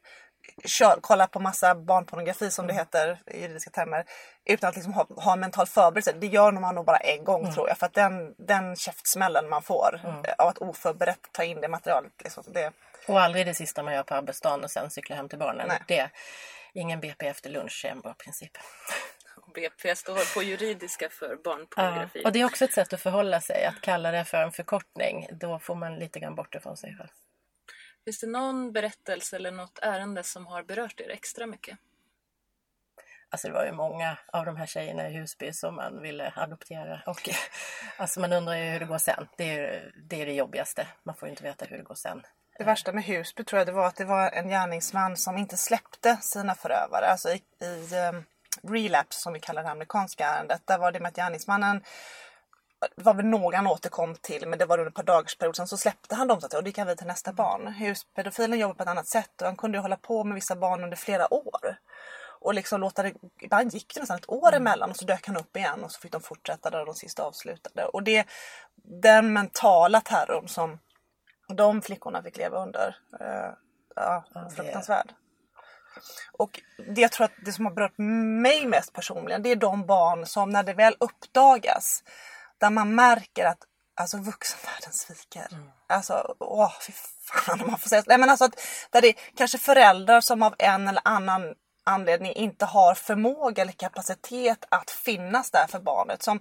kör, 0.65 0.99
kolla 1.01 1.27
på 1.27 1.41
massa 1.41 1.75
barnpornografi 1.75 2.51
som 2.51 2.67
det 2.67 2.73
mm. 2.73 2.81
heter 2.81 3.21
i 3.27 3.43
juridiska 3.43 3.71
termer 3.71 4.05
utan 4.45 4.69
att 4.69 4.75
liksom 4.75 4.93
ha, 4.93 5.07
ha 5.17 5.33
en 5.33 5.41
mental 5.41 5.67
förberedelse. 5.67 6.13
Det 6.13 6.27
gör 6.27 6.53
man 6.53 6.75
nog 6.75 6.85
bara 6.85 6.97
en 6.97 7.25
gång 7.25 7.43
mm. 7.43 7.55
tror 7.55 7.69
jag. 7.69 7.79
För 7.79 7.87
att 7.87 7.95
den, 7.95 8.35
den 8.39 8.77
käftsmällen 8.77 9.49
man 9.49 9.63
får 9.63 10.01
mm. 10.05 10.23
av 10.39 10.49
att 10.49 10.59
oförberett 10.59 11.33
ta 11.33 11.45
in 11.45 11.61
det 11.61 11.69
materialet. 11.69 12.13
Liksom, 12.25 12.45
det, 12.47 12.73
och 13.09 13.21
aldrig 13.21 13.47
det 13.47 13.55
sista 13.55 13.83
man 13.83 13.95
gör 13.95 14.03
på 14.03 14.15
arbetsdagen 14.15 14.65
och 14.65 14.71
sen 14.71 14.91
cykla 14.91 15.17
hem 15.17 15.29
till 15.29 15.39
barnen. 15.39 15.69
Nej. 15.69 15.83
Det, 15.89 16.11
ingen 16.73 17.01
BP 17.01 17.27
efter 17.27 17.51
lunch 17.51 17.85
är 17.85 17.91
en 17.91 18.01
bra 18.01 18.15
princip. 18.15 18.53
BP 19.55 19.97
står 19.97 20.35
på 20.35 20.43
juridiska 20.43 21.09
för 21.11 21.37
barnpornografi. 21.37 22.21
Ja, 22.23 22.29
och 22.29 22.33
det 22.33 22.41
är 22.41 22.45
också 22.45 22.65
ett 22.65 22.73
sätt 22.73 22.93
att 22.93 23.01
förhålla 23.01 23.41
sig. 23.41 23.65
Att 23.65 23.81
kalla 23.81 24.11
det 24.11 24.25
för 24.25 24.43
en 24.43 24.53
förkortning. 24.53 25.29
Då 25.33 25.59
får 25.59 25.75
man 25.75 25.99
lite 25.99 26.21
grann 26.21 26.35
bort 26.35 26.53
det 26.53 26.61
från 26.61 26.77
sig 26.77 26.97
själv. 26.97 27.09
Finns 28.05 28.21
det 28.21 28.27
någon 28.27 28.73
berättelse 28.73 29.37
eller 29.37 29.51
något 29.51 29.79
ärende 29.83 30.23
som 30.23 30.47
har 30.47 30.63
berört 30.63 31.01
er 31.01 31.11
extra 31.11 31.47
mycket? 31.47 31.79
Alltså 33.29 33.49
det 33.49 33.55
var 33.55 33.65
ju 33.65 33.73
många 33.73 34.19
av 34.33 34.45
de 34.45 34.57
här 34.57 34.67
tjejerna 34.67 35.09
i 35.09 35.13
Husby 35.13 35.53
som 35.53 35.75
man 35.75 36.03
ville 36.03 36.33
adoptera. 36.37 37.03
Och, 37.07 37.29
alltså 37.97 38.21
man 38.21 38.33
undrar 38.33 38.55
ju 38.55 38.65
hur 38.65 38.81
det 38.81 38.87
går 38.87 38.99
sen. 38.99 39.29
Det 39.37 39.59
är, 39.59 39.93
det 40.11 40.23
är 40.23 40.27
det 40.27 40.33
jobbigaste. 40.33 40.87
Man 41.03 41.15
får 41.15 41.29
inte 41.29 41.43
veta 41.43 41.65
hur 41.65 41.77
det 41.77 41.83
går 41.83 41.95
sen. 41.95 42.23
Det 42.59 42.65
värsta 42.65 42.93
med 42.93 43.05
Husby 43.05 43.45
tror 43.45 43.59
jag 43.59 43.67
det 43.67 43.73
var 43.73 43.87
att 43.87 43.97
det 43.97 44.05
var 44.05 44.31
en 44.31 44.49
gärningsman 44.49 45.17
som 45.17 45.39
inte 45.39 45.57
släppte 45.57 46.17
sina 46.21 46.55
förövare. 46.55 47.07
Alltså 47.07 47.29
i, 47.29 47.43
i 47.61 47.95
um, 48.09 48.25
relapse 48.63 49.21
som 49.21 49.33
vi 49.33 49.41
kallar 49.41 49.63
det 49.63 49.71
amerikanska 49.71 50.27
ärendet. 50.27 50.63
Där 50.65 50.79
var 50.79 50.93
det 50.93 51.01
med 51.01 51.09
att 51.09 51.17
gärningsmannen 51.17 51.83
det 52.97 53.03
var 53.03 53.15
väl 53.15 53.27
några 53.27 53.57
han 53.57 53.67
återkom 53.67 54.15
till 54.15 54.49
men 54.49 54.59
det 54.59 54.67
var 54.67 54.79
under 54.79 54.91
ett 54.91 54.97
par 54.97 55.03
dagars 55.03 55.39
period. 55.39 55.57
Sen 55.57 55.69
så 55.69 55.77
släppte 55.77 56.15
han 56.15 56.29
dem 56.29 56.41
så 56.41 56.47
att, 56.47 56.55
och 56.55 56.65
det 56.65 56.73
kan 56.73 56.87
vi 56.87 56.97
till 56.97 57.07
nästa 57.07 57.33
barn. 57.33 57.67
Huspedofilen 57.67 58.59
jobbar 58.59 58.75
på 58.75 58.83
ett 58.83 58.89
annat 58.89 59.07
sätt 59.07 59.41
och 59.41 59.47
han 59.47 59.57
kunde 59.57 59.79
ju 59.79 59.83
hålla 59.83 59.97
på 59.97 60.25
med 60.25 60.35
vissa 60.35 60.57
barn 60.57 60.85
under 60.85 60.97
flera 60.97 61.35
år. 61.35 61.77
Och 62.41 62.55
liksom 62.55 62.81
låta 62.81 63.03
det, 63.03 63.13
ibland 63.41 63.75
gick 63.75 63.95
det 63.95 64.01
nästan 64.01 64.19
ett 64.19 64.31
år 64.31 64.49
mm. 64.49 64.63
emellan 64.63 64.91
och 64.91 64.97
så 64.97 65.05
dök 65.05 65.27
han 65.27 65.37
upp 65.37 65.57
igen 65.57 65.85
och 65.85 65.93
så 65.93 66.01
fick 66.01 66.13
de 66.13 66.21
fortsätta 66.21 66.71
där 66.71 66.87
de 66.87 66.95
sista 66.95 67.23
avslutade. 67.23 67.85
Och 67.85 68.03
det, 68.03 68.27
den 69.03 69.33
mentala 69.33 70.01
terrorn 70.01 70.49
som 70.49 70.79
de 71.49 71.83
flickorna 71.83 72.23
fick 72.23 72.37
leva 72.37 72.63
under. 72.63 72.97
Uh, 73.21 73.53
ja, 73.97 74.25
fruktansvärd. 74.57 75.13
Och 76.33 76.61
det 76.95 77.01
jag 77.01 77.13
tror 77.13 77.25
att 77.25 77.33
det 77.45 77.53
som 77.53 77.65
har 77.65 77.73
berört 77.73 77.99
mig 78.43 78.67
mest 78.67 78.93
personligen 78.93 79.43
det 79.43 79.49
är 79.49 79.57
de 79.57 79.87
barn 79.87 80.27
som 80.27 80.51
när 80.51 80.63
det 80.63 80.75
väl 80.75 80.97
uppdagas 81.01 82.03
där 82.59 82.71
man 82.71 82.95
märker 82.95 83.45
att 83.45 83.59
alltså 83.95 84.17
vuxenvärlden 84.17 84.93
sviker. 84.93 85.49
Mm. 85.53 85.71
Alltså, 85.87 86.35
åh 86.39 86.73
fy 86.87 86.93
fan 87.23 87.61
om 87.61 87.71
man 87.71 87.79
får 87.79 87.89
säga 87.89 88.03
så. 88.03 88.09
Nej, 88.09 88.19
men 88.19 88.31
alltså 88.31 88.45
att, 88.45 88.61
där 88.91 89.01
det 89.01 89.09
är 89.09 89.17
kanske 89.37 89.59
föräldrar 89.59 90.21
som 90.21 90.43
av 90.43 90.55
en 90.59 90.89
eller 90.89 91.03
annan 91.05 91.55
anledning 91.85 92.33
inte 92.33 92.65
har 92.65 92.95
förmåga 92.95 93.63
eller 93.63 93.73
kapacitet 93.73 94.65
att 94.69 94.91
finnas 94.91 95.51
där 95.51 95.67
för 95.67 95.81
barnet. 95.81 96.23
Som 96.23 96.41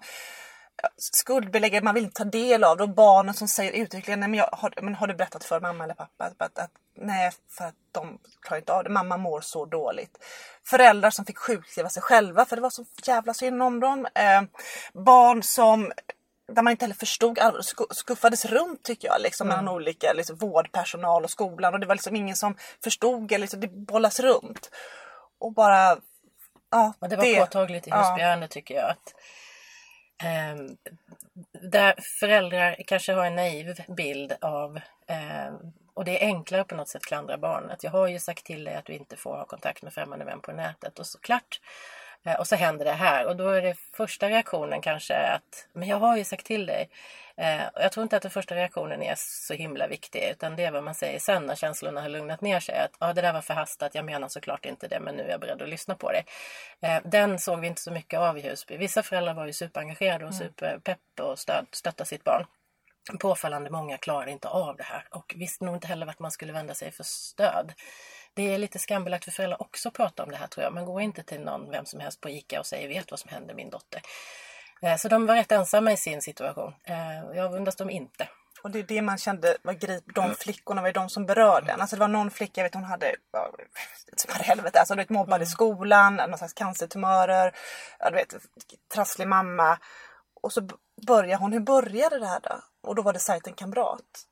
skuldbelägger, 0.98 1.82
man 1.82 1.96
vill 1.96 2.04
inte 2.04 2.24
ta 2.24 2.30
del 2.30 2.64
av 2.64 2.78
det 2.78 2.84
och 2.84 2.90
barnen 2.90 3.34
som 3.34 3.48
säger 3.48 3.72
uttryckligen 3.72 4.20
nej 4.20 4.30
men, 4.30 4.38
jag, 4.38 4.50
har, 4.52 4.74
men 4.82 4.96
har 4.96 5.08
du 5.08 5.14
berättat 5.14 5.44
för 5.44 5.60
mamma 5.60 5.84
eller 5.84 5.94
pappa 5.94 6.26
att, 6.26 6.42
att, 6.42 6.60
att, 6.60 6.72
nej 6.98 7.32
för 7.50 7.66
att 7.66 7.76
de 7.92 8.20
klarar 8.42 8.60
inte 8.60 8.74
av 8.74 8.84
det, 8.84 8.90
mamma 8.90 9.18
mår 9.18 9.42
så 9.42 9.66
dåligt. 9.66 10.18
Föräldrar 10.66 11.10
som 11.10 11.26
fick 11.26 11.38
sjukskriva 11.38 11.90
sig 11.90 12.04
själva 12.04 12.46
för 12.46 12.56
det 12.56 12.62
var 12.62 12.70
så 12.70 12.86
jävla 13.04 13.34
synd 13.34 13.64
om 13.64 13.80
dem. 13.80 14.08
Eh, 14.16 14.42
barn 14.94 15.44
som 15.44 15.92
där 16.48 16.62
man 16.62 16.72
inte 16.72 16.86
heller 16.86 16.96
förstod, 16.96 17.40
skuffades 17.92 18.46
runt 18.46 18.84
tycker 18.84 19.08
jag 19.08 19.22
liksom 19.22 19.48
mm. 19.48 19.58
mellan 19.58 19.76
olika 19.76 20.14
liksom, 20.14 20.36
vårdpersonal 20.36 21.24
och 21.24 21.30
skolan 21.30 21.74
och 21.74 21.80
det 21.80 21.86
var 21.86 21.96
liksom 21.96 22.16
ingen 22.16 22.36
som 22.36 22.56
förstod, 22.84 23.32
eller 23.32 23.40
liksom, 23.40 23.60
det 23.60 23.68
bollas 23.68 24.20
runt. 24.20 24.70
Och 25.40 25.54
bara, 25.54 25.98
ja. 26.72 26.94
Och 27.00 27.10
det 27.10 27.16
var 27.16 27.26
det, 27.26 27.40
påtagligt 27.40 27.88
i 27.88 27.92
Husbyärendet 27.92 28.50
ja. 28.52 28.54
tycker 28.54 28.76
jag. 28.76 28.90
att 28.90 29.14
Eh, 30.24 30.56
där 31.62 31.96
föräldrar 32.20 32.76
kanske 32.88 33.14
har 33.14 33.26
en 33.26 33.36
naiv 33.36 33.76
bild 33.88 34.34
av 34.42 34.80
eh, 35.08 35.54
och 35.94 36.06
det 36.06 36.24
är 36.24 36.28
enklare 36.28 36.64
på 36.64 36.76
något 36.76 36.90
sätt 36.90 37.02
att 37.02 37.06
klandra 37.06 37.38
barnet. 37.38 37.84
Jag 37.84 37.92
har 37.92 38.08
ju 38.08 38.20
sagt 38.20 38.46
till 38.46 38.64
dig 38.64 38.76
att 38.76 38.86
du 38.86 38.94
inte 38.94 39.16
får 39.18 39.38
ha 39.38 39.46
kontakt 39.46 39.84
med 39.84 39.94
främmande 39.94 40.26
män 40.26 40.40
på 40.40 40.52
nätet 40.52 41.00
och 41.00 41.08
såklart 41.08 41.62
eh, 42.26 42.40
och 42.40 42.48
så 42.48 42.56
händer 42.56 42.86
det 42.86 42.92
här 42.92 43.26
och 43.26 43.36
då 43.36 43.50
är 43.50 43.62
det 43.62 43.76
första 43.94 44.30
reaktionen 44.30 44.82
kanske 44.82 45.16
att 45.16 45.68
men 45.74 45.88
jag 45.88 45.98
har 45.98 46.18
ju 46.18 46.24
sagt 46.24 46.46
till 46.46 46.66
dig. 46.66 46.90
Eh, 47.38 47.62
jag 47.76 47.92
tror 47.92 48.04
inte 48.04 48.16
att 48.16 48.22
den 48.22 48.32
första 48.32 48.56
reaktionen 48.56 49.04
är 49.04 49.16
så 49.18 49.54
himla 49.54 49.88
viktig 49.88 50.30
utan 50.32 50.56
det 50.56 50.64
är 50.64 50.72
vad 50.72 50.84
man 50.84 50.96
säger 50.96 51.20
sen 51.20 51.46
när 51.46 51.56
känslorna 51.56 52.02
har 52.02 52.10
lugnat 52.10 52.42
ner 52.42 52.60
sig. 52.60 52.76
Att 52.78 52.92
ja, 53.00 53.14
det 53.14 53.22
där 53.22 53.34
var 53.34 53.42
förhastat, 53.42 53.96
jag 53.96 54.06
menar 54.06 54.28
såklart 54.28 54.66
inte 54.66 54.88
det 54.88 55.00
men 55.00 55.16
nu 55.16 55.24
är 55.24 55.30
jag 55.30 55.40
beredd 55.40 55.62
att 55.62 55.70
lyssna 55.70 55.96
på 55.96 56.12
dig. 56.12 56.26
Eh, 56.82 57.02
den 57.06 57.40
såg 57.40 57.60
vi 57.60 57.68
inte 57.68 57.82
så 57.82 57.92
mycket 57.92 58.20
av 58.20 58.38
i 58.38 58.42
Husby. 58.42 58.78
Vissa 58.78 59.04
föräldrar 59.04 59.34
var 59.34 59.46
ju 59.46 59.54
superengagerade 59.54 60.26
och 60.26 60.34
mm. 60.34 60.48
superpepp 60.48 61.00
och 61.22 61.40
stöd, 61.40 61.68
stötta 61.72 62.06
sitt 62.06 62.24
barn. 62.24 62.46
Påfallande 63.20 63.70
många 63.70 63.98
klarade 63.98 64.32
inte 64.32 64.48
av 64.48 64.78
det 64.78 64.84
här 64.84 65.08
och 65.12 65.34
visste 65.38 65.66
nog 65.66 65.76
inte 65.76 65.88
heller 65.88 66.06
vart 66.06 66.20
man 66.20 66.32
skulle 66.32 66.54
vända 66.54 66.74
sig 66.74 66.92
för 66.92 67.04
stöd. 67.04 67.74
Det 68.34 68.54
är 68.54 68.58
lite 68.58 68.80
skambelagt 68.80 69.26
för 69.26 69.32
föräldrar 69.32 69.62
också 69.62 69.90
att 69.90 69.96
prata 69.96 70.24
om 70.24 70.30
det 70.30 70.38
här 70.38 70.48
tror 70.48 70.64
jag. 70.64 70.74
Man 70.74 70.86
går 70.86 71.02
inte 71.02 71.24
till 71.24 71.42
någon, 71.42 71.70
vem 71.72 71.86
som 71.86 72.00
helst 72.00 72.22
på 72.22 72.30
ICA 72.30 72.60
och 72.60 72.66
säger 72.66 72.88
vet 72.88 73.12
vad 73.12 73.20
som 73.20 73.30
hände 73.30 73.54
min 73.54 73.70
dotter. 73.70 74.02
Eh, 74.84 74.98
så 74.98 75.08
de 75.08 75.26
var 75.26 75.36
rätt 75.36 75.52
ensamma 75.52 75.92
i 75.92 75.98
sin 75.98 76.22
situation. 76.22 76.74
Eh, 76.84 77.36
jag 77.36 77.54
undrar 77.54 77.74
de 77.78 77.90
inte. 77.90 78.30
Och 78.64 78.72
det 78.72 78.80
är 78.80 78.84
det 78.84 79.02
man 79.02 79.18
kände 79.18 79.58
var 79.62 79.74
grip, 79.74 80.04
de 80.16 80.36
flickorna 80.36 80.82
var 80.82 80.88
ju 80.88 80.94
de 80.94 81.10
som 81.10 81.26
berörde 81.26 81.72
en. 81.72 81.82
Alltså 81.82 81.96
det 81.96 82.00
var 82.00 82.08
någon 82.08 82.32
flicka, 82.32 82.62
jag 82.62 82.66
vet 82.66 82.74
hon 82.74 82.84
hade, 82.84 83.16
ja, 83.32 83.52
för 84.28 84.44
helvete, 84.44 84.80
alltså 84.80 84.96
du 84.96 85.02
vet 85.02 85.10
mobbad 85.10 85.42
i 85.42 85.46
skolan, 85.46 86.16
någon 86.16 86.38
slags 86.38 86.54
cancertumörer, 86.54 87.56
ja, 88.00 88.10
du 88.10 88.16
vet 88.16 88.36
trasslig 88.94 89.28
mamma. 89.28 89.80
Och 90.42 90.54
så 90.54 90.70
började 91.08 91.44
hon, 91.44 91.54
hur 91.54 91.60
började 91.60 92.20
det 92.20 92.28
här 92.28 92.40
då? 92.40 92.60
Och 92.88 92.96
då 92.96 93.02
var 93.02 93.14
det 93.14 93.20
sajten 93.20 93.54
Kamrat. 93.54 94.26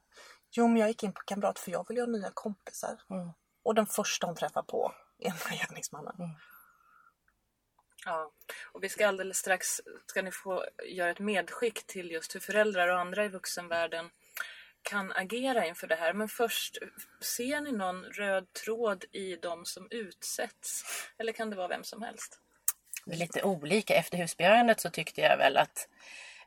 Jo 0.52 0.68
men 0.68 0.78
jag 0.78 0.88
gick 0.88 1.04
in 1.04 1.14
på 1.14 1.22
Kamrat 1.26 1.60
för 1.60 1.72
jag 1.72 1.88
vill 1.88 2.00
ha 2.00 2.06
nya 2.06 2.30
kompisar. 2.34 3.00
Mm. 3.10 3.30
Och 3.64 3.76
den 3.76 3.86
första 3.86 4.28
hon 4.28 4.36
träffar 4.36 4.62
på 4.64 4.92
är 5.20 5.30
den 5.30 5.40
här 5.50 5.58
gärningsmannen. 5.58 6.16
Mm. 6.20 6.32
Ja, 8.06 8.32
och 8.72 8.84
vi 8.84 8.90
ska 8.90 9.08
alldeles 9.08 9.38
strax 9.38 9.82
ska 10.06 10.22
ni 10.22 10.32
få 10.32 10.66
göra 10.86 11.10
ett 11.10 11.20
medskick 11.20 11.88
till 11.88 12.12
just 12.12 12.36
hur 12.36 12.40
föräldrar 12.40 12.88
och 12.88 13.00
andra 13.00 13.26
i 13.26 13.28
vuxenvärlden 13.28 14.10
kan 14.82 15.12
agera 15.12 15.66
inför 15.66 15.88
det 15.88 15.96
här. 15.96 16.14
Men 16.14 16.28
först, 16.28 16.78
ser 17.22 17.62
ni 17.62 17.72
någon 17.72 18.04
röd 18.04 18.54
tråd 18.54 19.06
i 19.12 19.36
de 19.36 19.66
som 19.66 19.88
utsätts? 19.92 20.84
Eller 21.18 21.32
kan 21.34 21.50
det 21.50 21.56
vara 21.56 21.68
vem 21.68 21.84
som 21.84 22.02
helst? 22.02 22.40
Det 23.06 23.14
är 23.14 23.18
lite 23.18 23.44
olika. 23.44 23.96
Efter 23.96 24.18
husbegärandet 24.18 24.82
så 24.82 24.90
tyckte 24.90 25.22
jag 25.22 25.38
väl 25.38 25.58
att 25.58 25.88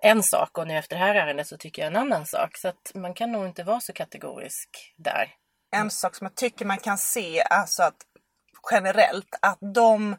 en 0.00 0.22
sak 0.22 0.58
och 0.58 0.66
nu 0.66 0.78
efter 0.78 0.96
det 0.96 1.04
här 1.04 1.14
ärendet 1.14 1.46
så 1.46 1.56
tycker 1.56 1.82
jag 1.82 1.86
en 1.86 1.96
annan 1.96 2.26
sak. 2.26 2.56
Så 2.56 2.68
att 2.68 2.92
man 2.94 3.14
kan 3.14 3.32
nog 3.32 3.46
inte 3.46 3.62
vara 3.62 3.80
så 3.80 3.92
kategorisk 3.92 4.94
där. 4.96 5.34
En 5.70 5.90
sak 5.90 6.14
som 6.14 6.24
jag 6.24 6.34
tycker 6.34 6.64
man 6.64 6.78
kan 6.78 6.98
se, 6.98 7.42
alltså 7.42 7.82
att 7.82 8.06
generellt, 8.70 9.34
att 9.42 9.58
de 9.74 10.16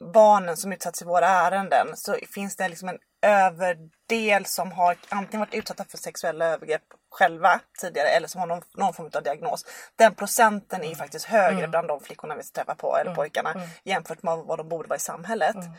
barnen 0.00 0.56
som 0.56 0.72
utsatts 0.72 1.02
i 1.02 1.04
våra 1.04 1.28
ärenden 1.28 1.96
så 1.96 2.16
finns 2.34 2.56
det 2.56 2.68
liksom 2.68 2.88
en 2.88 2.98
överdel 3.22 4.46
som 4.46 4.72
har 4.72 4.96
antingen 5.08 5.40
varit 5.40 5.54
utsatta 5.54 5.84
för 5.84 5.98
sexuella 5.98 6.44
övergrepp 6.44 6.82
själva 7.10 7.60
tidigare 7.80 8.08
eller 8.08 8.28
som 8.28 8.40
har 8.40 8.46
någon, 8.48 8.62
någon 8.74 8.94
form 8.94 9.10
av 9.14 9.22
diagnos. 9.22 9.64
Den 9.96 10.14
procenten 10.14 10.82
är 10.82 10.88
ju 10.88 10.94
faktiskt 10.94 11.24
högre 11.24 11.58
Mm. 11.58 11.70
bland 11.70 11.88
de 11.88 12.00
flickorna 12.00 12.36
vi 12.36 12.42
träffar 12.42 12.74
på, 12.74 12.96
eller 12.96 13.14
pojkarna, 13.14 13.54
jämfört 13.84 14.22
med 14.22 14.38
vad 14.38 14.58
de 14.58 14.68
borde 14.68 14.88
vara 14.88 14.96
i 14.96 15.00
samhället. 15.00 15.54
Mm. 15.54 15.72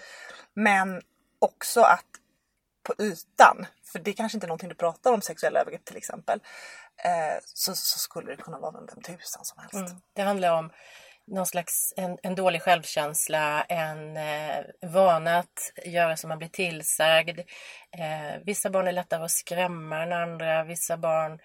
Men 0.53 1.01
också 1.39 1.82
att 1.82 2.05
på 2.84 3.03
ytan, 3.03 3.65
för 3.91 3.99
det 3.99 4.11
är 4.11 4.15
kanske 4.15 4.36
inte 4.36 4.45
är 4.45 4.47
någonting 4.47 4.69
du 4.69 4.76
pratar 4.76 5.13
om 5.13 5.22
sexuella 5.22 5.59
övergrepp 5.59 5.86
till 5.86 5.97
exempel, 5.97 6.39
eh, 7.03 7.39
så, 7.45 7.76
så 7.76 7.99
skulle 7.99 8.36
det 8.36 8.41
kunna 8.41 8.59
vara 8.59 8.72
vem, 8.72 8.86
vem 8.86 9.01
tusan 9.01 9.45
som 9.45 9.59
helst. 9.59 9.91
Mm. 9.91 10.01
Det 10.13 10.22
handlar 10.22 10.53
om 10.57 10.72
någon 11.28 11.45
slags 11.45 11.93
en, 11.97 12.17
en 12.24 12.36
dålig 12.36 12.61
självkänsla, 12.61 13.63
en 13.63 14.17
eh, 14.17 14.65
vana 14.82 15.38
att 15.38 15.72
göra 15.86 16.17
som 16.17 16.28
man 16.28 16.38
blir 16.38 16.49
tillsagd. 16.49 17.39
Eh, 17.97 18.39
vissa 18.45 18.69
barn 18.69 18.88
är 18.88 18.91
lättare 18.91 19.24
att 19.24 19.32
skrämma 19.32 20.03
än 20.03 20.13
andra. 20.13 20.63
Vissa 20.63 20.97
barn 20.97 21.39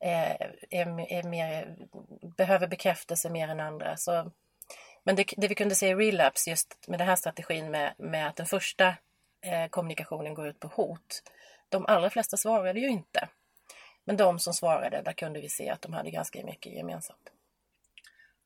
eh, 0.00 0.30
är, 0.70 1.12
är 1.12 1.22
mer, 1.22 1.76
behöver 2.36 2.66
bekräftelse 2.66 3.30
mer 3.30 3.48
än 3.48 3.60
andra. 3.60 3.96
Så, 3.96 4.30
men 5.04 5.16
det, 5.16 5.34
det 5.36 5.48
vi 5.48 5.54
kunde 5.54 5.74
se 5.74 5.88
i 5.88 5.94
Relapse 5.94 6.50
just 6.50 6.88
med 6.88 6.98
den 6.98 7.08
här 7.08 7.16
strategin 7.16 7.70
med, 7.70 7.94
med 7.98 8.28
att 8.28 8.36
den 8.36 8.46
första 8.46 8.88
eh, 9.46 9.66
kommunikationen 9.70 10.34
går 10.34 10.48
ut 10.48 10.60
på 10.60 10.68
hot. 10.68 11.22
De 11.68 11.86
allra 11.86 12.10
flesta 12.10 12.36
svarade 12.36 12.80
ju 12.80 12.88
inte. 12.88 13.28
Men 14.04 14.16
de 14.16 14.38
som 14.38 14.54
svarade, 14.54 15.02
där 15.02 15.12
kunde 15.12 15.40
vi 15.40 15.48
se 15.48 15.70
att 15.70 15.82
de 15.82 15.92
hade 15.92 16.10
ganska 16.10 16.44
mycket 16.44 16.72
gemensamt. 16.72 17.30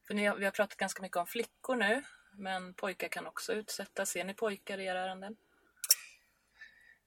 För 0.07 0.15
ni 0.15 0.27
har, 0.27 0.37
vi 0.37 0.45
har 0.45 0.53
pratat 0.53 0.77
ganska 0.77 1.03
mycket 1.03 1.17
om 1.17 1.27
flickor 1.27 1.77
nu, 1.77 2.03
men 2.33 2.75
pojkar 2.75 3.09
kan 3.09 3.27
också 3.27 3.53
utsättas. 3.53 4.11
Ser 4.11 4.25
ni 4.25 4.35
pojkar 4.35 4.79
i 4.79 4.87
era 4.87 5.01
ärenden? 5.01 5.37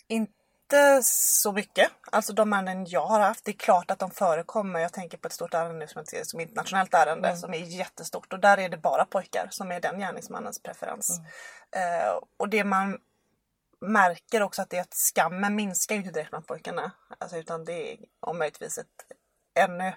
Inte 0.08 1.00
så 1.04 1.52
mycket. 1.52 1.92
Alltså 2.12 2.34
de 2.34 2.54
ärenden 2.54 2.86
jag 2.86 3.06
har 3.06 3.20
haft, 3.20 3.46
det 3.46 3.52
är 3.52 3.58
klart 3.58 3.92
att 3.92 4.00
de 4.00 4.12
förekommer. 4.12 4.80
Jag 4.80 4.94
tänker 4.94 5.18
på 5.18 5.28
ett 5.28 5.34
stort 5.34 5.54
ärende 5.54 5.80
nu 5.80 5.88
som, 5.88 6.02
ett, 6.02 6.28
som 6.28 6.40
internationellt 6.40 6.94
ärende 6.94 7.38
som 7.38 7.54
är 7.54 7.58
jättestort 7.58 8.34
och 8.34 8.40
där 8.40 8.58
är 8.58 8.70
det 8.70 8.78
bara 8.78 9.06
pojkar 9.06 9.48
som 9.52 9.72
är 9.72 9.80
den 9.82 10.00
gärningsmannens 10.00 10.60
preferens. 10.60 11.20
Eh, 11.72 12.20
och 12.38 12.50
det 12.50 12.64
man 12.64 13.00
märker 13.80 14.42
också 14.42 14.62
att 14.62 14.70
det 14.70 14.78
är 14.78 14.82
att 14.82 14.94
skammen 14.94 15.56
minskar 15.56 15.96
ju 15.96 16.02
inte 16.02 16.12
direkt 16.12 16.30
bland 16.30 16.48
pojkarna. 16.48 16.92
Alltså, 17.18 17.38
utan 17.38 17.66
det 17.66 17.94
är 17.94 17.98
om 18.20 18.38
möjligtvis 18.38 18.78
ett 18.78 19.06
ännu 19.58 19.94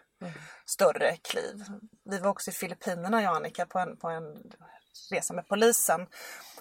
större 0.64 1.16
kliv. 1.16 1.64
Vi 2.04 2.18
var 2.18 2.30
också 2.30 2.50
i 2.50 2.54
Filippinerna 2.54 3.22
jag 3.22 3.30
och 3.30 3.36
Annika 3.36 3.66
på 3.66 3.78
en, 3.78 3.96
på 3.96 4.08
en 4.08 4.52
resa 5.10 5.34
med 5.34 5.48
polisen. 5.48 6.06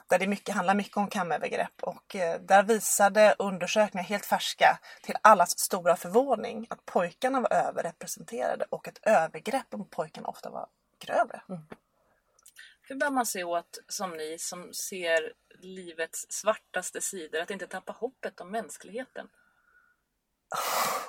Där 0.08 0.20
det 0.20 0.28
mycket, 0.28 0.56
handlar 0.56 0.76
mycket 0.76 0.98
om 0.98 1.08
kamövergrepp 1.08 1.84
och 1.84 2.16
eh, 2.16 2.42
där 2.42 2.64
visade 2.64 3.36
undersökningar 3.40 4.06
helt 4.06 4.26
färska 4.26 4.80
till 5.02 5.16
allas 5.22 5.60
stora 5.60 5.96
förvåning 5.96 6.68
att 6.70 6.86
pojkarna 6.86 7.42
var 7.42 7.54
överrepresenterade 7.54 8.66
och 8.70 8.88
att 8.88 9.00
övergrepp 9.04 9.72
mot 9.72 9.90
pojkarna 9.90 10.28
ofta 10.28 10.50
var 10.50 10.68
grövre. 11.00 11.42
Hur 12.82 12.96
bär 12.96 13.12
man 13.12 13.26
sig 13.26 13.44
åt 13.44 13.80
som 13.88 14.18
ni 14.18 14.40
som 14.40 14.74
ser 14.74 15.34
livets 15.60 16.26
svartaste 16.30 17.02
sidor 17.02 17.42
att 17.42 17.52
inte 17.52 17.68
tappa 17.68 17.92
hoppet 17.92 18.40
om 18.40 18.52
mänskligheten? 18.52 19.28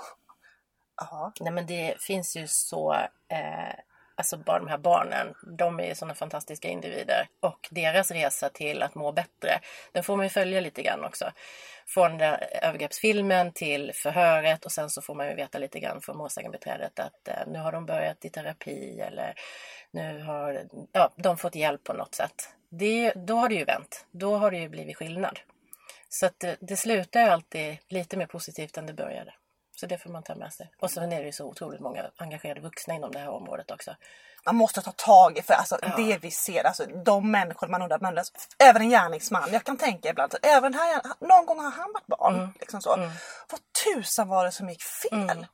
Ja. 1.00 1.32
Nej 1.40 1.52
men 1.52 1.66
det 1.66 1.94
finns 2.00 2.36
ju 2.36 2.46
så, 2.46 2.92
eh, 3.28 3.74
alltså 4.14 4.36
bara 4.36 4.58
de 4.58 4.68
här 4.68 4.78
barnen, 4.78 5.34
de 5.58 5.80
är 5.80 5.84
ju 5.84 5.94
sådana 5.94 6.14
fantastiska 6.14 6.68
individer. 6.68 7.28
Och 7.40 7.68
deras 7.70 8.10
resa 8.10 8.48
till 8.48 8.82
att 8.82 8.94
må 8.94 9.12
bättre, 9.12 9.60
den 9.92 10.04
får 10.04 10.16
man 10.16 10.26
ju 10.26 10.30
följa 10.30 10.60
lite 10.60 10.82
grann 10.82 11.04
också. 11.04 11.32
Från 11.86 12.18
den 12.18 12.36
övergreppsfilmen 12.62 13.52
till 13.52 13.92
förhöret 13.94 14.64
och 14.64 14.72
sen 14.72 14.90
så 14.90 15.02
får 15.02 15.14
man 15.14 15.28
ju 15.28 15.34
veta 15.34 15.58
lite 15.58 15.80
grann 15.80 16.00
från 16.00 16.16
målsägandebiträdet 16.16 16.98
att 17.00 17.28
eh, 17.28 17.46
nu 17.46 17.58
har 17.58 17.72
de 17.72 17.86
börjat 17.86 18.24
i 18.24 18.30
terapi 18.30 19.00
eller 19.00 19.34
nu 19.90 20.22
har 20.22 20.62
ja, 20.92 21.10
de 21.16 21.36
fått 21.36 21.54
hjälp 21.54 21.84
på 21.84 21.92
något 21.92 22.14
sätt. 22.14 22.54
Det, 22.68 23.12
då 23.12 23.36
har 23.36 23.48
det 23.48 23.54
ju 23.54 23.64
vänt, 23.64 24.06
då 24.10 24.36
har 24.36 24.50
det 24.50 24.58
ju 24.58 24.68
blivit 24.68 24.96
skillnad. 24.96 25.40
Så 26.08 26.26
att 26.26 26.40
det, 26.40 26.56
det 26.60 26.76
slutar 26.76 27.20
ju 27.20 27.28
alltid 27.28 27.78
lite 27.88 28.16
mer 28.16 28.26
positivt 28.26 28.76
än 28.76 28.86
det 28.86 28.92
började. 28.92 29.32
Så 29.80 29.86
det 29.86 29.98
får 29.98 30.10
man 30.10 30.22
ta 30.22 30.34
med 30.34 30.52
sig. 30.52 30.70
Och 30.80 30.90
sen 30.90 31.12
är 31.12 31.20
det 31.20 31.26
ju 31.26 31.32
så 31.32 31.44
otroligt 31.46 31.80
många 31.80 32.10
engagerade 32.16 32.60
vuxna 32.60 32.94
inom 32.94 33.12
det 33.12 33.18
här 33.18 33.28
området 33.28 33.70
också. 33.70 33.96
Man 34.46 34.56
måste 34.56 34.82
ta 34.82 34.92
tag 34.92 35.38
i 35.38 35.42
för 35.42 35.54
alltså, 35.54 35.78
det 35.96 36.18
vi 36.18 36.30
ser, 36.30 36.64
alltså, 36.64 36.86
de 36.86 37.30
människor 37.30 37.68
man 37.68 37.82
undrar, 37.82 37.98
man 37.98 38.08
undrar, 38.08 38.24
även 38.58 38.82
en 38.82 38.90
gärningsman. 38.90 39.48
Jag 39.52 39.64
kan 39.64 39.76
tänka 39.76 40.08
ibland 40.08 40.34
att 40.34 40.46
även 40.46 40.74
här, 40.74 41.02
någon 41.20 41.46
gång 41.46 41.58
har 41.58 41.70
han 41.70 41.92
varit 41.92 42.06
barn. 42.06 42.54
Liksom 42.60 42.82
så. 42.82 42.96
Vad 43.50 43.60
tusan 43.84 44.28
var 44.28 44.44
det 44.44 44.52
som 44.52 44.68
gick 44.68 44.82
fel? 44.82 45.46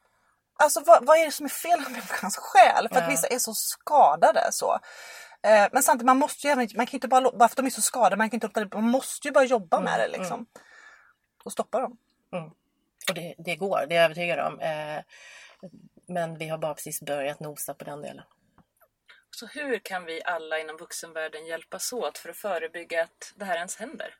Alltså 0.58 0.80
vad, 0.86 1.06
vad 1.06 1.18
är 1.18 1.24
det 1.24 1.32
som 1.32 1.46
är 1.46 1.50
fel 1.50 1.80
med 1.80 1.92
människans 1.92 2.36
själ? 2.36 2.88
För 2.88 2.96
att 2.96 3.02
Ja. 3.02 3.10
vissa 3.10 3.26
är 3.26 3.38
så 3.38 3.54
skadade 3.54 4.48
så. 4.50 4.78
Eh, 5.42 5.66
men 5.72 5.82
samtidigt, 5.82 6.06
man 6.06 6.16
måste 6.18 6.46
ju 6.46 6.50
även, 6.52 6.68
man 6.76 6.86
kan 6.86 6.94
inte 6.94 7.08
bara, 7.08 7.22
bara 7.22 7.38
för 7.38 7.44
att 7.44 7.56
de 7.56 7.66
är 7.66 7.70
så 7.70 7.82
skadade, 7.82 8.16
man 8.16 8.30
kan 8.30 8.40
inte 8.44 8.68
man 8.76 8.90
måste 8.90 9.28
ju 9.28 9.32
bara 9.32 9.44
jobba 9.44 9.80
med 9.80 10.00
det 10.00 10.08
liksom. 10.08 10.46
Och 11.44 11.52
stoppa 11.52 11.80
dem. 11.80 11.96
Och 13.08 13.14
det, 13.14 13.34
det 13.38 13.56
går, 13.56 13.86
det 13.88 13.94
är 13.94 13.96
jag 13.96 14.04
övertygad 14.04 14.38
om. 14.40 14.60
Eh, 14.60 15.02
men 16.06 16.38
vi 16.38 16.48
har 16.48 16.58
bara 16.58 16.74
precis 16.74 17.00
börjat 17.00 17.40
nosa 17.40 17.74
på 17.74 17.84
den 17.84 18.02
delen. 18.02 18.24
Så 19.30 19.46
hur 19.46 19.78
kan 19.78 20.04
vi 20.04 20.22
alla 20.24 20.58
inom 20.58 20.76
vuxenvärlden 20.76 21.46
hjälpas 21.46 21.92
åt 21.92 22.18
för 22.18 22.28
att 22.28 22.36
förebygga 22.36 23.02
att 23.02 23.32
det 23.36 23.44
här 23.44 23.56
ens 23.56 23.76
händer? 23.76 24.14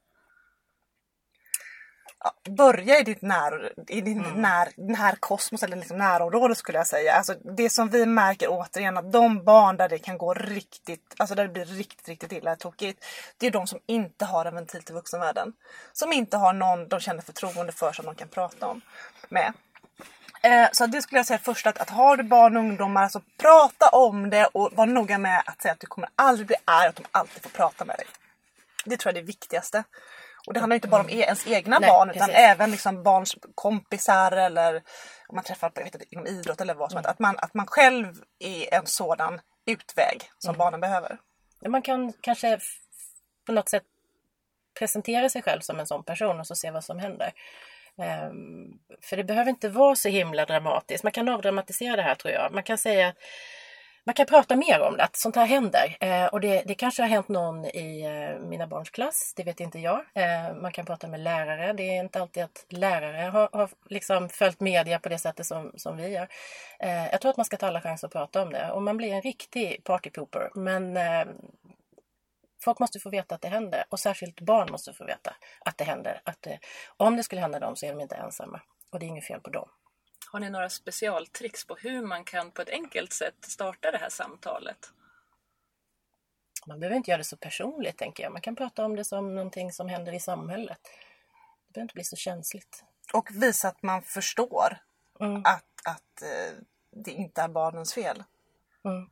Ja, 2.26 2.50
börja 2.50 2.98
i 2.98 3.02
ditt 3.02 3.22
när, 3.22 3.72
i 3.88 4.00
din 4.00 4.24
när, 4.36 4.68
närkosmos 4.76 5.62
eller 5.62 5.76
liksom 5.76 5.98
närområde 5.98 6.54
skulle 6.54 6.78
jag 6.78 6.86
säga. 6.86 7.12
Alltså 7.14 7.34
det 7.56 7.70
som 7.70 7.88
vi 7.88 8.06
märker 8.06 8.46
återigen 8.50 8.96
att 8.96 9.12
de 9.12 9.44
barn 9.44 9.76
där 9.76 9.88
det 9.88 9.98
kan 9.98 10.18
gå 10.18 10.34
riktigt, 10.34 11.14
alltså 11.16 11.34
där 11.34 11.42
det 11.42 11.52
blir 11.52 11.64
riktigt, 11.64 12.08
riktigt 12.08 12.32
illa 12.32 12.56
tokigt. 12.56 13.04
Det 13.38 13.46
är 13.46 13.50
de 13.50 13.66
som 13.66 13.78
inte 13.86 14.24
har 14.24 14.44
en 14.44 14.54
ventil 14.54 14.82
till 14.82 14.94
vuxenvärlden. 14.94 15.52
Som 15.92 16.12
inte 16.12 16.36
har 16.36 16.52
någon 16.52 16.88
de 16.88 17.00
känner 17.00 17.22
förtroende 17.22 17.72
för 17.72 17.92
som 17.92 18.04
de 18.06 18.14
kan 18.14 18.28
prata 18.28 18.66
om 18.66 18.80
med. 19.28 19.52
Eh, 20.42 20.68
Så 20.72 20.86
det 20.86 21.02
skulle 21.02 21.18
jag 21.18 21.26
säga 21.26 21.38
först 21.38 21.66
att, 21.66 21.78
att 21.78 21.90
har 21.90 22.16
du 22.16 22.22
barn 22.22 22.56
och 22.56 22.62
ungdomar, 22.62 23.02
alltså 23.02 23.20
prata 23.38 23.88
om 23.88 24.30
det 24.30 24.46
och 24.46 24.72
var 24.72 24.86
noga 24.86 25.18
med 25.18 25.42
att 25.46 25.62
säga 25.62 25.72
att 25.72 25.80
du 25.80 25.86
kommer 25.86 26.08
aldrig 26.16 26.46
bli 26.46 26.56
arg 26.64 26.84
och 26.84 26.88
att 26.88 26.96
de 26.96 27.04
alltid 27.10 27.42
får 27.42 27.50
prata 27.50 27.84
med 27.84 27.96
dig. 27.96 28.06
Det 28.84 28.96
tror 28.96 29.10
jag 29.10 29.18
är 29.18 29.22
det 29.22 29.26
viktigaste. 29.26 29.84
Och 30.46 30.54
det 30.54 30.60
handlar 30.60 30.74
inte 30.74 30.88
bara 30.88 31.00
om 31.00 31.08
e- 31.08 31.22
ens 31.22 31.46
egna 31.46 31.78
Nej, 31.78 31.90
barn 31.90 32.10
utan 32.10 32.28
precis. 32.28 32.36
även 32.36 32.70
liksom 32.70 33.02
barns 33.02 33.36
kompisar 33.54 34.32
eller 34.32 34.76
om 35.28 35.34
man 35.34 35.44
träffar 35.44 35.70
på, 35.70 35.80
jag 35.80 35.84
vet 35.84 35.94
inte, 35.94 36.06
inom 36.10 36.26
idrott 36.26 36.60
eller 36.60 36.74
vad 36.74 36.90
som 36.90 36.96
helst. 36.96 37.10
Att 37.10 37.18
man, 37.18 37.36
att 37.38 37.54
man 37.54 37.66
själv 37.66 38.22
är 38.38 38.74
en 38.74 38.86
sådan 38.86 39.40
utväg 39.66 40.30
som 40.38 40.56
barnen 40.56 40.80
behöver. 40.80 41.18
Man 41.68 41.82
kan 41.82 42.12
kanske 42.20 42.58
på 43.46 43.52
något 43.52 43.68
sätt 43.68 43.84
presentera 44.78 45.28
sig 45.28 45.42
själv 45.42 45.60
som 45.60 45.80
en 45.80 45.86
sån 45.86 46.04
person 46.04 46.40
och 46.40 46.46
så 46.46 46.54
se 46.54 46.70
vad 46.70 46.84
som 46.84 46.98
händer. 46.98 47.32
Ehm, 47.98 48.78
för 49.02 49.16
det 49.16 49.24
behöver 49.24 49.50
inte 49.50 49.68
vara 49.68 49.96
så 49.96 50.08
himla 50.08 50.44
dramatiskt. 50.44 51.04
Man 51.04 51.12
kan 51.12 51.28
avdramatisera 51.28 51.96
det 51.96 52.02
här 52.02 52.14
tror 52.14 52.34
jag. 52.34 52.52
Man 52.52 52.62
kan 52.62 52.78
säga 52.78 53.14
man 54.06 54.14
kan 54.14 54.26
prata 54.26 54.56
mer 54.56 54.80
om 54.80 54.96
det, 54.96 55.04
att 55.04 55.16
sånt 55.16 55.36
här 55.36 55.46
händer. 55.46 55.96
Eh, 56.00 56.26
och 56.26 56.40
det, 56.40 56.62
det 56.66 56.74
kanske 56.74 57.02
har 57.02 57.08
hänt 57.08 57.28
någon 57.28 57.64
i 57.64 58.02
eh, 58.02 58.46
mina 58.48 58.66
barns 58.66 58.90
klass, 58.90 59.32
det 59.36 59.42
vet 59.42 59.60
inte 59.60 59.78
jag. 59.78 60.04
Eh, 60.14 60.54
man 60.62 60.72
kan 60.72 60.86
prata 60.86 61.08
med 61.08 61.20
lärare. 61.20 61.72
Det 61.72 61.82
är 61.82 62.00
inte 62.00 62.20
alltid 62.20 62.42
att 62.42 62.66
lärare 62.68 63.30
har, 63.30 63.48
har 63.52 63.70
liksom 63.88 64.28
följt 64.28 64.60
media 64.60 64.98
på 64.98 65.08
det 65.08 65.18
sättet 65.18 65.46
som, 65.46 65.72
som 65.76 65.96
vi 65.96 66.08
gör. 66.08 66.28
Eh, 66.80 67.06
jag 67.06 67.20
tror 67.20 67.30
att 67.30 67.36
man 67.36 67.46
ska 67.46 67.56
ta 67.56 67.66
alla 67.66 67.80
chanser 67.80 68.06
att 68.06 68.12
prata 68.12 68.42
om 68.42 68.52
det. 68.52 68.70
Och 68.70 68.82
man 68.82 68.96
blir 68.96 69.12
en 69.12 69.22
riktig 69.22 69.84
partypooper. 69.84 70.50
Men 70.54 70.96
eh, 70.96 71.24
folk 72.64 72.78
måste 72.78 73.00
få 73.00 73.10
veta 73.10 73.34
att 73.34 73.40
det 73.40 73.48
händer. 73.48 73.84
Och 73.88 74.00
särskilt 74.00 74.40
barn 74.40 74.68
måste 74.70 74.92
få 74.92 75.04
veta 75.04 75.36
att 75.60 75.78
det 75.78 75.84
händer. 75.84 76.20
Att 76.24 76.42
det, 76.42 76.58
om 76.96 77.16
det 77.16 77.22
skulle 77.22 77.40
hända 77.40 77.60
dem 77.60 77.76
så 77.76 77.86
är 77.86 77.90
de 77.90 78.00
inte 78.00 78.14
ensamma. 78.14 78.60
Och 78.90 78.98
det 78.98 79.06
är 79.06 79.08
inget 79.08 79.26
fel 79.26 79.40
på 79.40 79.50
dem. 79.50 79.68
Har 80.32 80.40
ni 80.40 80.50
några 80.50 80.68
specialtricks 80.68 81.64
på 81.66 81.74
hur 81.74 82.02
man 82.02 82.24
kan 82.24 82.50
på 82.50 82.62
ett 82.62 82.68
enkelt 82.70 83.12
sätt 83.12 83.34
starta 83.40 83.90
det 83.90 83.98
här 83.98 84.08
samtalet? 84.08 84.90
Man 86.66 86.80
behöver 86.80 86.96
inte 86.96 87.10
göra 87.10 87.18
det 87.18 87.24
så 87.24 87.36
personligt 87.36 87.98
tänker 87.98 88.22
jag. 88.22 88.32
Man 88.32 88.42
kan 88.42 88.56
prata 88.56 88.84
om 88.84 88.96
det 88.96 89.04
som 89.04 89.34
någonting 89.34 89.72
som 89.72 89.88
händer 89.88 90.12
i 90.12 90.20
samhället. 90.20 90.78
Det 91.66 91.72
behöver 91.72 91.84
inte 91.84 91.94
bli 91.94 92.04
så 92.04 92.16
känsligt. 92.16 92.84
Och 93.12 93.28
visa 93.30 93.68
att 93.68 93.82
man 93.82 94.02
förstår 94.02 94.78
Mm. 95.20 95.42
att, 95.44 95.86
att 95.86 96.22
eh, 96.22 96.58
det 96.90 97.10
inte 97.10 97.42
är 97.42 97.48
barnens 97.48 97.94
fel. 97.94 98.24
Mm. 98.84 99.10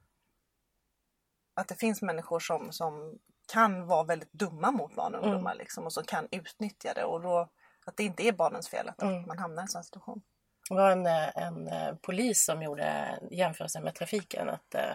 Att 1.54 1.68
det 1.68 1.74
finns 1.74 2.02
människor 2.02 2.40
som, 2.40 2.72
som 2.72 3.18
kan 3.52 3.86
vara 3.86 4.04
väldigt 4.04 4.32
dumma 4.32 4.70
mot 4.70 4.94
barn 4.94 5.14
och 5.14 5.20
Mm. 5.20 5.30
ungdomar 5.30 5.54
liksom, 5.54 5.84
och 5.84 5.92
som 5.92 6.04
kan 6.04 6.28
utnyttja 6.30 6.94
det. 6.94 7.04
Och 7.04 7.20
då, 7.22 7.48
att 7.84 7.96
det 7.96 8.02
inte 8.04 8.22
är 8.22 8.32
barnens 8.32 8.68
fel 8.68 8.88
att 8.88 9.02
Mm. 9.02 9.22
man 9.26 9.38
hamnar 9.38 9.62
i 9.62 9.64
en 9.64 9.68
sån 9.68 9.84
situation. 9.84 10.22
Det 10.68 10.74
var 10.74 10.90
en, 10.90 11.06
eh, 11.06 11.36
en 11.36 11.68
eh, 11.68 11.94
polis 12.02 12.44
som 12.44 12.62
gjorde 12.62 13.18
jämförelsen 13.30 13.84
med 13.84 13.94
trafiken. 13.94 14.48
Att, 14.48 14.74
eh, 14.74 14.92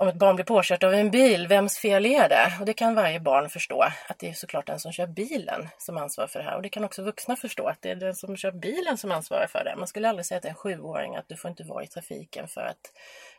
om 0.00 0.08
ett 0.08 0.14
barn 0.14 0.36
blir 0.36 0.44
påkört 0.44 0.82
av 0.82 0.94
en 0.94 1.10
bil, 1.10 1.48
vems 1.48 1.78
fel 1.78 2.06
är 2.06 2.28
det? 2.28 2.56
Och 2.60 2.66
det 2.66 2.72
kan 2.72 2.94
varje 2.94 3.20
barn 3.20 3.50
förstå. 3.50 3.82
Att 4.08 4.18
det 4.18 4.28
är 4.28 4.32
såklart 4.32 4.66
den 4.66 4.80
som 4.80 4.92
kör 4.92 5.06
bilen 5.06 5.68
som 5.78 5.98
ansvarar 5.98 6.28
för 6.28 6.38
det 6.38 6.44
här. 6.44 6.56
Och 6.56 6.62
det 6.62 6.68
kan 6.68 6.84
också 6.84 7.02
vuxna 7.02 7.36
förstå. 7.36 7.66
Att 7.68 7.82
det 7.82 7.90
är 7.90 7.96
den 7.96 8.14
som 8.14 8.36
kör 8.36 8.52
bilen 8.52 8.98
som 8.98 9.12
ansvarar 9.12 9.46
för 9.46 9.64
det. 9.64 9.74
Man 9.76 9.86
skulle 9.86 10.08
aldrig 10.08 10.26
säga 10.26 10.40
till 10.40 10.50
en 10.50 10.56
sjuåring 10.56 11.16
att 11.16 11.28
du 11.28 11.36
får 11.36 11.50
inte 11.50 11.64
vara 11.64 11.84
i 11.84 11.86
trafiken 11.86 12.48
för 12.48 12.60
att 12.60 12.92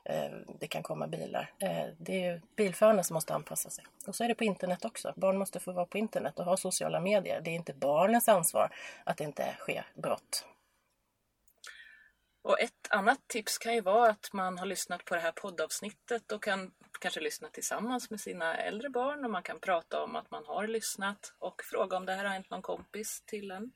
eh, 0.06 0.32
det 0.60 0.68
kan 0.68 0.84
komma 0.84 1.08
bilar. 1.08 1.52
Eh, 1.62 1.86
det 1.98 2.24
är 2.24 2.34
ju 2.34 2.42
bilförarna 2.58 3.04
som 3.04 3.14
måste 3.14 3.34
anpassa 3.34 3.70
sig. 3.70 3.84
Och 4.08 4.16
så 4.16 4.24
är 4.24 4.28
det 4.28 4.36
på 4.36 4.44
internet 4.44 4.86
också. 4.86 5.14
Barn 5.16 5.38
måste 5.38 5.60
få 5.60 5.72
vara 5.72 5.86
på 5.86 5.98
internet 5.98 6.40
och 6.40 6.46
ha 6.46 6.58
sociala 6.58 7.00
medier. 7.00 7.42
Det 7.42 7.52
är 7.52 7.56
inte 7.56 7.74
barnens 7.74 8.30
ansvar 8.30 8.70
att 9.04 9.18
det 9.18 9.24
inte 9.24 9.56
sker 9.60 9.86
brott. 9.96 10.46
Och 12.42 12.60
ett 12.62 12.88
annat 12.90 13.28
tips 13.28 13.58
kan 13.58 13.74
ju 13.74 13.82
vara 13.82 14.10
att 14.10 14.34
man 14.34 14.58
har 14.58 14.66
lyssnat 14.66 15.06
på 15.06 15.16
det 15.16 15.22
här 15.22 15.32
poddavsnittet 15.32 16.32
och 16.32 16.44
kan 16.44 16.72
kanske 17.00 17.20
lyssna 17.20 17.50
tillsammans 17.50 18.10
med 18.10 18.20
sina 18.20 18.58
äldre 18.58 18.90
barn 18.90 19.26
och 19.26 19.32
man 19.32 19.44
kan 19.44 19.60
prata 19.60 20.04
om 20.04 20.16
att 20.16 20.32
man 20.32 20.46
har 20.46 20.68
lyssnat 20.68 21.34
och 21.40 21.62
fråga 21.64 21.98
om 21.98 22.06
det 22.06 22.14
här 22.14 22.26
har 22.26 22.34
hänt 22.34 22.50
någon 22.50 22.62
kompis 22.62 23.24
till 23.26 23.52
en. 23.52 23.72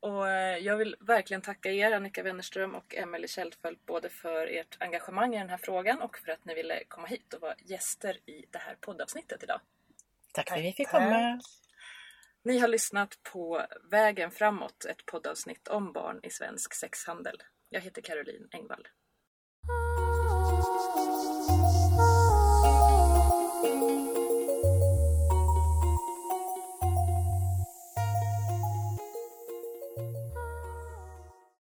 Och 0.00 0.28
eh, 0.28 0.58
jag 0.58 0.76
vill 0.76 0.96
verkligen 1.00 1.40
tacka 1.40 1.70
er 1.70 1.92
Annika 1.92 2.22
Wennerström 2.22 2.74
och 2.74 2.94
Emelie 2.94 3.28
Kjellfeldt 3.28 3.86
både 3.86 4.08
för 4.08 4.46
ert 4.46 4.76
engagemang 4.80 5.34
i 5.34 5.38
den 5.38 5.50
här 5.50 5.60
frågan 5.62 6.02
och 6.02 6.18
för 6.18 6.32
att 6.32 6.44
ni 6.44 6.54
ville 6.54 6.84
komma 6.84 7.06
hit 7.06 7.34
och 7.34 7.40
vara 7.40 7.54
gäster 7.58 8.30
i 8.30 8.44
det 8.50 8.58
här 8.58 8.76
poddavsnittet 8.80 9.42
idag. 9.42 9.60
Tack 10.32 10.48
för 10.48 10.56
att 10.56 10.62
vi 10.62 10.72
fick 10.72 10.88
komma. 10.88 11.40
Ni 12.44 12.58
har 12.58 12.68
lyssnat 12.68 13.18
på 13.22 13.66
Vägen 13.90 14.30
framåt, 14.30 14.84
ett 14.84 15.06
poddavsnitt 15.06 15.68
om 15.68 15.92
barn 15.92 16.20
i 16.22 16.30
svensk 16.30 16.74
sexhandel. 16.74 17.42
Jag 17.76 17.80
heter 17.80 18.02
Caroline 18.02 18.48
Engvall. 18.52 18.88